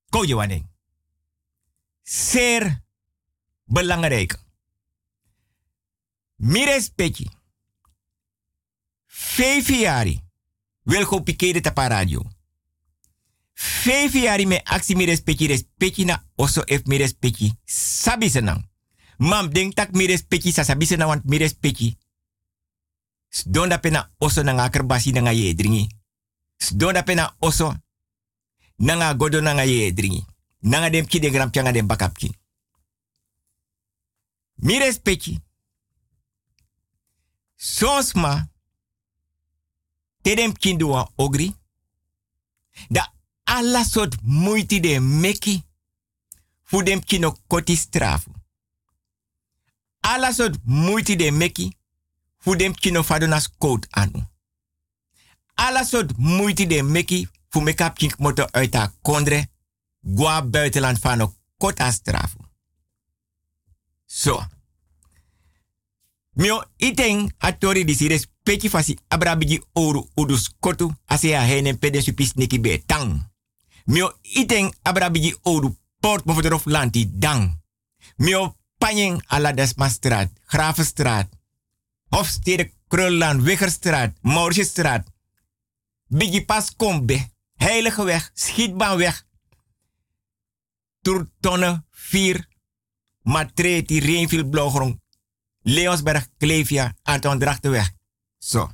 Kojewaning. 0.09 0.71
Zeer 2.03 2.83
belangrijk. 3.65 4.39
Mi 6.37 6.65
respecti. 6.65 7.29
Vijf 9.07 9.69
jaar 9.69 10.07
wil 10.83 11.05
go 11.05 11.21
pikede 11.21 11.61
tapa 11.61 11.87
radio. 11.87 12.23
Vijf 13.59 14.13
jaar 14.13 14.47
me 14.47 14.65
actie 14.65 14.97
mi 14.97 15.05
respecti 15.05 16.05
na 16.05 16.25
oso 16.37 16.63
ef 16.65 16.85
mi. 16.85 17.09
Sabi 17.65 18.31
senang. 18.31 18.69
Mam 19.17 19.51
denk 19.51 19.75
tak 19.75 19.91
mi 19.93 20.17
sa 20.53 20.63
sabi 20.63 20.87
senang 20.87 21.09
want 21.09 21.25
mi 21.25 21.39
respecti. 21.39 21.99
Sdonda 23.29 23.79
pena 23.79 24.13
oso 24.19 24.43
na 24.43 24.53
nga 24.53 24.71
kerbasi 24.71 25.13
na 25.13 25.21
nga 25.21 25.33
ye 25.33 25.55
dringi. 25.55 25.89
Sdonda 26.57 27.03
pena 27.03 27.37
oso 27.39 27.75
na 28.77 28.95
nga 28.95 29.15
godo 29.15 29.41
na 29.41 29.55
dringi. 29.93 30.25
Na 30.61 30.89
dem 30.91 31.07
ki 31.07 31.19
de 31.19 31.31
gram 31.31 31.51
nga 31.51 31.73
dem 31.73 31.87
bakapki. 31.87 32.39
Mi 34.55 34.79
respecti. 34.79 35.41
Tedem 40.23 40.53
kindua 40.53 41.11
ogri. 41.17 41.55
Da 42.89 43.18
alla 43.49 43.85
sort 43.85 44.17
moeite 44.23 44.81
de 44.81 45.01
meki. 45.01 45.63
Fu 46.63 46.83
dem 46.83 47.01
kino 47.05 47.37
koti 47.47 47.77
strafu. 47.77 48.31
Alla 50.01 50.33
sort 50.33 50.57
moeite 50.65 51.17
de 51.17 51.31
meki. 51.31 51.77
Dem 52.57 52.75
kino 52.75 53.03
fadonas 53.03 53.49
koud 53.59 53.87
anu. 53.91 54.23
Alla 55.55 55.85
sort 55.85 56.13
moeite 56.17 56.67
de 56.67 56.83
meki. 56.83 57.29
Fu 57.49 57.61
mekap 57.61 57.97
kink 57.97 58.19
moto 58.19 58.47
uit 58.51 58.77
kondre. 59.03 59.49
Gwa 60.01 60.43
buitenland 60.43 60.99
van 60.99 61.35
kota 61.57 61.91
strafu. 61.91 62.39
So. 64.07 64.47
Mio 66.33 66.65
iteng 66.77 67.33
atori 67.39 67.85
di 67.85 67.95
sires 67.95 68.27
peki 68.43 68.69
fasi 68.69 68.99
abrabigi 69.09 69.63
oru 69.73 70.11
udus 70.15 70.51
kotu 70.61 70.95
ase 71.07 71.37
a 71.37 71.41
henen 71.41 71.79
peden 71.79 72.03
supis 72.03 72.35
neki 72.35 72.61
be 72.61 72.83
tang. 72.87 73.31
Mio 73.89 74.19
iteng 74.23 74.69
abrabigi 74.83 75.33
oru 75.43 75.73
port 76.01 76.25
mofoterof 76.25 76.67
lanti 76.67 77.09
dang. 77.09 77.61
Mio 78.17 78.57
panyen 78.79 79.23
ala 79.27 79.53
Desmastraat, 79.53 80.31
Gravenstraat, 80.47 81.29
Hofstede 82.11 82.73
Krullaan, 82.89 83.43
Wiggerstraat, 83.45 84.17
Mauritsstraat, 84.21 85.07
Bigi 86.09 86.45
Pas 86.45 86.71
Kombe, 86.77 87.31
Heiligeweg, 87.57 88.31
Schietbaanweg, 88.35 89.27
Tourtonne 91.03 91.85
4, 91.91 92.49
Matreti, 93.23 94.01
Reenville, 94.01 94.45
Blauwgrond, 94.45 95.01
Leonsberg, 95.63 96.29
Klevia, 96.39 96.95
Anton 97.03 97.39
Drachtenweg. 97.39 97.95
Zo. 98.39 98.71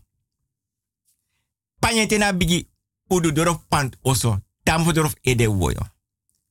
Panyetena 1.78 2.32
bigi 2.32 2.68
udu 3.08 3.32
dorof 3.32 3.64
pant 3.68 3.96
oso. 4.02 4.43
Tam 4.64 4.92
dorof 4.92 5.14
ede 5.20 5.48
woyo. 5.48 5.80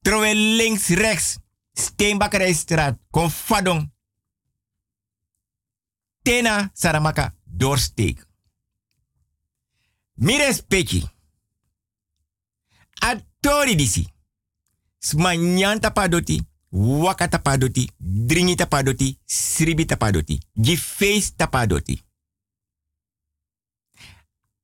Terwijl 0.01 0.37
links, 0.37 0.87
rechts, 0.87 1.37
Steenbakkerijstraat, 1.73 2.97
Confadong. 3.11 3.91
Tena 6.21 6.69
Saramaka 6.73 7.35
doorsteek. 7.43 8.27
Mires 10.13 10.61
peki. 10.61 11.09
Atori 12.93 13.75
disi. 13.75 14.07
Smanyan 14.99 15.79
tapadoti, 15.79 16.41
waka 16.69 17.27
tapadoti, 17.27 17.89
dringi 17.97 18.55
tapadoti, 18.55 19.19
sribi 19.25 19.85
tapadoti, 19.85 20.39
face 20.75 21.33
tapadoti. 21.35 22.03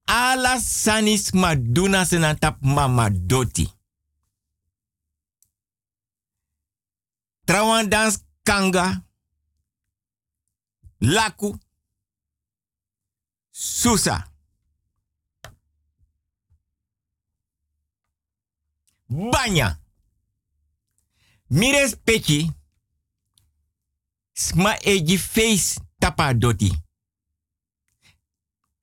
Ala 0.10 0.60
sanis 0.60 1.34
maduna 1.34 2.06
senantap 2.06 2.58
mama 2.62 3.10
doti. 3.10 3.70
Trawan 7.46 7.90
dans 7.90 8.18
kanga, 8.44 9.04
laku, 11.00 11.54
susa. 13.52 14.26
Banya. 19.10 19.80
Mires 21.50 21.96
pechi. 21.96 22.52
Sma 24.34 24.76
eji 24.82 25.18
face 25.18 25.80
tapa 26.00 26.34
doti. 26.34 26.89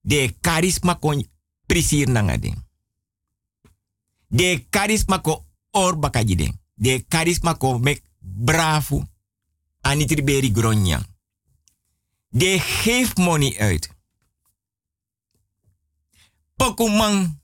De 0.06 0.36
charisma 0.40 0.94
kon 0.94 1.26
prisir 1.66 2.08
nanga 2.08 2.38
den. 2.38 2.64
De 4.28 4.66
charisma 4.70 5.20
ko 5.20 5.46
or 5.70 5.98
bakaji 5.98 6.36
den. 6.36 6.60
De 6.74 7.04
charisma 7.08 7.56
ko 7.56 7.78
mek 7.78 8.02
bravo. 8.18 9.02
Anitriberi. 9.80 10.52
De 12.28 12.58
geeft 12.58 13.16
money 13.18 13.58
uit. 13.58 13.90
Pokumang. 16.56 17.40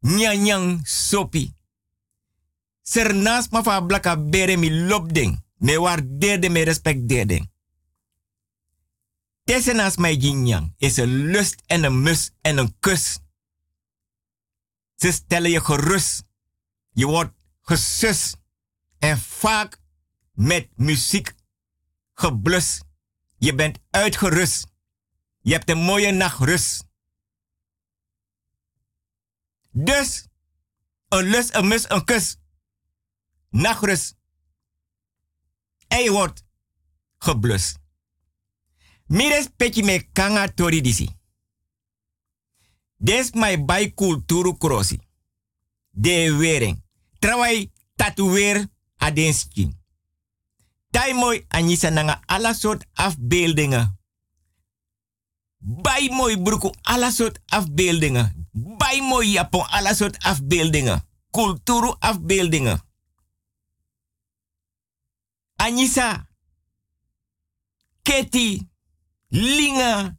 Nyanyang 0.00 0.80
sopi. 0.86 1.52
Sernas 2.82 3.48
ma 3.48 3.62
fa 3.62 3.80
blaka 3.80 4.18
bere 4.18 4.56
mi 4.56 4.70
lopding. 4.70 5.44
Me 5.58 5.80
waardeerde 5.80 6.48
me. 6.48 7.52
Tessenaast 9.44 9.98
mij 9.98 10.14
jinyang 10.14 10.74
is 10.76 10.96
een 10.96 11.26
lust 11.26 11.62
en 11.66 11.84
een 11.84 12.02
mus 12.02 12.30
en 12.40 12.58
een 12.58 12.78
kus. 12.78 13.18
Ze 14.94 15.12
stellen 15.12 15.50
je 15.50 15.60
gerust. 15.60 16.24
Je 16.92 17.06
wordt 17.06 17.34
gesus. 17.60 18.34
En 18.98 19.18
vaak 19.18 19.80
met 20.32 20.68
muziek 20.76 21.34
geblus. 22.12 22.82
Je 23.36 23.54
bent 23.54 23.78
uitgerust. 23.90 24.66
Je 25.40 25.52
hebt 25.52 25.70
een 25.70 25.78
mooie 25.78 26.12
nachtrust. 26.12 26.84
Dus, 29.70 30.26
een 31.08 31.24
lust, 31.24 31.54
een 31.54 31.68
mus, 31.68 31.90
een 31.90 32.04
kus. 32.04 32.36
Nachtrust. 33.50 34.16
En 35.86 36.02
je 36.02 36.10
wordt 36.10 36.44
geblust. 37.18 37.83
Mires 39.06 39.48
peki 39.56 39.82
me 39.82 40.08
kanga 40.12 40.48
tori 40.54 40.80
disi. 40.80 41.08
Des 42.96 43.30
my 43.34 43.64
bai 43.64 43.94
kulturu 43.94 44.56
krosi. 44.56 44.98
De 45.90 46.36
wering. 46.38 46.82
Trawai 47.18 47.72
tatoeëer 47.96 48.66
adenskin. 48.96 49.82
Tai 50.90 51.12
mooi 51.14 51.44
anisa 51.48 51.90
nanga 51.90 52.20
alla 52.26 52.52
soort 52.52 52.86
afbeeldingen. 52.92 53.98
Bai 55.58 56.08
mooi 56.08 56.38
broeko 56.42 56.74
alla 56.82 57.10
soort 57.10 57.38
afbeeldingen. 57.46 58.48
Bai 58.52 59.00
mooi 59.00 59.32
japon 59.32 59.66
alla 59.68 59.94
soort 59.94 60.16
afbeeldingen. 60.24 61.02
Kulturu 61.30 61.96
afbeeldingen. 61.98 62.80
Anissa. 65.56 66.26
Ketty. 68.02 68.60
Linga. 69.28 70.18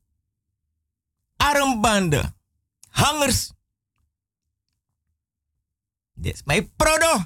Armbanden. 1.37 2.35
Hangers. 2.89 3.51
Dit 6.13 6.33
is 6.33 6.43
mijn 6.43 6.75
prodo. 6.75 7.25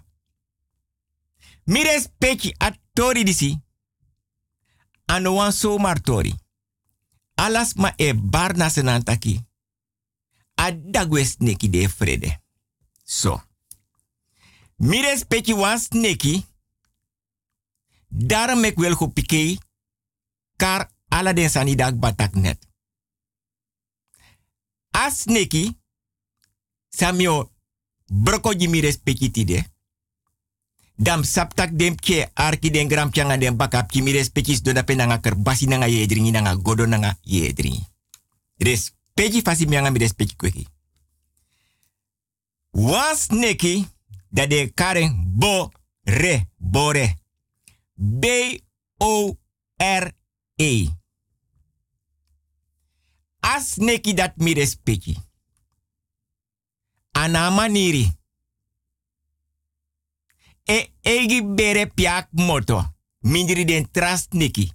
Mires 1.64 2.08
peki 2.18 2.56
atori 2.58 3.24
disi. 3.24 3.62
Ano 5.06 5.34
wan 5.34 5.54
somar 5.54 6.02
tori. 6.02 6.36
Alas 7.36 7.74
ma 7.74 7.94
e 7.96 8.14
barna 8.16 8.70
senantaki. 8.70 9.46
Adagwes 10.56 11.36
neki 11.38 11.70
de 11.70 11.90
frede. 11.90 12.42
So. 13.04 13.42
Mires 14.76 15.24
peki 15.24 15.54
wan 15.54 15.80
sneki. 15.80 16.46
Daarom 18.08 18.64
ik 18.64 18.78
wil 18.78 18.96
go 18.96 19.08
pike. 19.08 19.58
Kar 20.56 20.92
ala 21.10 21.34
den 21.34 21.50
sani 21.50 21.76
dag 21.76 22.00
batak 22.00 22.36
net. 22.36 22.68
As 24.92 25.26
neki. 25.26 25.78
Samio 26.90 27.52
broko 28.06 28.54
jimi 28.54 28.82
respecti 28.82 29.32
tide. 29.32 29.64
Dam 30.96 31.24
saptak 31.24 31.72
dem 31.72 31.96
ke 31.96 32.30
arki 32.34 32.70
den 32.72 32.88
gram 32.88 33.10
pianga 33.10 33.38
den 33.38 33.56
bakap 33.56 33.92
kimi 33.92 34.12
respectis 34.12 34.62
do 34.62 34.74
dape 34.74 34.96
nanga 34.96 35.20
kerbasi 35.20 35.68
nanga 35.68 35.88
yedringi 35.88 36.32
nanga 36.32 36.56
godo 36.56 36.86
nanga 36.86 37.18
yedringi. 37.24 37.88
Respecti 38.58 39.42
fasi 39.42 39.66
mianga 39.66 39.92
mi 39.92 40.00
respecti 40.00 40.36
kweki. 40.36 40.68
Was 42.72 43.28
da 44.30 44.46
de 44.46 44.72
karen 44.74 45.34
bo 45.38 45.72
re 46.04 46.50
bore. 46.58 47.18
B 47.96 48.26
O 48.98 49.38
R 49.78 50.14
E. 50.58 50.99
As 53.40 53.76
neki 53.76 54.14
dat 54.14 54.36
mi 54.36 54.54
respecti. 54.54 55.18
Ana 57.12 57.50
maniri. 57.50 58.18
E 60.64 60.92
egi 61.02 61.44
bere 61.44 61.88
piak 61.88 62.28
moto. 62.32 62.84
Mindiri 63.20 63.66
den 63.66 63.92
trust 63.92 64.34
neki. 64.34 64.72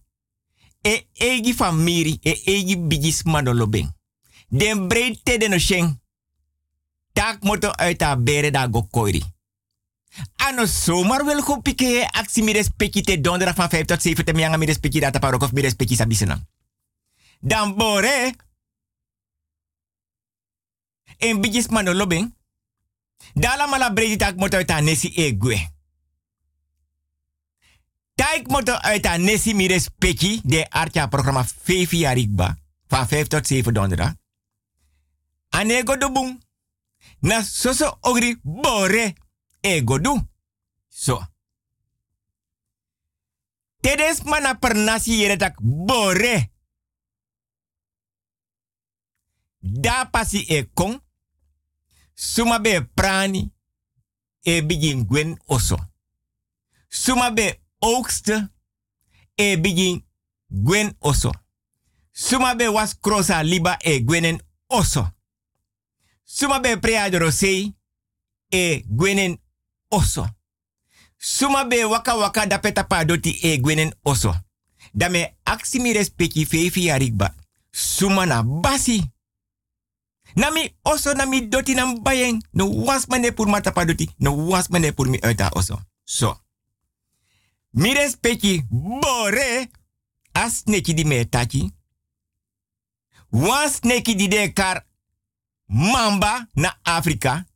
E 0.81 1.07
egi 1.13 1.55
famiri. 1.55 2.19
E 2.23 2.41
egi 2.45 2.79
bigis 2.79 3.23
manolobeng. 3.23 3.93
Den 4.49 4.89
breedte 4.89 5.39
den 5.39 5.53
osheng. 5.53 6.01
Tak 7.13 7.43
moto 7.43 7.71
uit 7.71 8.03
a 8.03 8.17
bere 8.17 8.51
da 8.51 8.67
go 8.69 8.83
koiri. 8.91 9.23
Ano 10.37 10.67
zomaar 10.67 11.25
wil 11.25 11.43
go 11.43 11.61
pike 11.61 12.09
actie 12.11 12.43
mi 12.43 12.53
te 13.03 13.21
donderdag 13.21 13.55
van 13.55 13.69
5 13.69 13.87
tot 13.87 14.03
7 14.03 14.25
te 14.25 14.33
mianga 14.33 14.57
mi 14.57 14.67
respecti 14.67 15.01
data 15.01 15.19
parok 15.19 15.43
of 15.43 15.53
mi 15.53 15.61
respecti 15.61 15.97
sabisenang. 15.97 16.47
Dan 17.41 17.75
bore. 17.75 18.35
En 21.19 21.41
bigis 21.41 21.69
manolobeng. 21.69 22.35
Dala 23.35 23.67
mala 23.67 23.93
tak 24.17 24.37
moto 24.37 24.57
uit 24.57 24.71
a 24.71 24.81
nesi 24.81 25.09
egwe. 25.15 25.73
Taik 28.15 28.47
moto 28.49 28.73
uit 28.73 29.19
nesi 29.19 29.55
mi 29.55 29.67
respecti 29.67 30.41
de 30.45 30.71
artja 30.71 31.07
programma 31.07 31.45
Fevi 31.45 32.07
Arikba. 32.07 32.57
Van 32.87 33.09
5 33.09 33.29
tot 33.29 33.47
7 33.47 33.73
donderdag. 33.73 34.15
Anego 35.49 35.97
boom. 36.13 36.43
Na 37.19 37.43
soso 37.43 37.99
ogri 38.01 38.39
bore 38.43 39.15
ego 39.61 39.99
do. 39.99 40.29
So. 40.89 41.23
Tedes 43.81 44.23
mana 44.23 44.55
pernasi 44.55 45.21
yere 45.21 45.37
tak 45.37 45.59
bore. 45.63 46.51
Da 49.59 50.05
pasi 50.05 50.45
e 50.49 50.71
kong. 50.75 51.04
Suma 52.15 52.59
be 52.59 52.81
prani. 52.95 53.51
E 54.43 54.61
begin 54.63 55.05
gwen 55.07 55.39
oso. 55.47 55.79
Suma 56.89 57.31
be 57.31 57.61
oogste. 57.79 58.49
E 59.35 59.57
begin 59.57 60.05
gwen 60.49 60.97
oso. 61.01 61.33
Suma 62.13 62.55
be 62.55 62.69
was 62.69 62.95
krosa 63.01 63.43
liba 63.43 63.77
e 63.81 64.01
gwenen 64.01 64.41
oso. 64.69 65.11
Suma 66.25 66.61
be 66.61 66.77
preadoro 66.77 67.31
sei. 67.31 67.75
E 68.51 68.85
gwenen 68.87 69.39
oso. 69.91 70.29
Suma 71.19 71.65
be 71.65 71.85
waka 71.85 72.15
waka 72.17 72.47
da 72.47 72.59
peta 72.59 72.85
padoti 72.85 73.39
e 73.43 73.59
gwenen 73.59 73.95
oso. 74.05 74.35
Dame 74.95 75.37
aksi 75.45 75.81
mi 75.81 75.93
respecti 75.93 76.47
fefi 76.47 76.91
arikba. 76.91 77.35
Suma 77.73 78.27
na 78.27 78.43
basi. 78.43 79.03
Nami 80.35 80.77
oso 80.83 81.13
nami 81.15 81.49
doti 81.49 81.75
nam. 81.75 82.03
No 82.53 82.67
was 82.67 83.07
mane 83.07 83.33
pur 83.33 83.47
mata 83.47 83.71
padoti. 83.73 84.09
No 84.19 84.33
was 84.33 84.69
mane 84.69 84.93
pur 84.93 85.09
mi 85.09 85.19
uita 85.19 85.51
oso. 85.55 85.81
So. 86.05 86.41
Mi 87.71 87.95
respecti 87.95 88.67
bore. 88.71 89.71
As 90.33 90.63
neki 90.65 90.95
di 90.95 91.05
me 91.05 91.25
tachi. 91.29 91.73
Was 93.31 93.81
neki 93.83 94.15
di 94.15 94.29
de 94.29 94.53
kar 94.53 94.87
mamba 95.67 96.49
na 96.55 96.79
Afrika. 96.83 97.47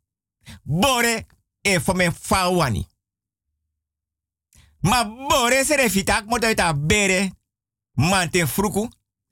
Bore 0.63 1.27
e 1.63 1.81
fome 1.81 2.11
fawani. 2.13 2.87
Ma 4.81 5.05
bore 5.05 5.65
se 5.65 5.77
refitak 5.77 6.25
ta 6.55 6.73
bere. 6.75 7.33
Manten 7.95 8.47
fruku. 8.47 8.89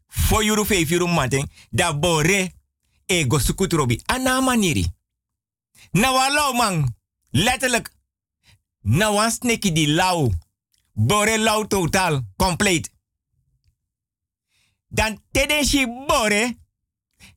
Fo 0.09 0.43
yuru 0.43 0.65
fe 0.65 0.85
yuru 0.85 1.07
manten. 1.07 1.49
Da 1.71 1.93
bore 1.93 2.56
e 3.07 3.27
go 3.27 3.39
sukutrobi. 3.39 4.03
Ana 4.07 4.41
maniri. 4.41 4.87
Na 5.91 6.13
walo 6.13 6.53
man. 6.53 6.97
Letterlijk. 7.31 7.91
Na 8.81 9.13
wan 9.13 9.33
di 9.61 9.87
lau. 9.87 10.33
Bore 10.93 11.39
lau 11.39 11.67
totaal. 11.67 12.23
Compleet. 12.37 12.91
Dan 14.89 15.23
tedenshi 15.31 15.87
bore. 16.07 16.57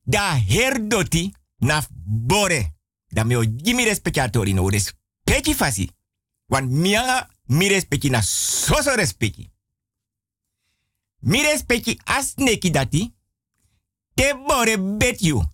Da 0.02 0.34
herdoti. 0.34 1.32
Na 1.58 1.82
bore. 2.04 2.74
Dan 3.08 3.26
meo 3.26 3.44
jimi 3.44 3.84
respectatori 3.84 4.52
no 4.52 4.68
respecti 4.68 5.54
fasi. 5.54 5.90
Want 6.46 6.70
mianga 6.70 7.28
mi 7.46 7.68
respecti 7.68 8.10
na 8.10 8.20
soso 8.22 8.94
respecti. 8.94 9.50
Mi 11.20 11.42
respecti 11.42 12.00
as 12.04 12.32
neki 12.36 12.70
dati. 12.70 13.14
Te 14.14 14.34
bore 14.46 14.80
bet 14.96 15.20
you. 15.20 15.48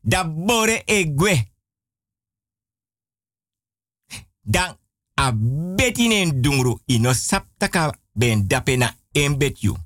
Da 0.00 0.24
bore 0.24 0.82
e 0.86 1.04
gwe. 1.14 1.52
Dan 4.42 4.78
a 5.14 5.32
beti 5.76 6.08
nen 6.08 6.40
dungru 6.42 6.80
ino 6.86 7.12
saptaka 7.12 7.94
ben 8.12 8.46
dapena 8.48 8.96
en 9.12 9.38
bet 9.38 9.62
you. 9.62 9.76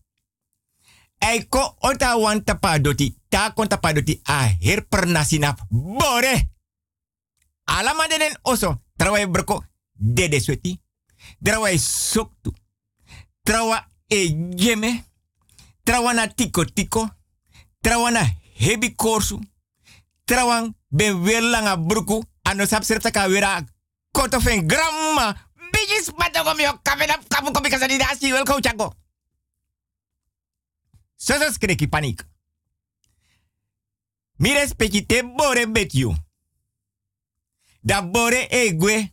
Ei 1.18 1.48
ko 1.48 1.76
ota 1.78 2.16
wan 2.16 2.44
tapa 2.44 2.78
doti, 2.78 3.16
ta 3.28 3.52
kon 3.52 3.68
tapa 3.68 3.92
doti 3.92 4.20
a 4.24 4.46
herper 4.60 5.06
nasinap 5.06 5.60
bore. 5.70 6.50
Alama 7.64 8.06
denen 8.06 8.38
oso, 8.42 8.82
trawa 8.96 9.26
broko 9.26 9.64
dede 9.92 10.40
sweti. 10.40 10.80
Trawa 11.42 11.78
soktu. 11.78 12.52
Trawa 13.42 13.86
e 14.06 14.28
jeme. 14.54 15.04
Trawa 15.84 16.12
na 16.14 16.26
tiko 16.28 16.64
tiko. 16.64 17.08
Trawa 17.80 18.10
na 18.10 18.30
hebi 18.54 18.94
korsu. 18.94 19.40
Trawan 20.28 20.74
ben 20.92 21.22
welanga 21.24 21.76
bruku. 21.80 22.20
Ano 22.44 22.66
sap 22.66 22.84
serta 22.84 23.10
ka 23.10 23.28
wera 23.28 23.64
koto 24.12 24.40
fen 24.40 24.66
gramma. 24.68 25.32
Bigis 25.72 26.12
matogom 26.16 26.60
yo 26.60 26.72
kavenap 26.82 27.24
kapu 27.28 27.52
kopi 27.52 27.70
kasadi 27.70 27.98
dasi 27.98 28.32
welko 28.32 28.60
chago. 28.60 28.92
Sosos 31.16 31.58
kreki 31.58 31.88
panik. 31.88 32.26
Mi 34.36 34.52
respecti 34.52 35.06
te 35.06 35.22
bore 35.24 35.66
bet 35.66 35.94
you. 35.94 36.14
Da 37.80 38.02
bore 38.02 38.46
egwe. 38.50 39.12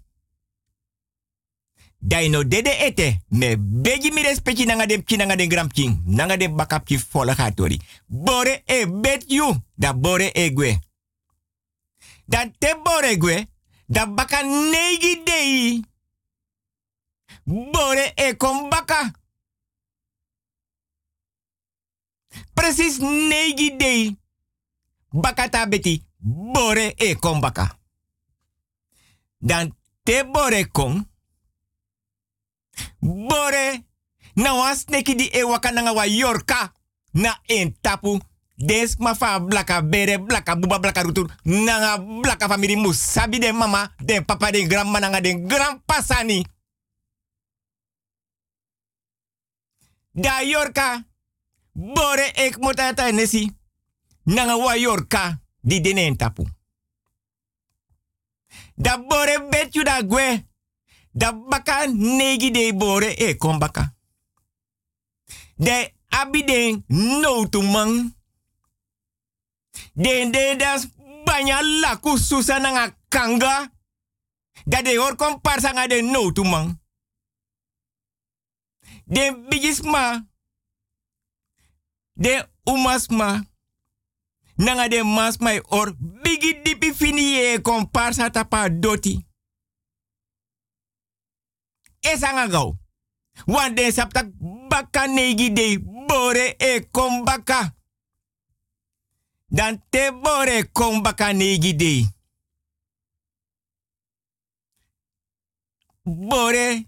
Da 1.97 2.21
ino 2.21 2.43
dede 2.43 2.69
ete. 2.69 3.21
Me 3.29 3.55
begi 3.57 4.11
mi 4.11 4.21
respecti 4.21 4.65
nanga 4.65 4.85
dem 4.85 5.03
ki 5.03 5.15
nanga 5.17 5.35
dem 5.35 5.49
gram 5.49 5.71
king. 5.71 6.01
Nanga 6.05 6.37
dem 6.37 6.55
bakap 6.55 6.85
ki 6.85 6.97
folle 6.99 7.35
gatori. 7.35 7.79
Bore 8.05 8.63
e 8.65 8.85
bet 8.85 9.23
you. 9.27 9.55
Da 9.75 9.93
bore 9.93 10.31
egwe. 10.33 10.79
Te 12.57 12.75
bore 12.83 13.07
egwe. 13.07 13.47
Da 13.85 14.07
baka 14.07 14.41
negi 14.41 15.23
dei. 15.23 15.83
Bore 17.43 18.13
e 18.15 18.35
kom 18.37 18.69
baka. 18.69 19.11
Precies 22.53 22.97
negi 22.97 23.75
dei. 23.77 24.17
Bakata 25.09 25.67
beti. 25.67 26.03
Bore 26.17 26.93
e 26.95 27.15
kom 27.15 27.39
baka. 27.39 27.79
Dan 29.37 29.75
te 30.03 30.25
bore 30.25 30.71
kom. 30.71 31.11
Bore. 32.99 33.85
Na 34.33 34.73
neki 34.87 35.15
di 35.15 35.29
e 35.29 35.43
waka 35.43 35.93
wa 35.93 36.05
yorka. 36.05 36.73
Na 37.11 37.39
en 37.45 37.77
tapu. 37.81 38.19
Des 38.57 38.95
ma 38.99 39.13
fa 39.15 39.39
blaka 39.39 39.81
bere 39.81 40.19
blaka 40.19 40.55
buba 40.55 40.79
blaka 40.79 41.03
rutur. 41.03 41.27
Nanga 41.43 41.97
blaka 41.97 42.47
family 42.47 42.75
musabi 42.75 43.39
de 43.39 43.51
mama. 43.51 43.91
Den 43.99 44.25
papa 44.25 44.51
de 44.51 44.67
grandma 44.67 44.99
nanga 44.99 45.21
den 45.21 45.47
grandpa 45.47 46.01
sani. 46.01 46.45
Da 50.11 50.41
yorka. 50.41 51.03
Bore 51.73 52.31
ek 52.35 52.57
motata 52.57 53.11
nesi. 53.11 53.51
Nanga 54.23 54.57
wa 54.57 54.75
yorka. 54.75 55.39
Di 55.61 55.81
denen 55.81 56.15
tapu. 56.15 56.47
Da 58.75 58.97
bore 58.97 59.47
betju 59.49 59.83
da 59.83 60.01
gwe. 60.03 60.45
Da 61.11 61.31
baka 61.33 61.87
negi 61.87 62.51
de 62.51 62.73
bore 62.73 63.15
e 63.15 63.37
kom 63.37 63.59
baka. 63.59 63.93
De 65.55 65.93
abiden 66.09 66.83
no 66.87 67.49
tu 67.49 67.61
man. 67.61 68.14
Den 69.93 70.31
de 70.31 70.55
das 70.55 70.87
banya 71.25 71.61
laku 71.61 72.17
susa 72.17 72.59
nanga 72.59 72.95
kanga. 73.09 73.71
Da 74.65 74.81
de 74.81 74.95
komparsa 75.17 75.71
nga 75.71 75.87
de 75.87 76.01
no 76.01 76.31
tu 76.31 76.43
man. 76.43 76.79
De 79.05 79.31
bigisma. 79.49 80.25
De 82.13 82.45
umasma. 82.65 83.43
Nanga 84.57 84.87
de 84.87 85.03
mas 85.03 85.37
or 85.69 85.93
bigi 85.97 86.61
dipi 86.63 86.93
fini 86.93 87.35
e 87.35 87.61
komparsa 87.61 88.29
tapa 88.29 88.69
doti. 88.69 89.25
Esanga 92.01 92.47
gau. 92.47 92.77
Wan 93.47 93.75
den 93.75 93.91
saptak 93.91 94.31
baka 94.69 95.07
negi 95.07 95.51
de 95.51 95.79
bore 96.07 96.55
e 96.57 96.87
kom 96.91 97.25
baka. 97.25 97.75
Dan 99.45 99.83
te 99.89 100.19
bore 100.21 100.69
kom 100.71 101.01
baka 101.01 101.31
negi 101.31 101.75
de. 101.75 102.09
Bore 106.03 106.87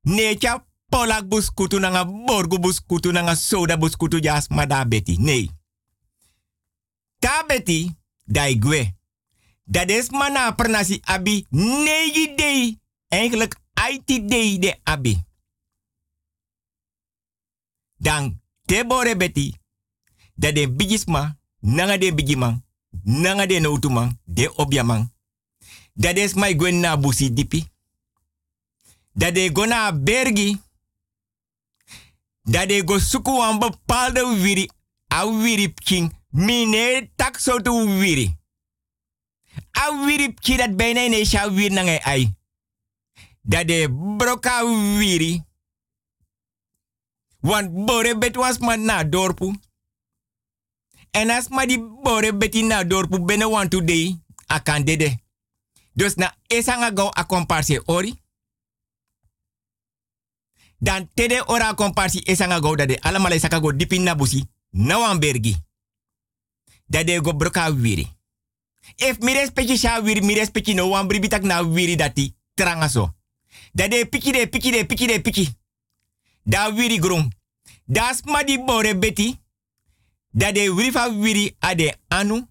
necha 0.00 0.66
polak 0.88 1.28
buskutu 1.28 1.78
nanga 1.78 2.04
borgu 2.04 2.58
buskutu 2.58 3.12
nanga 3.12 3.34
soda 3.34 3.76
buskutu 3.76 4.20
jas 4.20 4.48
mada 4.48 4.84
beti. 4.84 5.16
Nee. 5.18 5.50
Ta 7.18 7.44
beti 7.46 7.96
dai 8.24 8.58
gwe. 8.58 8.94
Is 9.86 10.10
mana 10.10 10.54
abi 11.04 11.46
negi 11.50 12.34
dei. 12.34 12.80
Eigenlijk 13.08 13.60
IT 13.90 14.28
dei 14.28 14.58
de 14.58 14.80
abi. 14.82 15.22
Dan 17.96 18.42
te 18.64 18.84
bore 18.86 19.16
beti. 19.16 19.58
Dat 20.34 20.54
de 20.54 20.72
nanga 21.60 21.98
de 21.98 22.14
bigiman. 22.14 22.64
Nanga 23.02 23.46
de 23.46 23.58
noutuman. 23.60 24.18
De 24.24 24.54
objaman. 24.56 25.12
Dat 25.94 26.16
is 26.16 26.34
my 26.34 26.54
gwen 26.54 26.80
na 26.80 26.96
busi 26.96 27.32
dipi. 27.32 27.68
Dat 29.12 29.34
de 29.34 29.50
gona 29.52 29.92
bergi. 29.92 30.60
Dat 32.42 32.68
de 32.68 32.82
go 32.84 32.98
suku 32.98 33.30
een 33.30 33.58
bepaalde 33.58 34.40
wiri. 34.40 34.70
A 35.12 35.26
wiri 35.26 35.74
king. 35.74 36.18
Mine 36.28 37.10
tak 37.16 37.38
so 37.38 37.60
tu 37.60 37.98
wiri. 37.98 38.36
A 39.78 40.04
wiri 40.04 40.34
dat 40.56 40.76
bijna 40.76 41.00
een 41.00 41.54
wiri 41.54 41.74
nange 41.74 42.02
ai. 42.02 42.34
Dat 43.42 43.66
de 43.68 44.14
broka 44.16 44.64
wiri. 44.96 45.42
Want 47.40 47.84
bore 47.84 48.18
bet 48.18 48.36
was 48.36 48.58
ma 48.58 48.76
na 48.76 49.04
dorpu. 49.04 49.54
En 51.10 51.30
as 51.30 51.48
ma 51.48 51.66
di 51.66 51.78
bore 51.78 52.32
beti 52.34 52.62
na 52.62 52.84
dorpu 52.84 53.24
bene 53.24 53.48
want 53.48 53.70
today. 53.70 54.18
A 54.46 54.60
kan 54.60 54.84
dede. 54.84 55.18
Dus 55.92 56.14
na 56.14 56.34
esanga 56.48 56.90
go 56.92 57.10
a 57.12 57.26
ori. 57.84 58.18
Dan 60.78 61.10
tede 61.14 61.42
ora 61.46 61.74
komparsi 61.74 62.22
esanga 62.24 62.60
go 62.60 62.74
dade 62.74 62.98
alamala 63.00 63.34
isaka 63.34 63.60
go 63.60 63.72
dipin 63.72 64.02
na 64.02 64.14
busi. 64.14 64.48
Na. 64.70 65.18
Dade 66.86 67.20
go 67.22 67.32
broka 67.32 67.70
wiri. 67.70 68.06
If 68.96 69.18
mi 69.20 69.32
respecti 69.32 69.76
sha 69.76 70.00
wiri, 70.00 70.20
mi 70.20 70.34
respecti 70.34 70.74
no 70.74 70.88
wan 70.88 71.06
bribitak 71.06 71.42
na 71.42 71.62
wiri 71.62 71.96
dati. 71.96 72.34
Tranga 72.54 72.88
so. 72.88 73.14
Dade 73.72 74.06
piki 74.06 74.32
de 74.32 74.46
piki 74.46 74.70
de 74.70 74.84
piki 74.84 75.06
de 75.06 75.20
piki. 75.20 75.48
Da 76.42 76.70
wiri 76.70 76.98
grum. 76.98 77.30
Das 77.84 78.22
ma 78.24 78.42
di 78.42 78.58
bore 78.58 78.98
beti. 78.98 79.38
Dade 80.32 80.68
wiri 80.70 80.92
fa 80.92 81.08
wiri 81.08 81.56
ade 81.60 81.94
anu. 82.08 82.48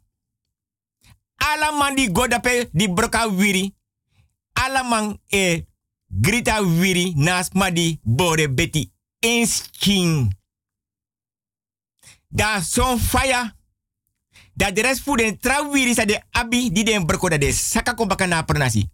Ala 1.38 1.72
man 1.72 1.95
di 1.95 2.11
godape 2.11 2.69
di 2.73 2.88
broka 2.88 3.27
wiri. 3.27 3.73
Ala 4.53 4.84
man 4.84 5.19
e 5.31 5.65
grita 6.10 6.61
wiri 6.61 7.14
nas 7.15 7.49
madi 7.53 7.99
bore 8.03 8.49
beti 8.49 8.91
inskin. 9.22 10.30
Da 12.27 12.61
son 12.61 12.99
fire. 12.99 13.56
Da 14.53 14.72
de 14.72 14.81
rest 14.81 15.01
fu 15.01 15.15
tra 15.39 15.61
wiri 15.64 15.93
sa 15.93 16.06
de 16.06 16.22
abi 16.31 16.69
di 16.72 16.84
den 16.84 17.06
broko 17.06 17.30
da 17.30 17.38
de 17.38 17.51
saka 17.51 17.93
ko 17.93 18.06
baka 18.06 18.27
na 18.27 18.43
pernasi. 18.43 18.89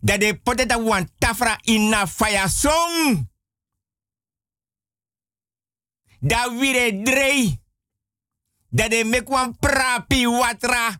Da 0.00 0.18
de 0.18 0.34
poteta 0.34 0.78
wan 0.78 1.08
tafra 1.18 1.56
in 1.64 1.94
fire 2.06 2.48
song. 2.48 3.26
Da 6.20 6.48
wire 6.50 7.02
drei. 7.02 7.58
Da 8.70 8.88
de 8.88 9.04
mek 9.04 9.28
wan 9.28 9.58
prapi 9.58 10.26
watra. 10.26 10.98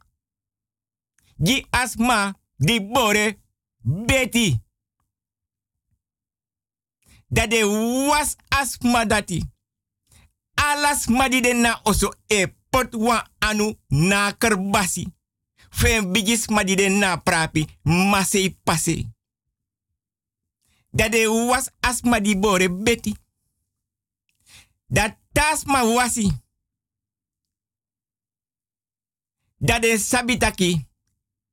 Gi 1.45 1.67
asma 1.71 2.35
di 2.57 2.81
bore 2.81 3.39
beti 4.07 4.67
dat 7.29 7.51
de 7.51 7.65
was 8.09 8.37
asma 8.49 9.05
dati. 9.05 9.45
Alas 10.55 11.07
madi 11.07 11.41
de 11.41 11.53
na 11.53 11.81
oso 11.85 12.15
e 12.27 12.47
pot 12.71 12.95
wa 12.95 13.31
anu 13.39 13.75
na 13.89 14.33
kerbasi. 14.33 15.07
Fen 15.71 16.13
bigis 16.13 16.49
madi 16.49 16.89
na 16.89 17.17
prapi 17.17 17.67
masei 17.83 18.59
pase. 18.65 19.07
Dat 20.91 21.15
was 21.27 21.71
asma 21.81 22.21
di 22.21 22.37
bore 22.37 22.71
beti. 22.71 23.17
Dat 24.87 25.17
tasma 25.33 25.85
wasi. 25.85 26.33
Dat 29.59 29.83
de 29.83 29.99
sabitaki. 29.99 30.87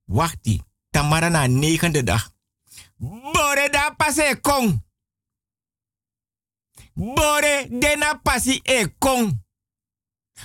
Wachti, 0.06 0.62
tamara 0.90 1.30
na 1.30 1.48
negende 1.48 2.04
dag. 2.04 2.34
Bo 2.98 3.32
Bore 3.32 3.70
da 3.70 3.94
pase 3.98 4.40
kong. 4.42 4.84
Bore 6.94 7.68
dena 7.70 8.20
pasi 8.24 8.60
e 8.64 8.88
kong. 8.98 9.44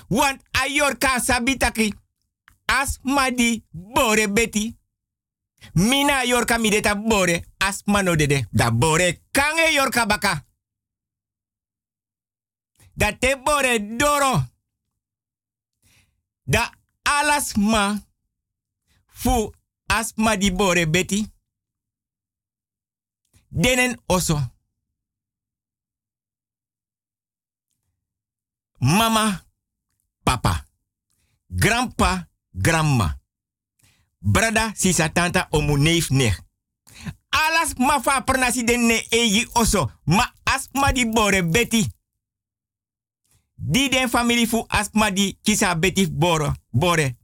Want 0.08 0.42
ayorka 0.50 1.20
sabitaki. 1.20 1.94
As 2.64 2.98
madi 3.02 3.64
bore 3.70 4.32
beti. 4.32 4.78
Mina 5.72 6.24
yorka 6.24 6.58
mideta 6.58 6.94
bore 6.94 7.44
as 7.58 7.82
mano 7.84 8.16
dede. 8.16 8.46
Da 8.50 8.70
bore 8.70 9.20
kange 9.30 9.72
yorka 9.72 10.06
baka. 10.06 10.46
Da 12.94 13.12
te 13.18 13.36
bore 13.44 13.96
doro. 13.96 14.44
Da 16.42 16.79
alas 17.02 17.56
ma 17.56 17.98
fu 19.06 19.52
as 19.86 20.12
madi 20.16 20.50
bore 20.50 20.86
beti. 20.86 21.26
Denen 23.48 24.00
oso. 24.06 24.38
Mama, 28.78 29.44
papa. 30.22 30.66
Grandpa, 31.48 32.28
grandma. 32.50 33.18
Brada, 34.18 34.72
sisa, 34.74 35.08
tanta, 35.08 35.48
omu, 35.50 35.76
neef, 35.76 36.10
nech. 36.10 36.38
Alas 37.30 37.74
ma 37.78 38.00
fa 38.00 38.20
pernasi 38.20 38.64
den 38.64 38.86
ne 38.86 39.06
eji 39.10 39.48
oso. 39.52 39.90
Ma 40.04 40.34
asma 40.44 40.92
di 40.92 41.06
bore 41.06 41.42
beti. 41.44 41.86
Di 43.54 43.88
den 43.88 44.08
family 44.08 44.46
fu 44.46 44.64
asma 44.68 45.10
di 45.10 45.38
kisa 45.42 45.74
beti 45.74 46.06
boro, 46.06 46.54
bore. 46.72 47.16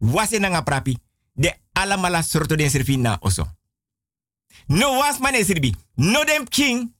Wase 0.00 0.38
nanga 0.38 0.62
prapi. 0.62 0.98
De 1.34 1.52
alamala 1.74 2.22
sorto 2.22 2.56
den 2.56 2.70
servi 2.70 2.96
na 2.96 3.18
oso. 3.20 3.46
No 4.68 4.98
was 4.98 5.18
mane 5.20 5.44
sirbi. 5.44 5.74
No 5.96 6.24
den 6.24 6.44
king. 6.48 6.94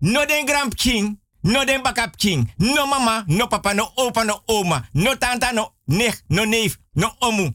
No 0.00 0.24
den 0.26 0.46
grand 0.46 0.74
king. 0.74 1.20
No 1.42 1.64
den 1.64 1.82
bakap 1.82 2.16
king. 2.16 2.52
No 2.58 2.86
mama, 2.86 3.24
no 3.26 3.46
papa, 3.46 3.74
no 3.74 3.92
opa, 3.96 4.24
no 4.24 4.42
oma. 4.46 4.88
No 4.94 5.16
tanta, 5.16 5.52
no 5.52 5.74
nech, 5.86 6.22
no 6.28 6.44
neef, 6.44 6.78
no 6.94 7.10
omu. 7.20 7.52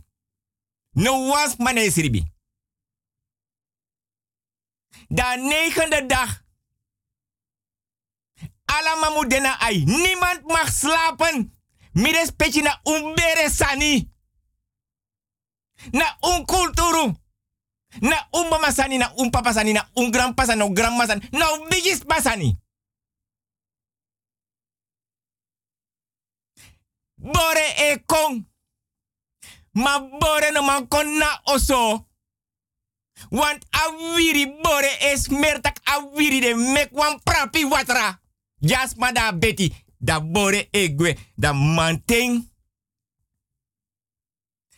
No 0.95 1.27
was 1.29 1.57
mane 1.59 1.91
sirbi. 1.91 2.23
Da 5.09 5.35
negende 5.35 6.07
dag. 6.07 6.41
Moet 9.15 9.29
dena 9.29 9.59
ai. 9.59 9.83
Niemand 9.85 10.43
mag 10.45 10.67
slapen. 10.67 11.52
Mires 11.93 12.31
petje 12.31 12.61
na 12.61 12.79
umbere 12.85 13.49
sani. 13.49 14.09
Na 15.93 16.17
un 16.21 16.45
kulturu. 16.45 17.13
Na 18.01 18.27
un 18.33 18.49
mama 18.49 18.71
sani, 18.71 18.97
na 18.97 19.13
un 19.17 19.29
papa 19.29 19.53
sani, 19.53 19.73
na 19.73 19.87
un 19.95 20.09
grandpa 20.11 20.45
sani, 20.45 20.59
na 20.59 20.65
un 20.65 21.07
sani, 21.07 21.29
na 21.31 21.57
bigis 21.69 22.03
pasani. 22.05 22.57
Bore 27.17 27.65
e 27.77 28.03
kong. 28.05 28.45
Ma 29.73 29.99
bore 29.99 30.51
no 30.51 30.61
man 30.63 30.87
kon 30.87 31.17
na 31.17 31.41
oso. 31.45 32.07
Want 33.31 33.65
awiri 33.71 34.45
bore 34.63 34.97
es 35.01 35.27
mertak 35.29 35.79
awiri 35.83 36.41
de 36.41 36.55
mek 36.55 36.91
wan 36.91 37.19
prapi 37.23 37.65
watra. 37.65 38.19
Jasma 38.61 39.11
da 39.11 39.31
beti. 39.31 39.82
Da 40.03 40.19
bore 40.21 40.67
egwe. 40.71 41.17
Da 41.35 41.53
manteng. 41.53 42.51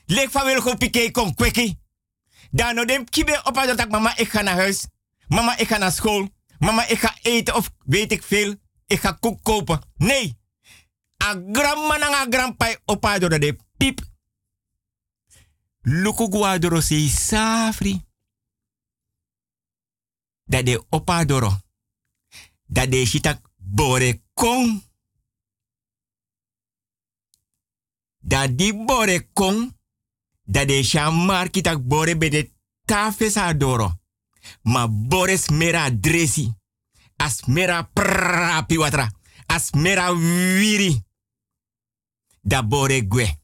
Lek 0.06 0.30
van 0.30 0.46
wil 0.46 0.62
go 0.62 0.76
pike 0.76 1.12
kon 1.12 1.34
kweki. 1.36 1.80
Da 2.52 2.72
no 2.72 2.86
dem 2.86 3.10
kibe 3.10 3.42
dat 3.76 3.90
mama 3.90 4.18
ik 4.18 4.30
ga 4.30 4.42
naar 4.42 4.56
huis. 4.56 4.88
Mama 5.28 5.58
ik 5.58 5.68
ga 5.68 5.78
naar 5.78 5.92
school. 5.92 6.30
Mama 6.60 6.88
ik 6.88 7.00
ga 7.00 7.18
eten 7.22 7.56
of 7.56 7.72
weet 7.86 8.12
ik 8.12 8.24
veel. 8.24 8.56
Ik 8.88 9.00
ga 9.00 9.12
koek 9.12 9.44
kopen. 9.44 9.82
Nee. 9.96 10.38
A 11.24 11.42
grandma 11.52 11.98
na 11.98 12.08
a 12.08 12.26
grandpa 12.30 12.76
opa 12.86 13.20
door 13.20 13.40
de 13.40 13.58
piep. 13.78 14.02
Luku 15.82 16.32
guadoro 16.32 16.82
sei 16.82 17.08
safri. 17.10 18.06
Dat 20.44 20.66
de 20.66 20.86
opa 20.90 21.26
doro. 21.26 21.60
Dat 22.66 22.92
de 22.92 23.06
shitak 23.06 23.40
bore 23.56 24.22
kong. 24.34 24.84
Dat 28.26 28.58
di 28.58 28.74
bore 28.74 29.30
kong. 29.34 29.74
Dat 30.44 30.68
de 30.68 30.84
shamar 30.84 31.50
kitak 31.50 31.88
bore 31.88 32.18
bede 32.18 32.52
tafes 32.86 33.38
adoro. 33.38 34.00
Ma 34.62 34.88
bore 34.90 35.38
smera 35.38 35.90
dresi. 35.90 36.54
As 37.16 37.46
mera 37.46 37.84
prapi 37.94 38.78
watra. 38.78 39.12
As 39.46 39.72
mera 39.72 40.14
wiri. 40.14 41.04
Da 42.42 42.64
bore 42.64 43.08
gwe. 43.08 43.40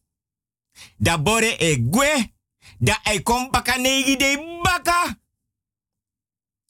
Da 0.97 1.21
bore 1.21 1.57
e 1.57 1.77
gwe. 1.89 2.33
Da 2.77 2.99
e 3.03 3.21
kom 3.21 3.49
baka 3.51 3.77
de 3.77 4.59
baka. 4.63 5.19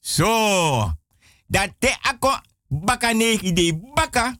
So, 0.00 0.98
dat 1.46 1.74
te 1.78 1.96
ako 2.02 2.40
baka 2.68 3.12
negi 3.12 3.52
de 3.52 3.78
baka, 3.94 4.36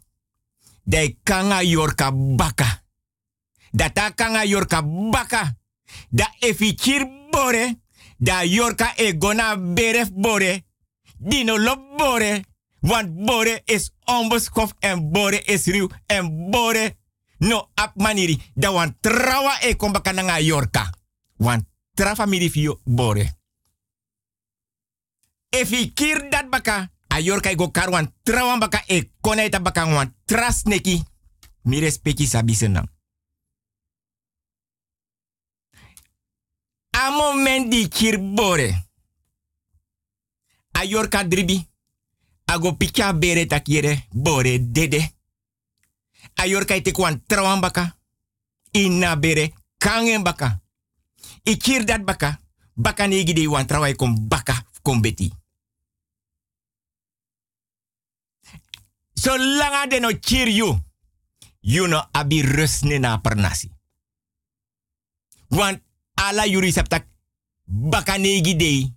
de 0.82 1.16
kanga 1.22 1.62
yorka 1.62 2.12
baka. 2.12 2.81
Dat 3.72 3.94
ta 3.94 4.10
kanga 4.10 4.44
yorka 4.44 4.82
baka. 5.10 5.56
Da 6.10 6.28
efichir 6.38 7.08
bore, 7.30 7.80
da 8.16 8.42
yorka 8.44 8.92
e 8.96 9.16
gona 9.18 9.56
beref 9.56 10.12
bore, 10.12 10.64
dino 11.18 11.58
lop 11.58 11.96
bore, 11.96 12.44
want 12.80 13.24
bore 13.24 13.62
is 13.64 13.90
onbeschoft 14.04 14.74
en 14.78 15.10
bore 15.10 15.42
is 15.44 15.66
ruw 15.66 15.88
en 16.06 16.50
bore 16.50 16.96
no 17.38 17.70
ap 17.74 17.96
maniri. 17.96 18.42
Da 18.54 18.72
want 18.72 18.96
trawa 19.00 19.58
e 19.60 19.76
kom 19.76 19.92
baka 19.92 20.12
nanga 20.12 20.40
yorka. 20.40 20.90
Want 21.36 21.64
tra 21.94 22.14
family 22.14 22.50
fio 22.50 22.80
bore. 22.84 23.40
Efi 25.48 25.92
kir 25.92 26.28
dat 26.30 26.48
baka, 26.50 26.90
a 27.08 27.20
yorka 27.20 27.50
i 27.50 27.56
go 27.56 27.70
karwan 27.70 28.14
trawan 28.22 28.58
baka 28.58 28.82
e 28.86 29.10
konaita 29.20 29.60
baka 29.60 29.86
wan 29.86 30.14
tras 30.24 30.62
neki. 30.62 31.02
Mi 31.62 31.80
respecti 31.80 32.26
sabi 32.26 32.54
senang. 37.02 37.12
A 37.12 37.16
moment 37.16 37.68
di 37.68 37.88
kir 37.88 38.18
bore. 38.18 38.90
A 40.72 40.84
yorka 40.84 41.24
dribi. 41.24 41.68
A 42.44 42.58
go 42.58 42.76
picha 42.76 43.12
bere 43.12 43.46
takire 43.46 44.06
bore 44.10 44.70
dede. 44.70 45.14
A 46.34 46.46
yorka 46.46 46.74
ite 46.74 46.92
kwan 46.92 47.22
trawan 47.26 47.60
baka. 47.60 47.96
Ina 48.72 49.16
bere 49.16 49.52
kangen 49.78 50.22
baka. 50.22 50.60
I 51.44 51.56
kir 51.56 51.84
dat 51.84 52.04
baka. 52.04 52.40
Baka 52.74 53.06
negi 53.06 53.32
de 53.32 53.48
wan 53.48 53.66
trawai 53.66 53.94
kom 53.94 54.28
baka 54.28 54.64
kom 54.82 55.00
beti. 55.00 55.30
De 59.88 60.00
no 60.00 60.10
cheer 60.18 60.48
you, 60.48 60.78
you 61.60 61.86
no 61.86 62.08
abi 62.12 62.42
rusne 62.42 62.98
na 62.98 63.18
pernasi. 63.20 63.70
Want 65.48 65.82
ala 66.14 66.44
yuri 66.46 66.72
septak 66.72 67.06
baka 67.64 68.16
negi 68.18 68.92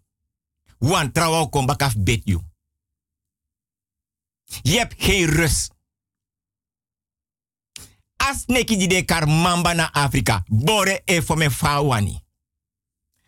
want 0.77 1.13
trouw 1.13 1.49
kom 1.49 1.65
bakaf 1.65 1.95
bet 1.97 2.21
you. 2.23 2.41
Je 4.45 4.77
hebt 4.77 4.93
geen. 4.97 5.49
As 8.17 8.45
neki 8.45 9.03
kar 9.05 9.27
mamba 9.27 9.73
na 9.73 9.91
Afrika, 9.91 10.43
bore 10.47 11.01
e 11.05 11.21
for 11.21 11.37
me 11.37 11.49
fawani. 11.49 12.23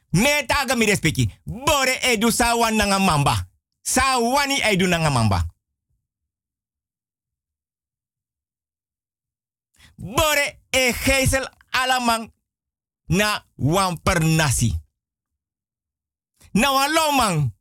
Me 0.10 0.44
taga 0.46 0.76
mi 0.76 0.86
respecti, 0.86 1.32
bore 1.44 2.00
e 2.02 2.18
du 2.18 2.32
sawan 2.32 2.76
nanga 2.76 3.00
mamba. 3.00 3.48
Sawani 3.82 4.62
e 4.62 4.76
du 4.76 4.88
nanga 4.88 5.10
mamba. 5.10 5.46
Bore 9.96 10.60
e 10.70 10.94
geisel 11.04 11.50
alamang 11.70 12.32
na 13.08 13.44
wan 13.56 13.98
per 14.02 14.24
nasi. 14.24 14.74
Na 16.54 16.72
wan 16.72 16.92
lomang. 16.92 17.52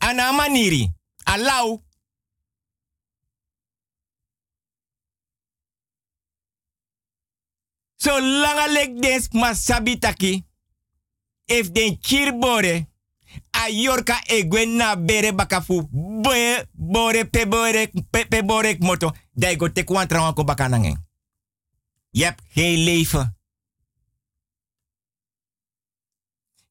Ana 0.00 0.32
maniri. 0.32 0.92
Alau. 1.24 1.82
So 7.96 8.20
langa 8.20 8.66
lek 8.68 9.00
des 9.00 9.28
masabitaki. 9.32 10.44
If 11.46 11.72
den 11.72 11.98
chirbore. 12.00 12.86
A 13.52 13.68
yorka 13.70 14.20
e 14.28 14.44
gwen 14.48 14.76
na 14.76 14.96
bere 14.96 15.32
bakafu. 15.32 15.88
Boe 15.90 16.68
bore 16.72 17.24
pe 17.24 17.46
bore 17.46 17.90
pe, 18.10 18.26
pe 18.26 18.42
bore 18.42 18.76
moto. 18.80 19.12
Dai 19.32 19.56
go 19.56 19.68
tek 19.68 19.90
wan 19.90 20.06
trawan 20.06 20.34
ko 20.34 20.44
bakanangen. 20.44 21.04
Je. 22.12 23.35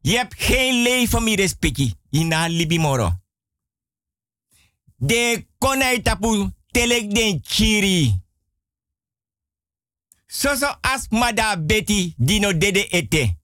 Je 0.06 0.18
hebt 0.18 0.34
geen 0.38 0.82
leven, 0.82 1.24
mi 1.24 1.36
respecti. 1.36 1.94
ina 2.10 2.48
libi 2.48 2.80
moro. 2.80 3.22
De 4.96 5.48
konai 5.58 6.02
tapu 6.02 6.52
telek 6.72 7.16
den 7.16 7.42
chiri. 7.44 8.24
Soso 10.26 10.78
as 10.82 11.08
mada 11.10 11.58
beti 11.58 12.14
dino 12.18 12.58
dede 12.58 12.88
ete. 12.88 13.38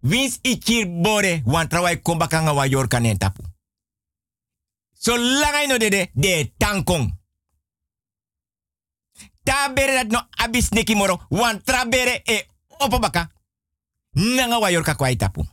Wins 0.00 0.38
ikir 0.42 1.00
bore 1.00 1.42
wan 1.44 1.68
trawai 1.68 2.02
kombakanga 2.02 2.54
wa 2.54 2.66
yorkanen 2.66 3.18
tapu. 3.18 3.42
So 4.92 5.16
langai 5.16 5.66
no 5.66 5.78
dede 5.78 6.10
de 6.14 6.52
tankong. 6.56 7.14
Ta 9.42 9.72
bere 9.72 9.92
dat 9.92 10.10
no 10.10 10.26
abis 10.30 10.68
neki 10.68 10.94
moro 10.94 11.20
wan 11.28 11.62
tra 11.62 11.86
bere 11.88 12.20
e 12.24 12.46
opobaka. 12.78 13.35
Nanga 14.16 14.58
wa 14.58 14.70
yorka 14.70 14.94
kwai 14.94 15.16
tapu. 15.16 15.46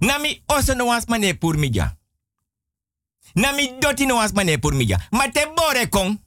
Nami 0.00 0.42
oso 0.48 0.74
no 0.74 0.86
was 0.86 1.08
mane. 1.08 1.38
Nami 3.34 3.78
doti 3.78 4.06
no 4.06 4.16
was 4.16 4.32
mane 4.32 4.58
pur 4.58 4.72
mija. 4.72 4.98
Ma 5.12 5.26
bore 5.56 5.88
kong. 5.88 6.18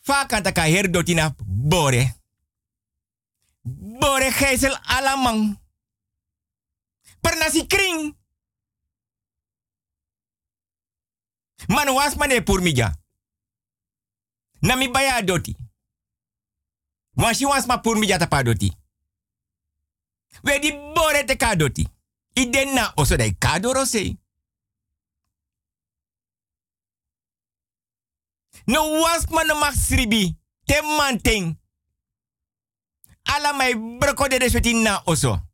Fa 0.00 0.26
kanta 0.26 0.52
ka 0.52 0.62
her 0.62 0.88
doti 0.88 1.14
na 1.14 1.30
bore. 1.46 2.14
Bore 3.64 4.30
geisel 4.30 4.76
alamang. 4.84 5.56
Per 7.22 7.36
nasi 7.36 7.66
kring. 7.66 8.14
Man 11.68 11.94
was 11.94 12.16
mane 12.16 12.42
pur 12.42 12.60
Nami 14.62 14.88
baya 14.88 15.22
doti. 15.22 15.56
Wansi 17.16 17.44
was 17.46 17.66
ma 17.66 17.76
pur 17.78 17.96
mija 17.96 18.18
tapa 18.18 18.42
doti. 18.42 18.72
We 20.44 20.58
di 20.58 20.72
bore 20.72 21.24
te 21.24 21.36
ka 21.36 21.54
doti. 21.54 21.86
Iden 22.34 22.74
na 22.74 22.92
oso 22.96 23.16
dai 23.16 23.36
sei. 23.86 24.18
No 28.66 29.00
was 29.00 29.26
man 29.30 29.46
mag 29.58 29.74
sribi. 29.74 30.36
Te. 30.66 31.56
Ala 33.24 33.52
mai 33.52 33.74
broko 33.74 34.28
de 34.28 34.38
de 34.38 34.72
na 34.72 35.02
oso. 35.06 35.45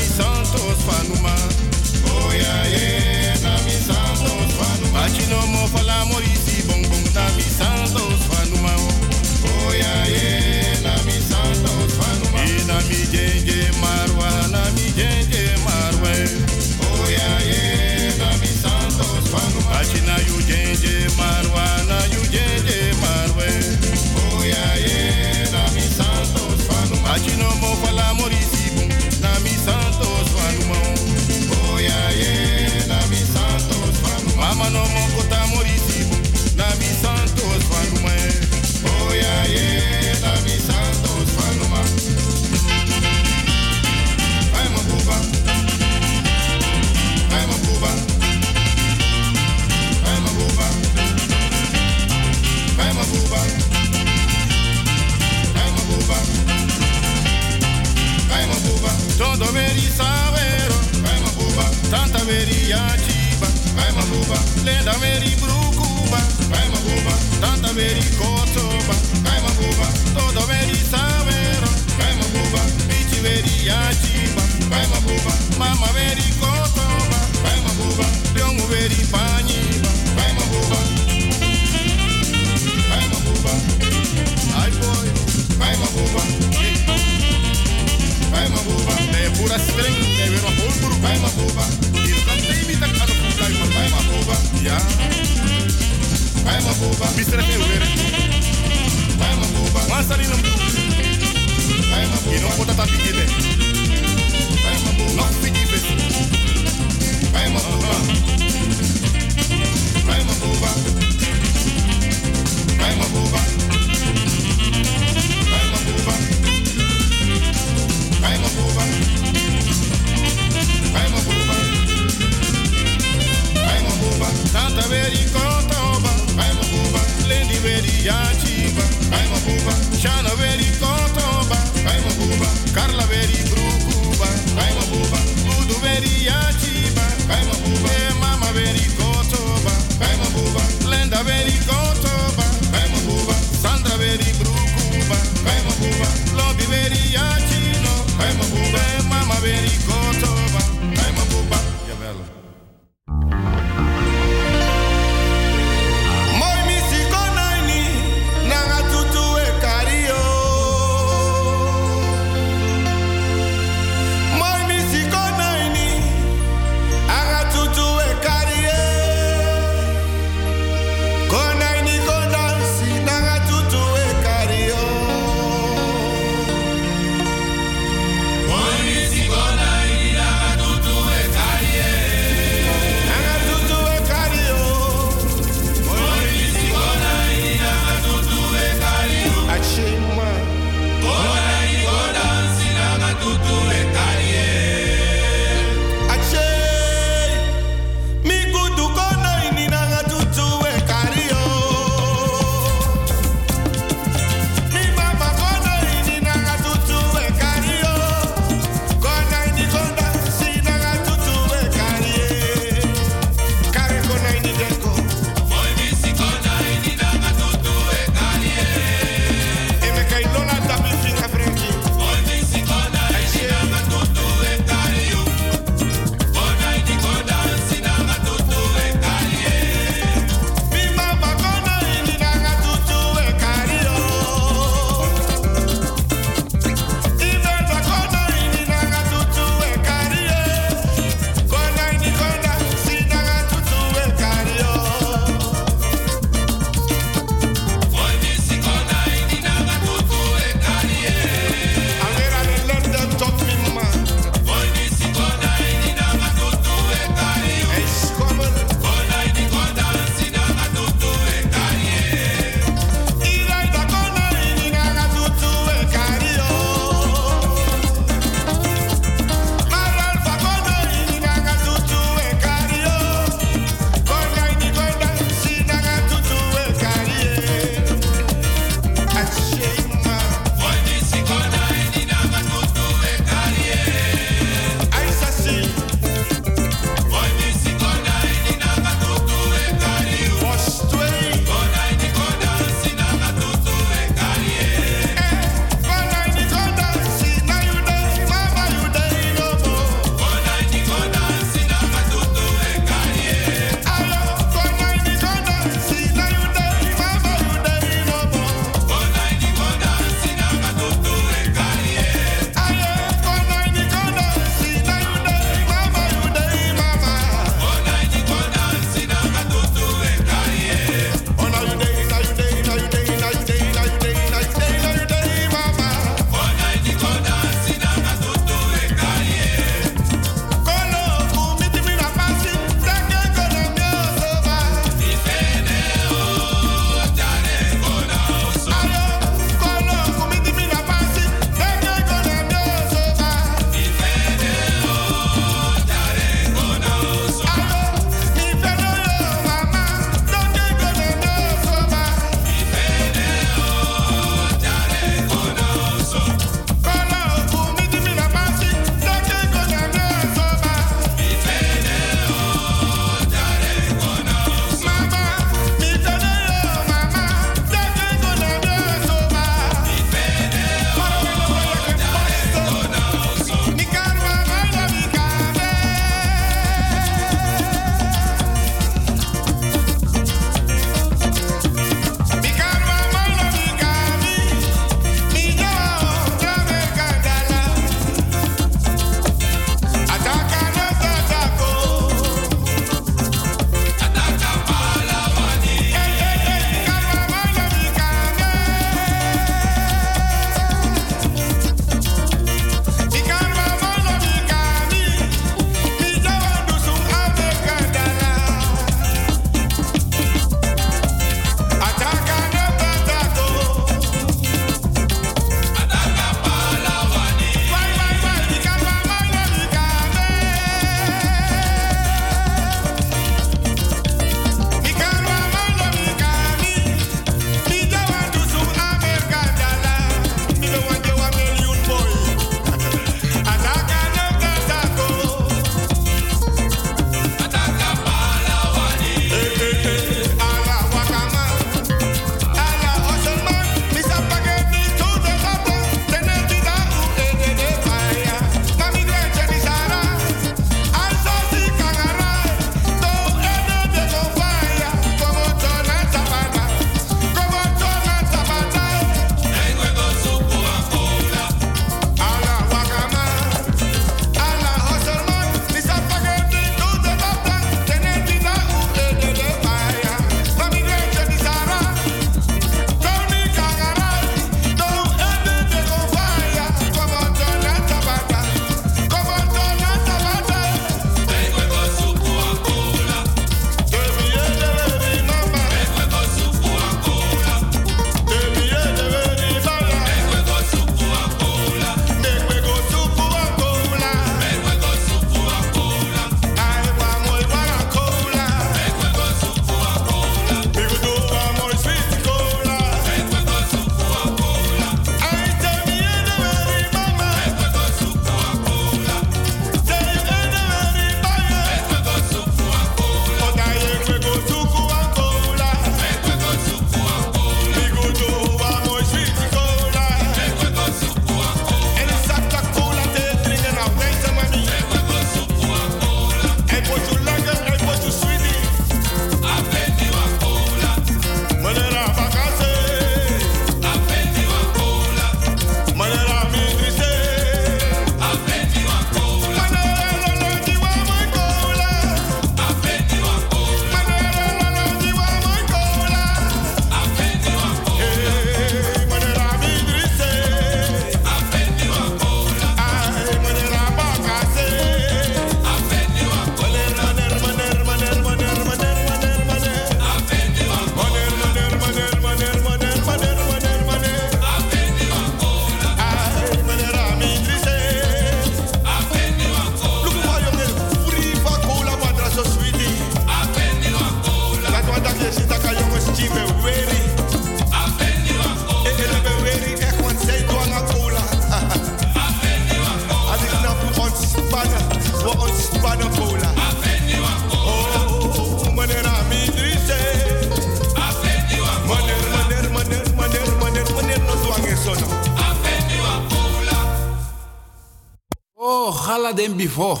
Before. 599.60 600.00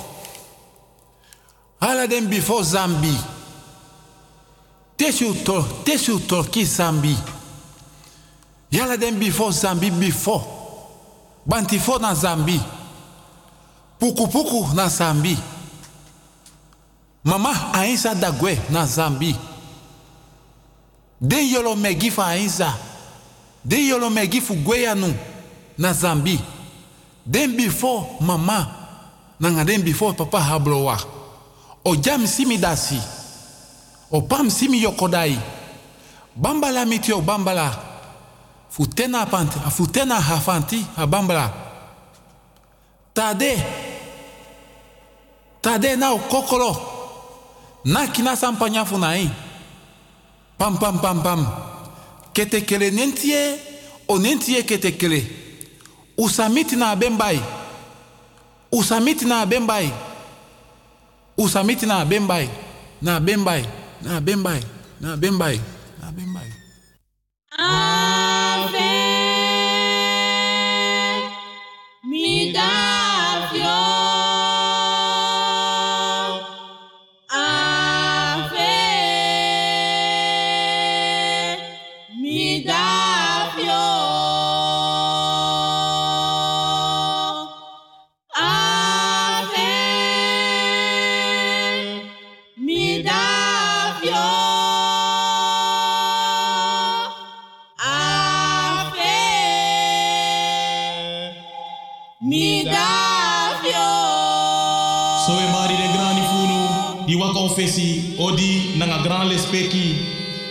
Alla 1.80 2.06
den 2.06 2.28
before 2.30 2.64
Zambi. 2.64 3.14
Tesu 4.96 5.34
to, 5.44 5.62
tesu 5.84 6.18
torki 6.20 6.64
Zambi. 6.64 7.14
Yala 8.72 8.96
den 8.96 9.18
before 9.18 9.52
Zambi 9.52 9.90
before. 9.90 10.42
Bantifo 11.46 11.98
na 11.98 12.14
Zambi. 12.14 12.58
Puku 13.98 14.28
puku 14.28 14.74
na 14.74 14.88
Zambi. 14.88 15.36
Mama 17.24 17.72
ainsa 17.74 18.14
dagwe 18.14 18.58
na 18.70 18.86
Zambi. 18.86 19.36
Den 21.20 21.48
yolo 21.52 21.76
megi 21.76 22.10
fa 22.10 22.26
ainsa. 22.26 22.74
Den 23.62 23.86
yolo 23.88 24.10
megi 24.10 24.40
fu 24.40 24.54
gweyanu 24.54 25.14
na 25.78 25.92
Zambi. 25.92 26.40
Den 27.26 27.56
before 27.56 28.06
mama. 28.20 28.79
Nanga 29.40 29.64
den 29.64 29.82
before 29.82 30.14
papa 30.14 30.38
hablowa. 30.38 30.98
O 31.84 31.96
jam 31.96 32.26
simi 32.26 32.58
dasi. 32.58 33.00
O 34.10 34.20
pam 34.20 34.50
simi 34.50 34.82
yokodai. 34.82 35.38
Bambala 36.36 36.84
miti 36.84 37.12
o 37.12 37.20
bambala. 37.22 37.70
Futena 38.70 39.26
panti, 39.26 39.58
futena 39.70 40.20
hafanti 40.20 40.84
a 40.96 41.06
bambala. 41.06 41.52
Tade. 43.14 43.56
Tade 45.62 45.96
na 45.96 46.12
o 46.12 46.18
kokolo. 46.18 46.76
Na 47.84 48.06
kina 48.08 48.36
sampanya. 48.36 48.84
Pam 50.58 50.76
pam 50.78 50.98
pam 51.00 51.22
pam. 51.22 51.46
Kete 52.34 52.60
kele 52.66 52.90
nentie 52.90 53.58
o 54.06 54.18
nentie 54.18 54.62
kete 54.64 54.92
kele. 54.98 55.24
Usamiti 56.18 56.76
na 56.76 56.94
bembai. 56.94 57.40
Usamiti 58.72 59.24
na 59.24 59.46
bembai. 59.46 59.92
Usamiti 61.36 61.86
na 61.86 62.04
bembai. 62.04 62.48
Na 63.02 63.20
bembai. 63.20 63.64
Na 64.02 64.20
bembai. 64.20 64.62
Na 65.00 65.16
bembai. 65.16 65.60
Na 66.00 66.12
bembai. 66.12 66.52
Ave 67.58 68.19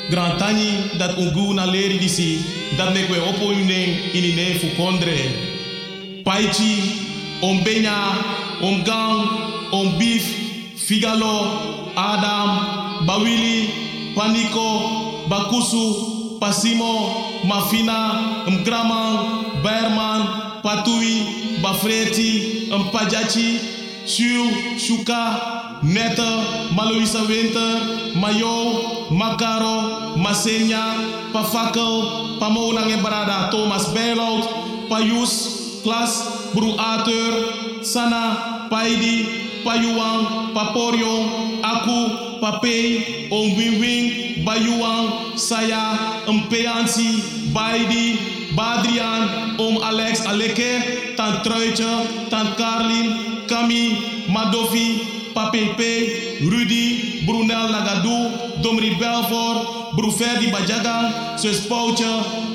gran 0.09 0.37
tani 0.37 0.69
dat 0.97 1.17
ungu 1.17 1.53
na 1.53 1.65
leri 1.65 1.97
disi 1.99 2.39
dat 2.77 2.93
me 2.93 3.05
kwe 3.07 3.17
opo 3.29 3.51
yune 3.53 3.81
ini 4.13 4.33
ne 4.35 4.59
fu 4.59 4.67
kondre. 4.77 5.17
Paichi 6.23 6.73
om 7.41 7.63
benya 7.63 7.97
om 8.61 8.83
gang 8.83 9.19
om 9.71 9.97
beef 9.97 10.25
figalo 10.75 11.35
adam 11.95 12.49
bawili 13.05 13.69
paniko 14.15 14.67
bakusu 15.29 15.85
pasimo 16.39 16.93
mafina 17.47 17.99
mgraman 18.47 19.17
berman 19.63 20.21
patui 20.63 21.15
bafreti 21.61 22.31
mpajachi 22.79 23.78
Shu, 24.09 24.49
Shuka, 24.81 25.83
Netta, 25.83 26.71
Maloisa 26.73 27.27
Winter, 27.29 28.17
Mayo, 28.17 29.05
Makaro, 29.13 30.17
Masenya, 30.17 31.29
Pafakel, 31.31 32.39
Pamonang 32.39 32.89
en 32.89 33.03
Barada, 33.03 33.51
Thomas 33.51 33.93
Bijlout, 33.93 34.89
Payus, 34.89 35.83
Klas, 35.83 36.49
Bru 36.55 36.73
Arthur, 36.79 37.83
Sana, 37.83 38.65
Paidi, 38.71 39.61
Payuang, 39.63 40.53
Paporion, 40.57 41.61
Aku, 41.61 42.41
Papei, 42.41 43.29
Om 43.29 43.55
Wing 43.79 44.43
Bayuang, 44.43 45.37
Saya, 45.37 46.25
Mpeansi, 46.25 47.53
Baidi, 47.53 48.17
Badrian, 48.57 49.53
Om 49.59 49.77
Alex 49.83 50.25
Aleke, 50.25 51.13
Tant 51.15 51.43
Truitje, 51.43 52.29
Tant 52.31 52.57
Carlin, 52.57 53.38
Kami, 53.49 54.27
Madofi, 54.29 55.33
Papepe, 55.33 56.39
Rudy, 56.45 57.25
Brunel 57.25 57.73
Nagadou, 57.73 58.61
Domri 58.61 58.95
Belfort, 58.99 59.93
Bruferdi 59.97 60.51
Bajagan, 60.53 61.37
Sus 61.37 61.65
Poutje, 61.65 62.05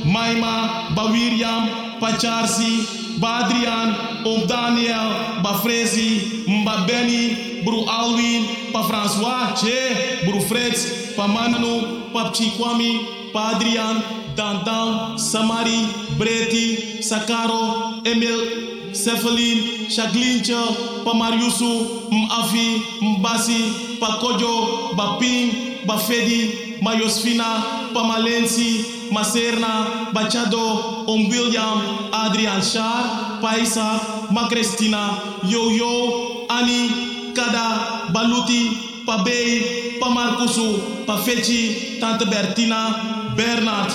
Maima, 0.06 0.88
Bawiriam, 0.94 1.98
Pacharsi, 1.98 3.18
Badrian, 3.18 4.22
Om 4.24 4.46
Daniel, 4.46 5.42
Bafrezi, 5.42 6.44
Mba 6.46 6.86
Benny, 6.86 7.62
Bru 7.64 7.84
Alwin, 7.88 8.70
Pa 8.72 8.82
François, 8.82 9.54
Che, 9.58 10.24
Bru 10.26 10.40
Freds, 10.40 11.14
Pa 11.16 11.26
Manu, 11.26 12.10
Pa 12.12 12.30
Chikwami, 12.30 13.32
Pa 13.32 13.56
Adrian, 13.56 14.02
Dandan, 14.36 15.18
Samari, 15.18 15.86
Breti, 16.18 17.02
Sakaro, 17.02 18.02
Emil, 18.04 18.73
Cephalin, 18.94 19.86
Shaglincha, 19.90 21.04
Pamariusu, 21.04 22.10
Mafi, 22.10 22.80
Mbasi, 23.02 23.98
Pakojo, 24.00 24.94
Baping, 24.96 25.84
Bafedi, 25.86 26.78
Mayosfina, 26.80 27.90
Pamalensi, 27.92 29.10
Maserna, 29.10 30.10
Bachado, 30.14 31.06
Om 31.08 31.28
William, 31.28 32.10
Adrian 32.12 32.62
Shar, 32.62 33.40
Paisa, 33.42 33.98
Macrestina, 34.30 35.42
Yo-Yo, 35.44 36.46
Ani, 36.48 37.32
Kada, 37.34 38.12
Baluti, 38.12 39.04
Pabei, 39.04 39.98
Pamarkusu, 40.00 41.04
Pafechi, 41.04 41.98
Tante 42.00 42.24
Bertina, 42.26 43.34
Bernard, 43.36 43.90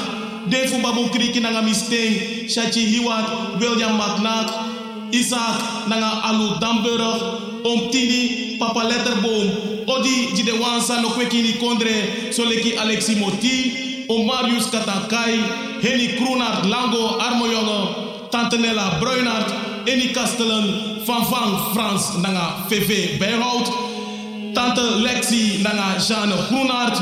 Defu 0.49 0.81
Babu 0.81 1.09
Kriki 1.09 1.41
Nanga 1.41 1.61
Misteng, 1.61 2.45
Shachi 2.49 2.85
Hiwat, 2.85 3.59
William 3.59 3.97
McNack, 3.97 4.68
Isaac 5.11 5.87
nanga 5.87 6.21
alu 6.23 6.59
Damburg, 6.59 7.21
om 7.63 7.89
tini 7.91 8.57
papa 8.59 8.83
letterboom, 8.83 9.47
odi 9.87 10.35
di 10.35 10.43
de 10.43 10.51
wansa 10.51 11.01
kwekini 11.15 11.53
kondre, 11.59 12.31
soleki 12.31 12.77
Alexi 12.77 13.15
Moti, 13.15 14.05
om 14.07 14.25
Marius 14.25 14.69
Katankai, 14.69 15.39
Henny 15.81 16.07
Kroenart 16.17 16.65
Lango 16.65 17.19
Armojonge, 17.19 18.29
Tante 18.29 18.57
Nella 18.57 18.99
Bruinart, 18.99 19.53
Eni 19.85 20.13
Kastelen, 20.13 21.05
Van 21.05 21.25
Van 21.25 21.73
Frans 21.73 22.17
nanga 22.21 22.65
VV 22.69 23.17
Bijhout, 23.19 23.67
Tante 24.53 24.81
Lexi 24.81 25.61
nanga 25.63 25.97
Jeanne 25.99 26.37
Groenart, 26.47 26.97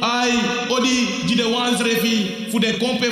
ai 0.00 0.32
odi 0.68 1.08
di 1.26 1.34
de 1.34 1.48
wans 1.48 1.80
refi 1.80 2.48
fu 2.50 2.58
kompe 2.78 3.08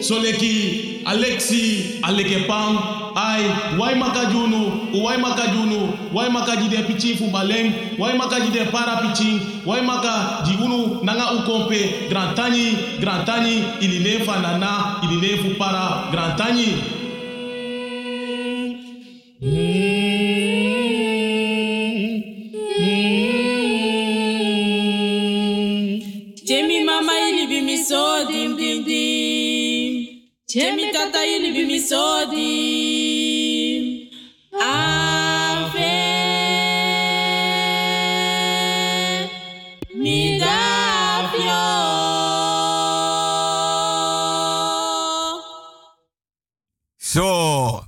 soleki 0.00 1.00
Alexi 1.04 1.98
aleke 3.14 3.14
pang 3.14 3.16
ai 3.16 3.78
wai 3.78 3.94
makajunu? 3.94 5.02
Wai 5.04 5.16
makajunu? 5.18 6.12
Wai 6.12 6.28
makaji 6.30 6.68
de 6.68 6.82
pichi 6.82 7.16
fu 7.16 7.26
baleng 7.30 7.72
wai 7.98 8.12
makaji 8.16 8.50
de 8.52 8.64
para 8.70 8.96
pichi 9.02 9.40
wai 9.66 9.80
maka 9.82 10.42
jigunu 10.44 11.02
nanga 11.04 11.32
ukompe? 11.34 12.08
Grand 12.08 12.36
tani 12.36 12.76
grand 13.00 13.26
tani 13.26 13.64
ili 13.80 13.98
ne 13.98 14.24
fanana 14.24 15.00
ili 15.02 15.16
ne 15.20 15.36
fu 15.38 15.54
para 15.58 16.10
grand 16.10 16.36
tani 16.36 17.00
Jemi 19.40 19.89
Jemi 31.00 31.12
tata 31.12 31.24
ili 31.24 31.52
bi 31.52 31.66
mi 31.66 31.80
so 31.80 32.26
dim. 32.30 34.10
Ave 34.60 36.00
davio. 40.38 41.60
So. 46.98 47.84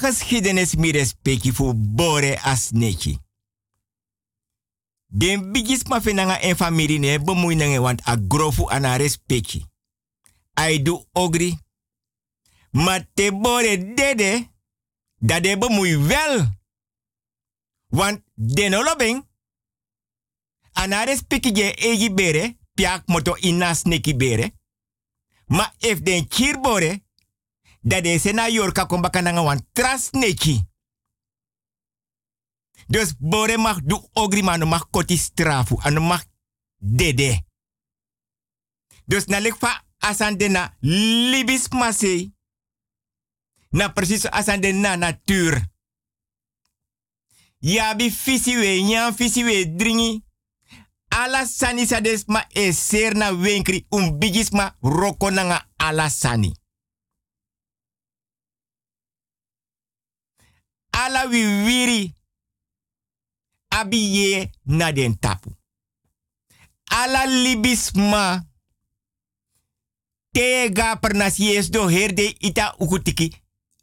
geschiedenis 0.00 0.74
mi 0.74 0.90
respecti 0.90 1.52
voor 1.52 1.74
bore 1.76 2.38
as 2.42 2.70
neki. 2.70 3.18
Den 5.06 5.52
bigis 5.52 5.84
ma 5.84 6.00
fenanga 6.00 6.40
en 6.40 6.56
familie 6.56 6.98
ne 6.98 7.18
bemoei 7.18 7.54
nange 7.54 7.78
want 7.78 8.00
a 8.04 8.16
grofu 8.28 8.68
ana 8.68 8.96
respecti. 8.96 9.73
Ai 10.54 10.82
du 10.82 11.04
ogri. 11.12 11.58
Ma 12.70 13.06
te 13.14 13.32
bore 13.32 13.94
dede, 13.94 14.50
dat 15.18 15.42
de 15.42 15.58
bemoei 15.58 15.96
wel. 15.96 16.62
Want 17.86 18.22
den 18.34 18.74
olobeng, 18.74 19.28
ana 20.72 21.04
respecti 21.04 21.54
je 21.54 21.74
egi 21.74 22.14
bere, 22.14 22.58
piak 22.74 23.06
moto 23.06 23.36
inas 23.36 23.82
neki 23.82 24.16
bere. 24.16 24.54
Ma 25.46 25.74
if 25.78 26.00
den 26.02 26.28
kirbore, 26.28 27.04
dat 27.80 28.02
de 28.02 28.18
sena 28.18 28.48
yorka 28.48 28.86
kombaka 28.86 29.20
nanga 29.20 29.42
wan 29.42 29.68
tras 29.72 30.10
neki. 30.10 30.62
Dus 32.86 33.14
bore 33.18 33.58
mag 33.58 33.80
du 33.82 34.08
ogri 34.12 34.42
maar 34.42 34.58
no 34.58 34.66
mag 34.66 34.90
koti 34.90 35.16
strafu, 35.16 35.78
anu 35.80 36.00
mag 36.00 36.24
dede. 36.76 37.44
Dus 39.04 39.26
na 39.26 39.40
lek 39.40 39.56
fa 39.56 39.83
asande 40.04 40.48
na 40.48 40.70
libis. 40.82 41.68
Na 43.72 43.88
precies 43.88 44.26
asande 44.32 44.72
na 44.72 44.96
natuur. 44.96 45.60
Yabi 47.60 48.10
fisi 48.10 48.56
we, 48.56 48.82
nyan 48.82 49.14
fisi 49.14 49.44
we 49.44 49.64
dringi. 49.64 50.22
Ala 51.10 51.46
sani 51.46 51.86
sa 51.86 52.00
des 52.00 52.24
ma 52.28 52.44
e 52.54 52.72
na 53.14 53.30
wenkri 53.32 53.86
um 53.90 54.18
bigis 54.18 54.52
ma 54.52 54.74
roko 54.82 55.30
nanga 55.30 55.66
ala 55.78 56.10
sani. 56.10 56.52
Ala 60.92 61.26
wi 61.26 61.44
wiri 61.64 62.14
na 64.66 64.92
den 64.92 65.18
tapu. 65.18 65.50
Ala 66.90 67.26
libis 67.26 67.92
ma 67.94 68.40
tega 70.34 70.96
pernasies 70.98 71.70
do 71.70 71.86
herde 71.86 72.34
ita 72.38 72.74
ukutiki 72.78 73.32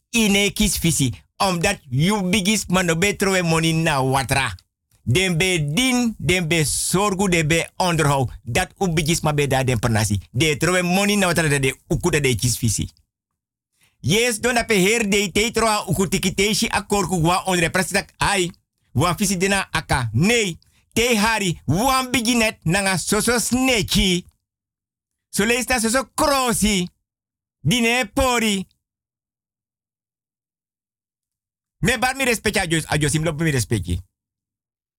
ine 0.09 0.51
kis 0.51 0.77
fisi. 0.77 1.13
Omdat 1.37 1.79
you 1.89 2.21
bigis 2.29 2.65
ma 2.67 2.83
no 2.83 2.95
betro 2.95 3.31
we 3.31 3.41
money 3.41 3.73
na 3.73 4.01
watra. 4.01 4.55
Den 5.03 5.37
be 5.37 5.57
din, 5.73 6.15
den 6.17 6.47
be 6.47 6.63
sorgu, 6.65 7.29
den 7.29 7.47
be 7.47 7.69
onderhoud. 7.77 8.29
Dat 8.43 8.69
u 8.77 8.87
bigis 8.93 9.21
ma 9.21 9.33
be 9.33 9.47
da 9.47 9.63
den 9.63 9.79
pernasi. 9.79 10.19
De 10.31 10.57
trowe 10.57 10.81
money 10.81 11.15
na 11.15 11.27
watra 11.27 11.59
de 11.59 11.75
ukuta 11.87 12.19
de 12.19 12.35
kis 12.35 12.57
fisi. 12.57 12.89
Yes, 13.99 14.39
don 14.39 14.57
ape 14.57 15.29
te 15.31 15.51
troa 15.51 15.85
ukutiki 15.87 16.33
te 16.33 16.53
shi 16.53 16.69
akorku 16.69 17.21
wa 17.21 17.43
onre 17.45 17.69
prasidak 17.69 18.13
ai. 18.17 18.51
Wan 18.91 19.15
fisi 19.17 19.37
dena 19.37 19.67
aka. 19.71 20.09
Nee, 20.13 20.57
te 20.93 21.15
hari 21.17 21.59
wan 21.65 22.11
biginet 22.11 22.57
nanga 22.63 22.97
soso 22.97 23.39
sneki. 23.39 24.25
So 25.31 25.45
leesta 25.45 25.79
soso 25.79 26.11
krosi. 26.13 26.85
Dine 27.63 28.09
pori. 28.13 28.67
Me 31.83 31.97
bar 31.97 32.15
mi 32.15 32.25
respecti 32.25 32.59
a 32.59 32.65
Jos, 32.65 32.85
a 32.87 32.97
mi 33.43 33.51
respecti. 33.51 33.97